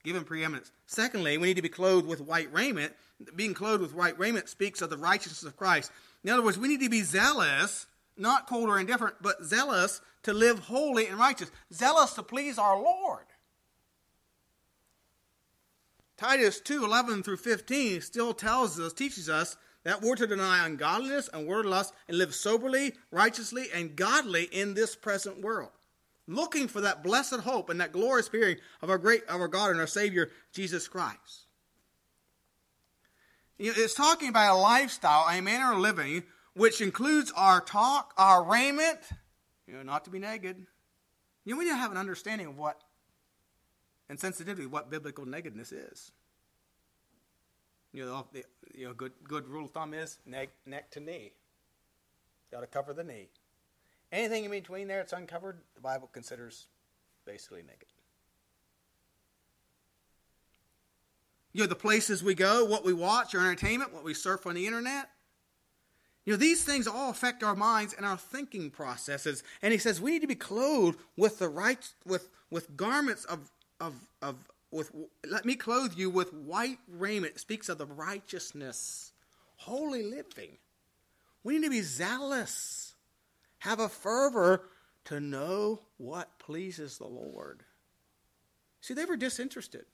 Give 0.04 0.16
Him 0.16 0.24
preeminence. 0.24 0.72
Secondly, 0.86 1.38
we 1.38 1.46
need 1.46 1.56
to 1.56 1.62
be 1.62 1.68
clothed 1.68 2.06
with 2.06 2.20
white 2.20 2.52
raiment. 2.52 2.94
Being 3.36 3.54
clothed 3.54 3.82
with 3.82 3.94
white 3.94 4.18
raiment 4.18 4.48
speaks 4.48 4.80
of 4.80 4.90
the 4.90 4.96
righteousness 4.96 5.42
of 5.42 5.56
Christ. 5.56 5.92
In 6.24 6.30
other 6.30 6.42
words, 6.42 6.58
we 6.58 6.68
need 6.68 6.80
to 6.80 6.88
be 6.88 7.02
zealous, 7.02 7.86
not 8.16 8.46
cold 8.46 8.68
or 8.68 8.78
indifferent, 8.78 9.16
but 9.20 9.44
zealous 9.44 10.00
to 10.22 10.32
live 10.32 10.58
holy 10.58 11.06
and 11.06 11.18
righteous. 11.18 11.50
Zealous 11.72 12.14
to 12.14 12.22
please 12.22 12.58
our 12.58 12.76
Lord. 12.76 13.24
Titus 16.16 16.60
2 16.60 16.84
11 16.84 17.22
through 17.22 17.38
15 17.38 18.02
still 18.02 18.34
tells 18.34 18.78
us, 18.78 18.92
teaches 18.92 19.30
us 19.30 19.56
that 19.84 20.02
we're 20.02 20.16
to 20.16 20.26
deny 20.26 20.66
ungodliness 20.66 21.30
and 21.32 21.46
worldly 21.46 21.70
lust 21.70 21.94
and 22.08 22.18
live 22.18 22.34
soberly, 22.34 22.92
righteously, 23.10 23.68
and 23.74 23.96
godly 23.96 24.44
in 24.44 24.74
this 24.74 24.94
present 24.94 25.40
world. 25.40 25.70
Looking 26.30 26.68
for 26.68 26.80
that 26.82 27.02
blessed 27.02 27.40
hope 27.40 27.70
and 27.70 27.80
that 27.80 27.90
glorious 27.90 28.28
appearing 28.28 28.58
of 28.82 28.88
our 28.88 28.98
great 28.98 29.24
of 29.24 29.40
our 29.40 29.48
God 29.48 29.72
and 29.72 29.80
our 29.80 29.88
Savior 29.88 30.30
Jesus 30.52 30.86
Christ. 30.86 31.48
It's 33.58 33.94
talking 33.94 34.28
about 34.28 34.54
a 34.54 34.58
lifestyle, 34.58 35.26
a 35.28 35.42
manner 35.42 35.72
of 35.72 35.80
living, 35.80 36.22
which 36.54 36.80
includes 36.80 37.32
our 37.34 37.60
talk, 37.60 38.14
our 38.16 38.44
raiment, 38.44 39.00
you 39.66 39.74
know, 39.74 39.82
not 39.82 40.04
to 40.04 40.10
be 40.10 40.20
naked. 40.20 40.66
You 41.44 41.54
know, 41.54 41.58
we 41.58 41.64
need 41.64 41.72
to 41.72 41.76
have 41.76 41.90
an 41.90 41.98
understanding 41.98 42.46
of 42.46 42.56
what 42.56 42.80
and 44.08 44.20
sensitivity 44.20 44.66
what 44.66 44.88
biblical 44.88 45.26
nakedness 45.26 45.72
is. 45.72 46.12
You 47.92 48.06
know, 48.06 48.28
the, 48.32 48.44
you 48.72 48.86
know, 48.86 48.94
good 48.94 49.12
good 49.24 49.48
rule 49.48 49.64
of 49.64 49.72
thumb 49.72 49.94
is 49.94 50.20
neck 50.24 50.50
neck 50.64 50.92
to 50.92 51.00
knee. 51.00 51.32
Got 52.52 52.60
to 52.60 52.68
cover 52.68 52.92
the 52.92 53.02
knee. 53.02 53.30
Anything 54.12 54.44
in 54.44 54.50
between 54.50 54.88
there 54.88 55.00
it's 55.00 55.12
uncovered, 55.12 55.58
the 55.74 55.80
Bible 55.80 56.08
considers 56.12 56.66
basically 57.24 57.62
naked. 57.62 57.88
You 61.52 61.62
know, 61.62 61.66
the 61.66 61.74
places 61.74 62.22
we 62.22 62.34
go, 62.34 62.64
what 62.64 62.84
we 62.84 62.92
watch, 62.92 63.34
our 63.34 63.40
entertainment, 63.40 63.92
what 63.92 64.04
we 64.04 64.14
surf 64.14 64.46
on 64.46 64.54
the 64.54 64.66
internet. 64.66 65.10
You 66.24 66.34
know, 66.34 66.36
these 66.36 66.62
things 66.62 66.86
all 66.86 67.10
affect 67.10 67.42
our 67.42 67.56
minds 67.56 67.94
and 67.94 68.06
our 68.06 68.16
thinking 68.16 68.70
processes. 68.70 69.42
And 69.62 69.72
he 69.72 69.78
says 69.78 70.00
we 70.00 70.12
need 70.12 70.20
to 70.20 70.28
be 70.28 70.34
clothed 70.34 70.98
with 71.16 71.38
the 71.38 71.48
right 71.48 71.86
with 72.06 72.28
with 72.50 72.76
garments 72.76 73.24
of 73.24 73.50
of 73.80 73.94
of 74.22 74.36
with 74.70 74.92
let 75.28 75.44
me 75.44 75.56
clothe 75.56 75.94
you 75.96 76.10
with 76.10 76.32
white 76.32 76.78
raiment 76.88 77.34
it 77.34 77.40
speaks 77.40 77.68
of 77.68 77.78
the 77.78 77.86
righteousness 77.86 79.12
holy 79.56 80.02
living 80.02 80.58
we 81.42 81.54
need 81.54 81.64
to 81.64 81.70
be 81.70 81.82
zealous 81.82 82.89
have 83.60 83.80
a 83.80 83.88
fervor 83.88 84.68
to 85.06 85.20
know 85.20 85.82
what 85.96 86.38
pleases 86.38 86.98
the 86.98 87.06
lord. 87.06 87.62
See 88.80 88.94
they 88.94 89.04
were 89.04 89.16
disinterested 89.16 89.86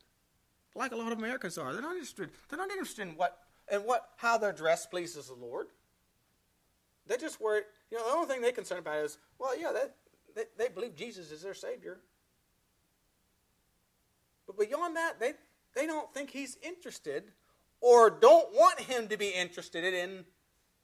like 0.75 0.93
a 0.93 0.97
lot 0.97 1.13
of 1.13 1.19
americans 1.19 1.59
are. 1.59 1.73
They're 1.73 1.83
not 1.83 1.97
interested 1.97 2.31
they're 2.49 2.59
not 2.59 2.71
interested 2.71 3.03
in 3.03 3.17
what 3.17 3.39
and 3.69 3.85
what 3.85 4.11
how 4.17 4.39
their 4.39 4.53
dress 4.53 4.87
pleases 4.87 5.29
the 5.29 5.35
lord. 5.35 5.69
They 7.07 7.17
just 7.17 7.41
worry 7.41 7.63
you 7.91 7.99
know 7.99 8.09
the 8.09 8.15
only 8.15 8.29
thing 8.29 8.41
they're 8.41 8.53
concerned 8.53 8.81
about 8.81 9.05
is 9.05 9.19
well 9.39 9.59
yeah 9.59 9.73
they, 9.73 10.43
they, 10.43 10.65
they 10.65 10.69
believe 10.73 10.97
jesus 10.97 11.31
is 11.31 11.43
their 11.43 11.55
savior. 11.55 11.99
But 14.47 14.59
beyond 14.59 14.97
that, 14.97 15.19
they, 15.19 15.33
they 15.75 15.87
don't 15.87 16.13
think 16.15 16.31
he's 16.31 16.57
interested 16.63 17.25
or 17.81 18.11
don't 18.11 18.53
want 18.55 18.81
him 18.81 19.09
to 19.09 19.17
be 19.17 19.29
interested 19.29 19.85
in 19.93 20.25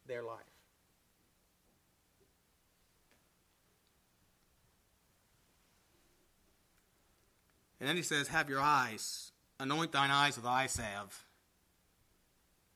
their 0.05 0.23
life. 0.23 0.39
And 7.83 7.89
then 7.89 7.97
he 7.97 8.01
says, 8.01 8.29
Have 8.29 8.49
your 8.49 8.61
eyes, 8.61 9.33
anoint 9.59 9.91
thine 9.91 10.09
eyes 10.09 10.37
with 10.37 10.45
eye 10.45 10.67
salve. 10.67 11.25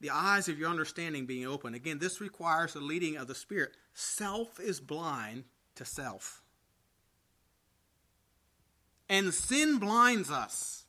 The 0.02 0.10
eyes 0.10 0.50
of 0.50 0.60
your 0.60 0.70
understanding 0.70 1.26
being 1.26 1.48
open. 1.48 1.74
Again, 1.74 2.00
this 2.00 2.20
requires 2.20 2.74
the 2.74 2.82
leading 2.82 3.16
of 3.16 3.28
the 3.28 3.34
Spirit. 3.34 3.72
Self 3.94 4.60
is 4.60 4.82
blind 4.82 5.46
to 5.76 5.86
self. 5.86 6.42
And 9.08 9.34
sin 9.34 9.78
blinds 9.78 10.30
us. 10.30 10.84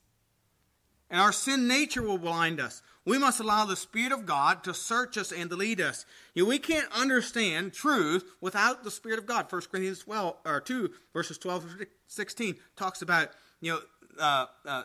And 1.09 1.21
our 1.21 1.31
sin 1.31 1.69
nature 1.69 2.03
will 2.03 2.19
blind 2.19 2.59
us. 2.59 2.83
We 3.05 3.19
must 3.19 3.39
allow 3.39 3.67
the 3.67 3.77
Spirit 3.77 4.11
of 4.11 4.27
God 4.27 4.65
to 4.65 4.75
search 4.75 5.17
us 5.17 5.31
and 5.31 5.49
to 5.51 5.55
lead 5.55 5.81
us. 5.81 6.05
You 6.35 6.43
know, 6.43 6.49
we 6.49 6.59
can't 6.59 6.91
understand 6.91 7.73
truth 7.73 8.29
without 8.41 8.83
the 8.83 8.91
Spirit 8.91 9.21
of 9.21 9.27
God. 9.27 9.47
1 9.49 9.63
Corinthians 9.71 10.01
12, 10.01 10.37
or 10.45 10.61
2, 10.61 10.91
verses 11.13 11.39
12 11.39 11.79
to 11.79 11.87
16 12.09 12.57
talks 12.75 13.01
about, 13.01 13.29
you 13.61 13.75
know, 13.75 13.81
uh, 14.19 14.47
uh, 14.67 14.83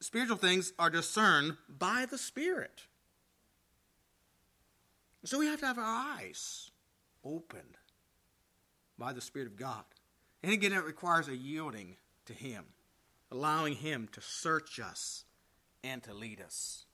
spiritual 0.00 0.36
things 0.36 0.72
are 0.78 0.90
discerned 0.90 1.56
by 1.68 2.06
the 2.10 2.18
Spirit. 2.18 2.82
So 5.24 5.38
we 5.38 5.46
have 5.46 5.60
to 5.60 5.66
have 5.66 5.78
our 5.78 5.84
eyes 6.18 6.70
opened 7.24 7.76
by 8.98 9.12
the 9.12 9.20
Spirit 9.20 9.48
of 9.48 9.56
God. 9.56 9.84
And 10.42 10.52
again, 10.52 10.72
it 10.72 10.84
requires 10.84 11.28
a 11.28 11.36
yielding 11.36 11.96
to 12.26 12.32
Him, 12.32 12.64
allowing 13.30 13.74
Him 13.74 14.08
to 14.12 14.20
search 14.20 14.80
us 14.80 15.24
and 15.84 16.02
to 16.04 16.14
lead 16.14 16.40
us. 16.40 16.86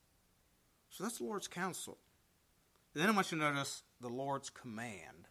So 0.91 1.05
that's 1.05 1.19
the 1.19 1.25
Lord's 1.25 1.49
counsel. 1.49 1.99
And 2.95 3.03
then 3.03 3.11
I 3.11 3.13
want 3.13 3.31
you 3.31 3.39
to 3.39 3.45
notice 3.45 3.83
the 4.01 4.09
Lord's 4.09 4.51
command 4.51 5.29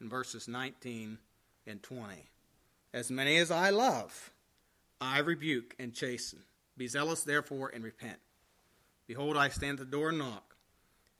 in 0.00 0.08
verses 0.08 0.48
19 0.48 1.18
and 1.66 1.82
20. 1.82 2.14
As 2.92 3.10
many 3.10 3.36
as 3.38 3.50
I 3.50 3.70
love, 3.70 4.32
I 5.04 5.18
rebuke 5.18 5.76
and 5.78 5.94
chasten. 5.94 6.40
Be 6.76 6.88
zealous, 6.88 7.22
therefore, 7.22 7.70
and 7.72 7.84
repent. 7.84 8.18
Behold, 9.06 9.36
I 9.36 9.50
stand 9.50 9.78
at 9.78 9.90
the 9.90 9.96
door 9.96 10.08
and 10.08 10.18
knock. 10.18 10.56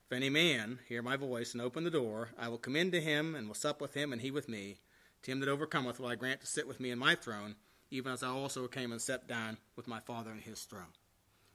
If 0.05 0.15
any 0.15 0.29
man 0.29 0.79
hear 0.87 1.01
my 1.01 1.15
voice 1.15 1.53
and 1.53 1.61
open 1.61 1.83
the 1.83 1.91
door, 1.91 2.29
I 2.37 2.49
will 2.49 2.57
come 2.57 2.75
in 2.75 2.91
to 2.91 2.99
him 2.99 3.35
and 3.35 3.47
will 3.47 3.55
sup 3.55 3.79
with 3.81 3.93
him 3.93 4.11
and 4.11 4.21
he 4.21 4.31
with 4.31 4.49
me. 4.49 4.79
To 5.23 5.31
him 5.31 5.39
that 5.39 5.49
overcometh 5.49 5.99
will 5.99 6.07
I 6.07 6.15
grant 6.15 6.41
to 6.41 6.47
sit 6.47 6.67
with 6.67 6.79
me 6.79 6.89
in 6.89 6.99
my 6.99 7.15
throne, 7.15 7.55
even 7.91 8.11
as 8.11 8.23
I 8.23 8.29
also 8.29 8.67
came 8.67 8.91
and 8.91 9.01
sat 9.01 9.27
down 9.27 9.57
with 9.75 9.87
my 9.87 9.99
Father 9.99 10.31
in 10.31 10.39
his 10.39 10.63
throne. 10.63 10.93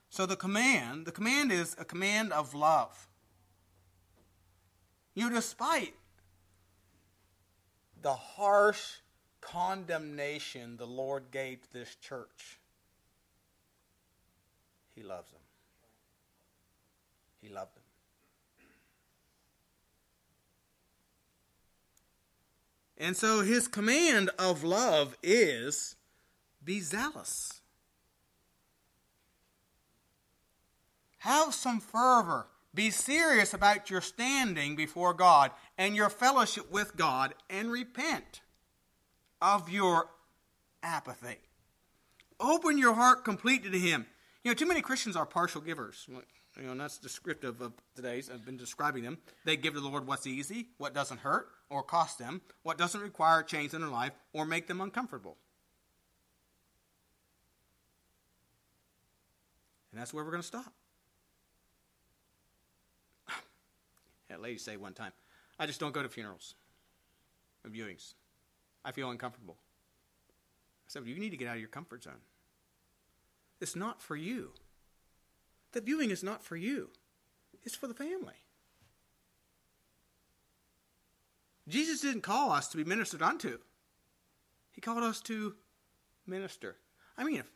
So 0.09 0.25
the 0.25 0.35
command, 0.35 1.05
the 1.05 1.11
command 1.11 1.51
is 1.51 1.75
a 1.77 1.85
command 1.85 2.33
of 2.33 2.53
love. 2.53 3.07
You, 5.13 5.29
despite 5.29 5.93
the 8.01 8.13
harsh 8.13 8.99
condemnation 9.41 10.77
the 10.77 10.87
Lord 10.87 11.31
gave 11.31 11.61
to 11.63 11.73
this 11.73 11.95
church, 11.95 12.59
He 14.95 15.03
loves 15.03 15.31
them. 15.31 15.41
He 17.41 17.49
loved 17.49 17.75
them. 17.75 17.81
And 23.01 23.17
so 23.17 23.41
his 23.41 23.67
command 23.67 24.29
of 24.37 24.63
love 24.63 25.17
is 25.23 25.95
be 26.63 26.79
zealous. 26.79 27.61
Have 31.17 31.55
some 31.55 31.79
fervor. 31.79 32.45
Be 32.73 32.91
serious 32.91 33.55
about 33.55 33.89
your 33.89 34.01
standing 34.01 34.75
before 34.75 35.13
God 35.15 35.51
and 35.77 35.95
your 35.95 36.09
fellowship 36.09 36.71
with 36.71 36.95
God 36.95 37.33
and 37.49 37.71
repent. 37.71 38.41
Of 39.41 39.69
your 39.69 40.09
apathy. 40.83 41.37
Open 42.39 42.77
your 42.77 42.93
heart 42.93 43.23
completely 43.23 43.69
to 43.71 43.79
Him. 43.79 44.05
You 44.43 44.51
know, 44.51 44.55
too 44.55 44.65
many 44.65 44.81
Christians 44.81 45.15
are 45.15 45.25
partial 45.25 45.61
givers. 45.61 46.07
You 46.57 46.63
know, 46.63 46.71
and 46.71 46.81
that's 46.81 46.97
descriptive 46.97 47.61
of 47.61 47.73
today's. 47.95 48.29
I've 48.29 48.45
been 48.45 48.57
describing 48.57 49.03
them. 49.03 49.17
They 49.45 49.55
give 49.55 49.73
to 49.75 49.79
the 49.79 49.87
Lord 49.87 50.05
what's 50.07 50.27
easy, 50.27 50.67
what 50.77 50.93
doesn't 50.93 51.19
hurt 51.19 51.47
or 51.69 51.83
cost 51.83 52.19
them, 52.19 52.41
what 52.63 52.77
doesn't 52.77 52.99
require 52.99 53.43
change 53.43 53.73
in 53.73 53.81
their 53.81 53.89
life 53.89 54.11
or 54.33 54.45
make 54.45 54.67
them 54.67 54.81
uncomfortable. 54.81 55.37
And 59.91 59.99
that's 59.99 60.13
where 60.13 60.23
we're 60.23 60.31
going 60.31 60.41
to 60.41 60.47
stop. 60.47 60.73
Had 64.29 64.39
a 64.39 64.41
lady 64.41 64.57
say 64.57 64.77
one 64.77 64.93
time, 64.93 65.11
I 65.59 65.65
just 65.65 65.79
don't 65.79 65.93
go 65.93 66.01
to 66.01 66.09
funerals 66.09 66.55
and 67.63 67.73
viewings. 67.73 68.13
I 68.83 68.91
feel 68.91 69.09
uncomfortable. 69.09 69.57
I 69.59 70.87
said, 70.87 71.01
well, 71.03 71.09
you 71.09 71.19
need 71.19 71.29
to 71.29 71.37
get 71.37 71.47
out 71.47 71.55
of 71.55 71.59
your 71.59 71.69
comfort 71.69 72.03
zone. 72.03 72.13
It's 73.59 73.75
not 73.75 74.01
for 74.01 74.15
you. 74.15 74.51
The 75.71 75.81
viewing 75.81 76.09
is 76.09 76.23
not 76.23 76.43
for 76.43 76.55
you, 76.55 76.89
it's 77.63 77.75
for 77.75 77.87
the 77.87 77.93
family. 77.93 78.33
Jesus 81.67 82.01
didn't 82.01 82.21
call 82.21 82.51
us 82.51 82.67
to 82.69 82.77
be 82.77 82.83
ministered 82.83 83.21
unto, 83.21 83.59
He 84.71 84.81
called 84.81 85.03
us 85.03 85.21
to 85.21 85.55
minister. 86.25 86.75
I 87.17 87.23
mean, 87.23 87.37
if, 87.37 87.49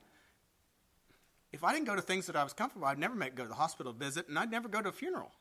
if 1.51 1.63
I 1.63 1.73
didn't 1.73 1.87
go 1.87 1.95
to 1.95 2.01
things 2.01 2.27
that 2.27 2.35
I 2.35 2.43
was 2.43 2.53
comfortable, 2.53 2.87
I'd 2.87 2.99
never 2.99 3.15
make, 3.15 3.35
go 3.35 3.43
to 3.43 3.49
the 3.49 3.55
hospital 3.55 3.93
visit, 3.93 4.29
and 4.29 4.37
I'd 4.37 4.51
never 4.51 4.69
go 4.69 4.81
to 4.81 4.89
a 4.89 4.93
funeral. 4.93 5.31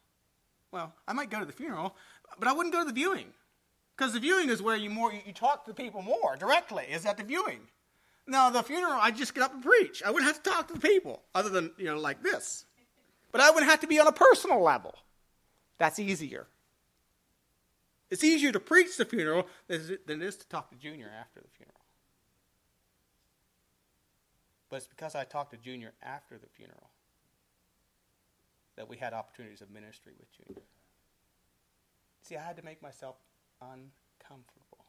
Well, 0.72 0.92
I 1.06 1.12
might 1.12 1.30
go 1.30 1.38
to 1.38 1.44
the 1.44 1.52
funeral, 1.52 1.94
but 2.38 2.48
I 2.48 2.52
wouldn't 2.52 2.72
go 2.72 2.80
to 2.80 2.86
the 2.86 2.92
viewing. 2.92 3.26
Because 3.96 4.12
the 4.12 4.20
viewing 4.20 4.48
is 4.48 4.60
where 4.60 4.76
you 4.76 4.90
more 4.90 5.12
you, 5.12 5.32
talk 5.32 5.64
to 5.66 5.74
people 5.74 6.02
more 6.02 6.36
directly, 6.36 6.84
is 6.90 7.06
at 7.06 7.16
the 7.16 7.22
viewing. 7.22 7.60
Now, 8.26 8.50
the 8.50 8.62
funeral, 8.62 8.98
I 9.00 9.10
just 9.10 9.34
get 9.34 9.44
up 9.44 9.52
and 9.52 9.62
preach. 9.62 10.02
I 10.02 10.10
wouldn't 10.10 10.26
have 10.26 10.42
to 10.42 10.50
talk 10.50 10.68
to 10.68 10.74
the 10.74 10.80
people, 10.80 11.22
other 11.34 11.50
than, 11.50 11.70
you 11.76 11.86
know, 11.86 11.98
like 11.98 12.22
this. 12.22 12.64
But 13.30 13.40
I 13.40 13.50
wouldn't 13.50 13.70
have 13.70 13.80
to 13.80 13.86
be 13.86 14.00
on 14.00 14.06
a 14.06 14.12
personal 14.12 14.62
level. 14.62 14.94
That's 15.78 15.98
easier. 15.98 16.46
It's 18.10 18.24
easier 18.24 18.52
to 18.52 18.60
preach 18.60 18.96
the 18.96 19.04
funeral 19.04 19.46
than 19.68 19.98
it 20.06 20.22
is 20.22 20.36
to 20.36 20.48
talk 20.48 20.70
to 20.70 20.76
Junior 20.76 21.10
after 21.20 21.40
the 21.40 21.48
funeral. 21.56 21.80
But 24.70 24.76
it's 24.76 24.86
because 24.86 25.14
I 25.14 25.24
talked 25.24 25.50
to 25.52 25.56
Junior 25.56 25.92
after 26.02 26.38
the 26.38 26.48
funeral 26.48 26.90
that 28.76 28.88
we 28.88 28.96
had 28.96 29.12
opportunities 29.12 29.60
of 29.60 29.70
ministry 29.70 30.12
with 30.18 30.28
Junior. 30.32 30.62
See, 32.22 32.36
I 32.36 32.42
had 32.42 32.56
to 32.56 32.64
make 32.64 32.82
myself 32.82 33.16
uncomfortable. 33.60 34.84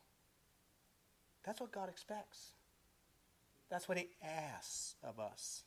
That's 1.46 1.62
what 1.62 1.72
God 1.72 1.90
expects. 1.90 2.54
That's 3.70 3.88
what 3.88 3.98
He 3.98 4.10
asks 4.24 4.96
of 5.04 5.20
us. 5.20 5.64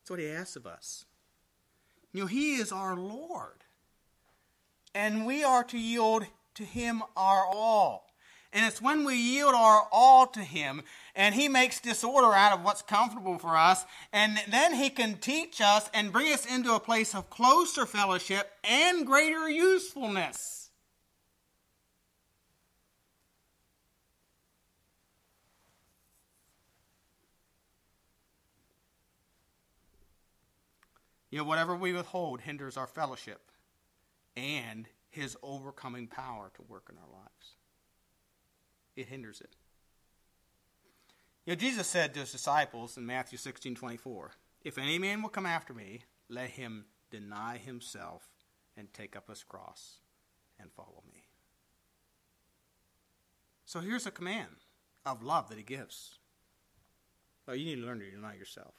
That's 0.00 0.10
what 0.10 0.20
He 0.20 0.28
asks 0.28 0.56
of 0.56 0.66
us. 0.66 1.04
You 2.12 2.22
know, 2.22 2.26
He 2.26 2.54
is 2.56 2.72
our 2.72 2.96
Lord. 2.96 3.64
And 4.94 5.26
we 5.26 5.44
are 5.44 5.64
to 5.64 5.78
yield 5.78 6.26
to 6.54 6.64
Him 6.64 7.02
our 7.16 7.44
all. 7.46 8.07
And 8.52 8.64
it's 8.64 8.80
when 8.80 9.04
we 9.04 9.16
yield 9.16 9.54
our 9.54 9.86
all 9.92 10.26
to 10.28 10.40
Him 10.40 10.82
and 11.14 11.34
He 11.34 11.48
makes 11.48 11.80
disorder 11.80 12.32
out 12.32 12.52
of 12.52 12.64
what's 12.64 12.82
comfortable 12.82 13.38
for 13.38 13.56
us, 13.56 13.84
and 14.12 14.40
then 14.48 14.74
He 14.74 14.88
can 14.88 15.18
teach 15.18 15.60
us 15.60 15.90
and 15.92 16.12
bring 16.12 16.32
us 16.32 16.46
into 16.46 16.74
a 16.74 16.80
place 16.80 17.14
of 17.14 17.28
closer 17.28 17.84
fellowship 17.84 18.50
and 18.64 19.06
greater 19.06 19.50
usefulness. 19.50 20.58
Know, 31.30 31.44
whatever 31.44 31.76
we 31.76 31.92
withhold 31.92 32.40
hinders 32.40 32.76
our 32.76 32.88
fellowship 32.88 33.52
and 34.36 34.88
His 35.10 35.36
overcoming 35.40 36.08
power 36.08 36.50
to 36.54 36.62
work 36.62 36.88
in 36.90 36.96
our 36.96 37.08
lives. 37.12 37.57
It 38.98 39.06
hinders 39.06 39.40
it. 39.40 39.54
You 41.46 41.52
know, 41.52 41.60
Jesus 41.60 41.86
said 41.86 42.14
to 42.14 42.20
his 42.20 42.32
disciples 42.32 42.96
in 42.96 43.06
Matthew 43.06 43.38
16 43.38 43.76
24, 43.76 44.32
If 44.64 44.76
any 44.76 44.98
man 44.98 45.22
will 45.22 45.28
come 45.28 45.46
after 45.46 45.72
me, 45.72 46.00
let 46.28 46.50
him 46.50 46.86
deny 47.08 47.58
himself 47.58 48.24
and 48.76 48.92
take 48.92 49.14
up 49.14 49.28
his 49.28 49.44
cross 49.44 49.98
and 50.58 50.72
follow 50.72 51.04
me. 51.06 51.28
So 53.66 53.78
here's 53.78 54.04
a 54.04 54.10
command 54.10 54.64
of 55.06 55.22
love 55.22 55.48
that 55.50 55.58
he 55.58 55.64
gives. 55.64 56.18
Well, 57.46 57.54
you 57.54 57.66
need 57.66 57.80
to 57.80 57.86
learn 57.86 58.00
to 58.00 58.10
deny 58.10 58.34
yourself. 58.34 58.74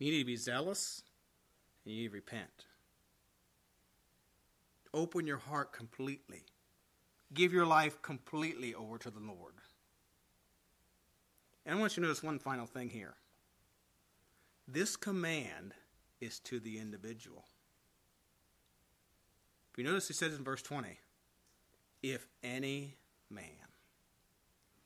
You 0.00 0.10
need 0.10 0.18
to 0.18 0.24
be 0.24 0.34
zealous 0.34 1.04
and 1.84 1.94
you 1.94 2.02
need 2.02 2.08
to 2.08 2.14
repent. 2.14 2.64
Open 4.92 5.28
your 5.28 5.36
heart 5.36 5.72
completely. 5.72 6.42
Give 7.34 7.52
your 7.52 7.66
life 7.66 8.00
completely 8.02 8.74
over 8.74 8.98
to 8.98 9.10
the 9.10 9.20
Lord. 9.20 9.54
And 11.66 11.76
I 11.76 11.80
want 11.80 11.96
you 11.96 12.02
to 12.02 12.08
notice 12.08 12.22
one 12.22 12.38
final 12.38 12.66
thing 12.66 12.88
here. 12.88 13.14
This 14.66 14.96
command 14.96 15.74
is 16.20 16.38
to 16.40 16.60
the 16.60 16.78
individual. 16.78 17.44
If 19.72 19.78
you 19.78 19.84
notice, 19.84 20.08
he 20.08 20.14
says 20.14 20.34
in 20.34 20.44
verse 20.44 20.62
20, 20.62 20.98
if 22.02 22.26
any 22.42 22.94
man. 23.30 23.44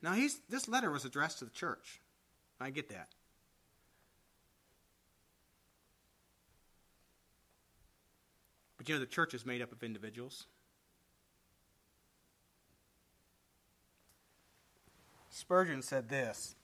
Now, 0.03 0.13
he's, 0.13 0.41
this 0.49 0.69
letter 0.69 0.91
was 0.91 1.05
addressed 1.05 1.39
to 1.39 1.45
the 1.45 1.53
church. 1.53 2.01
I 2.61 2.71
get 2.71 2.89
that. 2.89 3.09
But 8.77 8.89
you 8.89 8.97
know, 8.97 9.01
the 9.01 9.07
church 9.07 9.33
is 9.33 9.47
made 9.47 9.63
up 9.63 9.71
of 9.71 9.85
individuals. 9.85 10.47
Spurgeon 15.43 15.83
said 15.83 16.09
this 16.09 16.55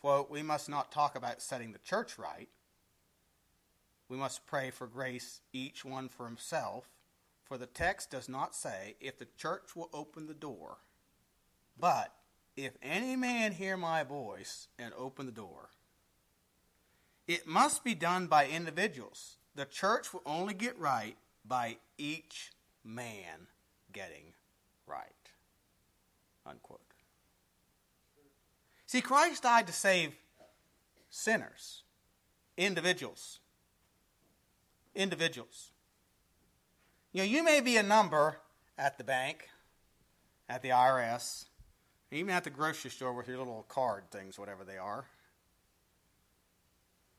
quote, 0.00 0.28
We 0.32 0.42
must 0.42 0.68
not 0.68 0.90
talk 0.90 1.14
about 1.14 1.40
setting 1.40 1.72
the 1.72 1.78
church 1.78 2.18
right. 2.18 2.48
We 4.08 4.16
must 4.16 4.48
pray 4.48 4.70
for 4.70 4.88
grace, 4.88 5.40
each 5.52 5.84
one 5.84 6.08
for 6.08 6.26
himself, 6.26 6.88
for 7.44 7.56
the 7.56 7.66
text 7.66 8.10
does 8.10 8.28
not 8.28 8.56
say, 8.56 8.96
If 9.00 9.16
the 9.20 9.28
church 9.36 9.76
will 9.76 9.88
open 9.94 10.26
the 10.26 10.34
door, 10.34 10.78
but 11.78 12.12
if 12.56 12.72
any 12.82 13.14
man 13.14 13.52
hear 13.52 13.76
my 13.76 14.02
voice 14.02 14.66
and 14.76 14.92
open 14.98 15.26
the 15.26 15.32
door. 15.32 15.70
It 17.28 17.46
must 17.46 17.84
be 17.84 17.94
done 17.94 18.26
by 18.26 18.48
individuals 18.48 19.36
the 19.54 19.66
church 19.66 20.12
will 20.12 20.22
only 20.26 20.54
get 20.54 20.76
right 20.80 21.16
by 21.44 21.76
each 21.96 22.50
man 22.82 23.46
getting 23.92 24.32
right. 24.84 25.06
Unquote. 26.44 26.89
See, 28.90 29.00
Christ 29.00 29.44
died 29.44 29.68
to 29.68 29.72
save 29.72 30.16
sinners, 31.10 31.84
individuals. 32.56 33.38
Individuals. 34.96 35.70
You 37.12 37.20
know, 37.20 37.28
you 37.28 37.44
may 37.44 37.60
be 37.60 37.76
a 37.76 37.84
number 37.84 38.38
at 38.76 38.98
the 38.98 39.04
bank, 39.04 39.48
at 40.48 40.62
the 40.62 40.70
IRS, 40.70 41.44
even 42.10 42.30
at 42.30 42.42
the 42.42 42.50
grocery 42.50 42.90
store 42.90 43.12
with 43.12 43.28
your 43.28 43.38
little 43.38 43.64
card 43.68 44.10
things, 44.10 44.40
whatever 44.40 44.64
they 44.64 44.76
are. 44.76 45.04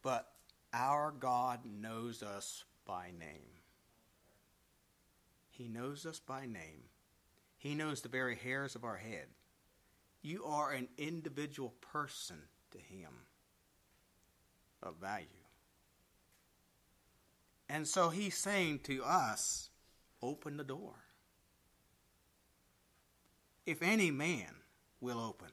But 0.01 0.27
our 0.73 1.13
God 1.17 1.61
knows 1.63 2.21
us 2.21 2.65
by 2.85 3.11
name. 3.17 3.61
He 5.49 5.69
knows 5.69 6.05
us 6.05 6.19
by 6.19 6.47
name. 6.47 6.89
He 7.57 7.75
knows 7.75 8.01
the 8.01 8.09
very 8.09 8.35
hairs 8.35 8.75
of 8.75 8.83
our 8.83 8.97
head. 8.97 9.27
You 10.21 10.45
are 10.45 10.71
an 10.71 10.87
individual 10.97 11.73
person 11.81 12.37
to 12.71 12.77
Him 12.77 13.11
of 14.83 14.95
value. 14.97 15.25
And 17.69 17.87
so 17.87 18.09
He's 18.09 18.37
saying 18.37 18.79
to 18.83 19.03
us, 19.03 19.69
open 20.21 20.57
the 20.57 20.63
door. 20.63 20.93
If 23.65 23.81
any 23.81 24.11
man 24.11 24.55
will 24.99 25.19
open, 25.19 25.49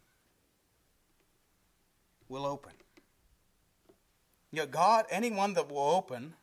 will 2.28 2.46
open. 2.46 2.72
Know, 4.50 4.66
God, 4.66 5.04
anyone 5.10 5.54
that 5.54 5.70
will 5.70 5.78
open, 5.78 6.34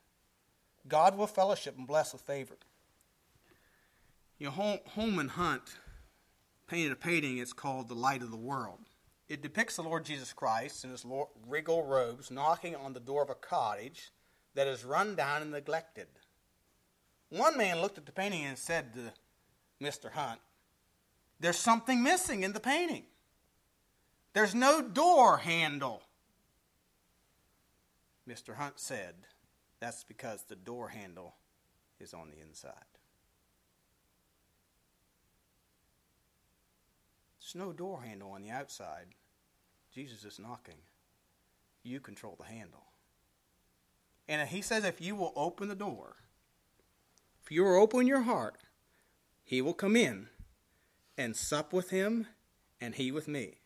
God 0.88 1.18
will 1.18 1.28
fellowship 1.28 1.76
and 1.78 1.88
bless 1.88 2.14
with 2.14 2.22
favor. 2.22 2.56
You 4.38 4.48
know, 4.48 4.80
Holman 4.96 5.30
Hunt 5.30 5.78
painted 6.68 6.92
a 6.92 6.96
painting, 6.96 7.38
it's 7.38 7.54
called 7.54 7.88
The 7.88 7.96
Light 7.96 8.22
of 8.22 8.32
the 8.32 8.38
World. 8.38 8.80
It 9.28 9.42
depicts 9.42 9.76
the 9.76 9.84
Lord 9.84 10.06
Jesus 10.06 10.34
Christ 10.34 10.84
in 10.84 10.92
his 10.92 11.06
regal 11.48 11.84
robes 11.84 12.30
knocking 12.30 12.76
on 12.76 12.94
the 12.94 13.00
door 13.00 13.24
of 13.24 13.30
a 13.30 13.36
cottage 13.36 14.12
that 14.54 14.68
is 14.68 14.86
run 14.86 15.16
down 15.16 15.42
and 15.42 15.52
neglected. 15.52 16.08
One 17.30 17.58
man 17.58 17.82
looked 17.82 17.98
at 17.98 18.06
the 18.06 18.12
painting 18.12 18.44
and 18.46 18.58
said 18.58 18.94
to 18.94 19.14
Mr. 19.84 20.12
Hunt, 20.12 20.40
There's 21.40 21.58
something 21.58 22.04
missing 22.04 22.44
in 22.44 22.54
the 22.54 22.60
painting. 22.60 23.06
There's 24.34 24.54
no 24.54 24.82
door 24.82 25.38
handle. 25.38 26.04
Mr. 28.30 28.56
Hunt 28.56 28.80
said, 28.80 29.16
That's 29.80 30.04
because 30.04 30.44
the 30.44 30.56
door 30.56 30.90
handle 30.90 31.36
is 32.00 32.14
on 32.14 32.30
the 32.30 32.40
inside. 32.42 32.74
There's 37.46 37.64
no 37.64 37.74
door 37.74 38.02
handle 38.02 38.32
on 38.32 38.42
the 38.42 38.50
outside. 38.50 39.06
Jesus 39.94 40.24
is 40.24 40.40
knocking. 40.40 40.80
You 41.84 42.00
control 42.00 42.36
the 42.40 42.46
handle. 42.46 42.86
And 44.28 44.50
he 44.50 44.64
says, 44.64 44.84
if 44.84 45.00
you 45.00 45.16
will 45.16 45.32
open 45.36 45.68
the 45.68 45.76
door, 45.76 46.16
if 47.44 47.52
you 47.52 47.64
will 47.64 47.80
open 47.80 48.08
your 48.08 48.22
heart, 48.22 48.58
he 49.44 49.62
will 49.62 49.76
come 49.76 49.96
in 49.96 50.30
and 51.20 51.36
sup 51.36 51.72
with 51.72 51.92
him, 51.92 52.26
and 52.82 52.96
he 52.96 53.12
with 53.12 53.28
me. 53.28 53.60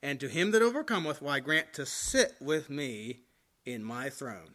And 0.00 0.20
to 0.20 0.28
him 0.28 0.52
that 0.52 0.62
overcometh 0.62 1.20
I 1.20 1.40
grant 1.40 1.72
to 1.74 1.86
sit 1.86 2.36
with 2.40 2.70
me 2.70 3.22
in 3.66 3.82
my 3.82 4.10
throne, 4.10 4.54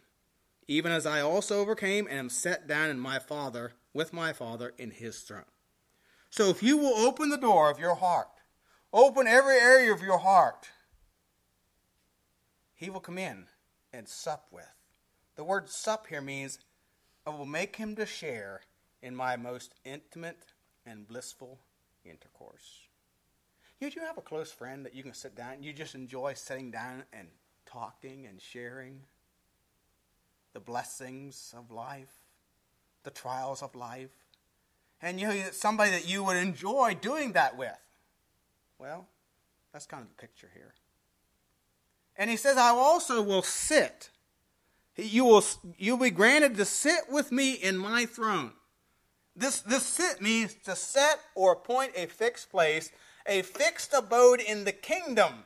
even 0.66 0.90
as 0.90 1.04
I 1.04 1.20
also 1.20 1.60
overcame 1.60 2.06
and 2.08 2.18
am 2.18 2.30
set 2.30 2.66
down 2.66 2.88
in 2.88 2.98
my 2.98 3.18
Father, 3.18 3.74
with 3.92 4.14
my 4.14 4.32
Father 4.32 4.72
in 4.78 4.90
his 4.90 5.20
throne. 5.20 5.44
So 6.30 6.48
if 6.48 6.62
you 6.62 6.78
will 6.78 7.06
open 7.06 7.28
the 7.28 7.36
door 7.36 7.70
of 7.70 7.78
your 7.78 7.96
heart, 7.96 8.28
open 8.94 9.26
every 9.26 9.56
area 9.56 9.92
of 9.92 10.00
your 10.00 10.18
heart, 10.18 10.68
he 12.74 12.88
will 12.88 13.00
come 13.00 13.18
in 13.18 13.46
and 13.92 14.08
sup 14.08 14.46
with. 14.52 14.64
The 15.34 15.44
word 15.44 15.68
sup 15.68 16.06
here 16.06 16.20
means 16.20 16.60
I 17.26 17.30
will 17.30 17.44
make 17.44 17.76
him 17.76 17.96
to 17.96 18.06
share 18.06 18.60
in 19.02 19.16
my 19.16 19.36
most 19.36 19.74
intimate 19.84 20.44
and 20.86 21.08
blissful 21.08 21.58
intercourse. 22.04 22.82
You, 23.80 23.90
do 23.90 24.00
have 24.00 24.16
a 24.16 24.22
close 24.22 24.52
friend 24.52 24.86
that 24.86 24.94
you 24.94 25.02
can 25.02 25.12
sit 25.12 25.34
down 25.34 25.54
and 25.54 25.64
you 25.64 25.72
just 25.72 25.94
enjoy 25.94 26.34
sitting 26.34 26.70
down 26.70 27.02
and 27.12 27.28
talking 27.66 28.26
and 28.26 28.40
sharing 28.40 29.00
the 30.52 30.60
blessings 30.60 31.52
of 31.56 31.70
life, 31.72 32.12
the 33.02 33.10
trials 33.10 33.60
of 33.62 33.74
life? 33.74 34.12
And 35.02 35.20
you 35.20 35.26
know, 35.26 35.42
somebody 35.50 35.90
that 35.90 36.08
you 36.08 36.22
would 36.22 36.36
enjoy 36.36 36.96
doing 37.00 37.32
that 37.32 37.58
with. 37.58 37.76
Well, 38.78 39.06
that's 39.72 39.86
kind 39.86 40.02
of 40.02 40.08
the 40.08 40.14
picture 40.14 40.50
here. 40.54 40.74
And 42.16 42.30
he 42.30 42.36
says, 42.36 42.56
I 42.56 42.68
also 42.68 43.22
will 43.22 43.42
sit. 43.42 44.10
You 44.96 45.24
will 45.24 45.44
you'll 45.76 45.98
be 45.98 46.10
granted 46.10 46.56
to 46.56 46.64
sit 46.64 47.10
with 47.10 47.32
me 47.32 47.54
in 47.54 47.76
my 47.76 48.06
throne. 48.06 48.52
This, 49.34 49.60
this 49.60 49.84
sit 49.84 50.20
means 50.22 50.54
to 50.64 50.76
set 50.76 51.18
or 51.34 51.52
appoint 51.52 51.92
a 51.96 52.06
fixed 52.06 52.50
place, 52.50 52.92
a 53.26 53.42
fixed 53.42 53.92
abode 53.92 54.40
in 54.40 54.64
the 54.64 54.72
kingdom. 54.72 55.44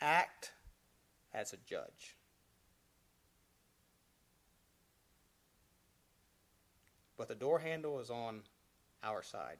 Act 0.00 0.52
as 1.32 1.54
a 1.54 1.56
judge. 1.56 2.16
But 7.16 7.28
the 7.28 7.34
door 7.34 7.60
handle 7.60 8.00
is 8.00 8.10
on 8.10 8.42
our 9.02 9.22
side. 9.22 9.56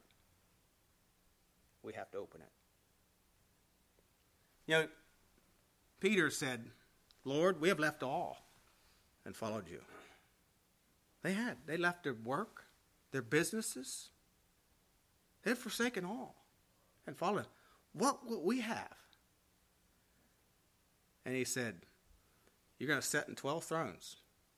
We 1.85 1.93
have 1.93 2.09
to 2.11 2.17
open 2.17 2.41
it. 2.41 2.49
You 4.65 4.73
know, 4.75 4.87
Peter 5.99 6.29
said, 6.31 6.65
Lord, 7.23 7.61
we 7.61 7.69
have 7.69 7.79
left 7.79 8.01
all 8.01 8.37
and 9.23 9.35
followed 9.35 9.69
you. 9.69 9.79
They 11.21 11.33
had. 11.33 11.57
They 11.65 11.77
left 11.77 12.03
their 12.03 12.13
work, 12.13 12.65
their 13.11 13.21
businesses. 13.21 14.09
They 15.43 15.51
had 15.51 15.57
forsaken 15.57 16.05
all 16.05 16.35
and 17.05 17.15
followed. 17.15 17.45
What 17.93 18.27
will 18.27 18.43
we 18.43 18.61
have? 18.61 18.95
And 21.25 21.35
he 21.35 21.43
said, 21.43 21.75
You're 22.77 22.89
going 22.89 23.01
to 23.01 23.05
sit 23.05 23.27
in 23.27 23.35
12 23.35 23.63
thrones 23.63 24.17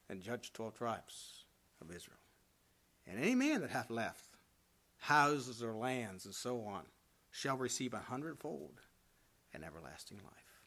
and 0.09 0.21
judge 0.21 0.53
12 0.53 0.77
tribes 0.77 1.43
of 1.81 1.93
Israel. 1.93 2.17
And 3.05 3.19
any 3.19 3.35
man 3.35 3.61
that 3.61 3.69
hath 3.69 3.89
left 3.89 4.23
houses 4.97 5.61
or 5.61 5.73
lands 5.73 6.25
and 6.25 6.33
so 6.33 6.63
on 6.65 6.83
shall 7.37 7.55
receive 7.55 7.93
a 7.93 7.99
hundredfold 7.99 8.81
and 9.53 9.63
everlasting 9.63 10.17
life. 10.23 10.63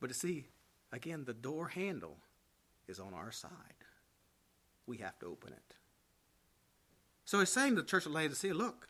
But 0.00 0.06
to 0.06 0.14
see, 0.14 0.46
again, 0.90 1.24
the 1.26 1.34
door 1.34 1.68
handle 1.68 2.16
is 2.86 2.98
on 2.98 3.12
our 3.12 3.30
side. 3.30 3.50
We 4.86 4.96
have 4.98 5.18
to 5.18 5.26
open 5.26 5.52
it. 5.52 5.74
So 7.26 7.40
he's 7.40 7.50
saying 7.50 7.74
to 7.74 7.82
the 7.82 7.86
church 7.86 8.06
of 8.06 8.12
Laodicea, 8.12 8.54
look, 8.54 8.88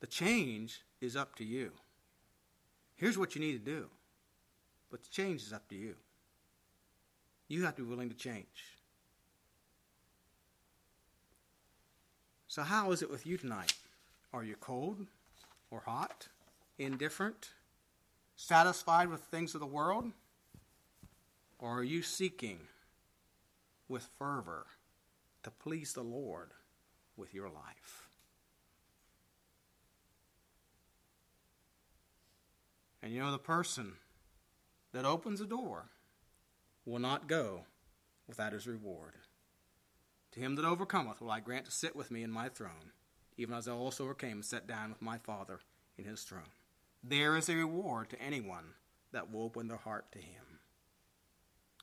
the 0.00 0.06
change 0.06 0.82
is 1.00 1.16
up 1.16 1.34
to 1.36 1.44
you. 1.44 1.72
Here's 2.96 3.16
what 3.16 3.34
you 3.34 3.40
need 3.40 3.52
to 3.52 3.70
do. 3.70 3.86
But 4.90 5.02
the 5.02 5.08
change 5.08 5.44
is 5.44 5.52
up 5.54 5.66
to 5.70 5.74
you. 5.74 5.94
You 7.48 7.64
have 7.64 7.76
to 7.76 7.82
be 7.82 7.88
willing 7.88 8.10
to 8.10 8.14
change. 8.14 8.76
So, 12.48 12.62
how 12.62 12.92
is 12.92 13.00
it 13.00 13.10
with 13.10 13.26
you 13.26 13.38
tonight? 13.38 13.72
Are 14.32 14.44
you 14.44 14.56
cold 14.56 15.06
or 15.70 15.80
hot? 15.80 16.28
indifferent, 16.78 17.50
satisfied 18.36 19.08
with 19.08 19.22
things 19.22 19.54
of 19.54 19.60
the 19.60 19.66
world? 19.66 20.12
Or 21.58 21.78
are 21.78 21.84
you 21.84 22.02
seeking 22.02 22.60
with 23.88 24.08
fervor 24.18 24.66
to 25.42 25.50
please 25.50 25.94
the 25.94 26.02
Lord 26.02 26.50
with 27.16 27.32
your 27.32 27.48
life? 27.48 28.08
And 33.02 33.12
you 33.12 33.20
know, 33.20 33.30
the 33.30 33.38
person 33.38 33.94
that 34.92 35.04
opens 35.04 35.38
the 35.38 35.46
door 35.46 35.86
will 36.84 36.98
not 36.98 37.28
go 37.28 37.64
without 38.26 38.52
his 38.52 38.66
reward. 38.66 39.12
To 40.32 40.40
him 40.40 40.56
that 40.56 40.64
overcometh 40.64 41.20
will 41.20 41.30
I 41.30 41.40
grant 41.40 41.66
to 41.66 41.70
sit 41.70 41.96
with 41.96 42.10
me 42.10 42.22
in 42.22 42.30
my 42.30 42.48
throne, 42.48 42.92
even 43.36 43.54
as 43.54 43.68
I 43.68 43.72
also 43.72 44.04
overcame 44.04 44.32
and 44.32 44.44
sat 44.44 44.66
down 44.66 44.90
with 44.90 45.02
my 45.02 45.18
Father 45.18 45.60
in 45.98 46.04
his 46.04 46.22
throne. 46.22 46.42
There 47.02 47.36
is 47.36 47.48
a 47.48 47.54
reward 47.54 48.10
to 48.10 48.20
anyone 48.20 48.74
that 49.12 49.32
will 49.32 49.44
open 49.44 49.68
their 49.68 49.76
heart 49.76 50.10
to 50.12 50.18
Him. 50.18 50.42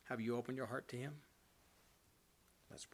Have 0.08 0.20
you 0.20 0.36
opened 0.36 0.58
your 0.58 0.66
heart 0.66 0.86
to 0.88 0.96
Him? 0.96 1.14
Let's 2.70 2.84
pray. 2.84 2.92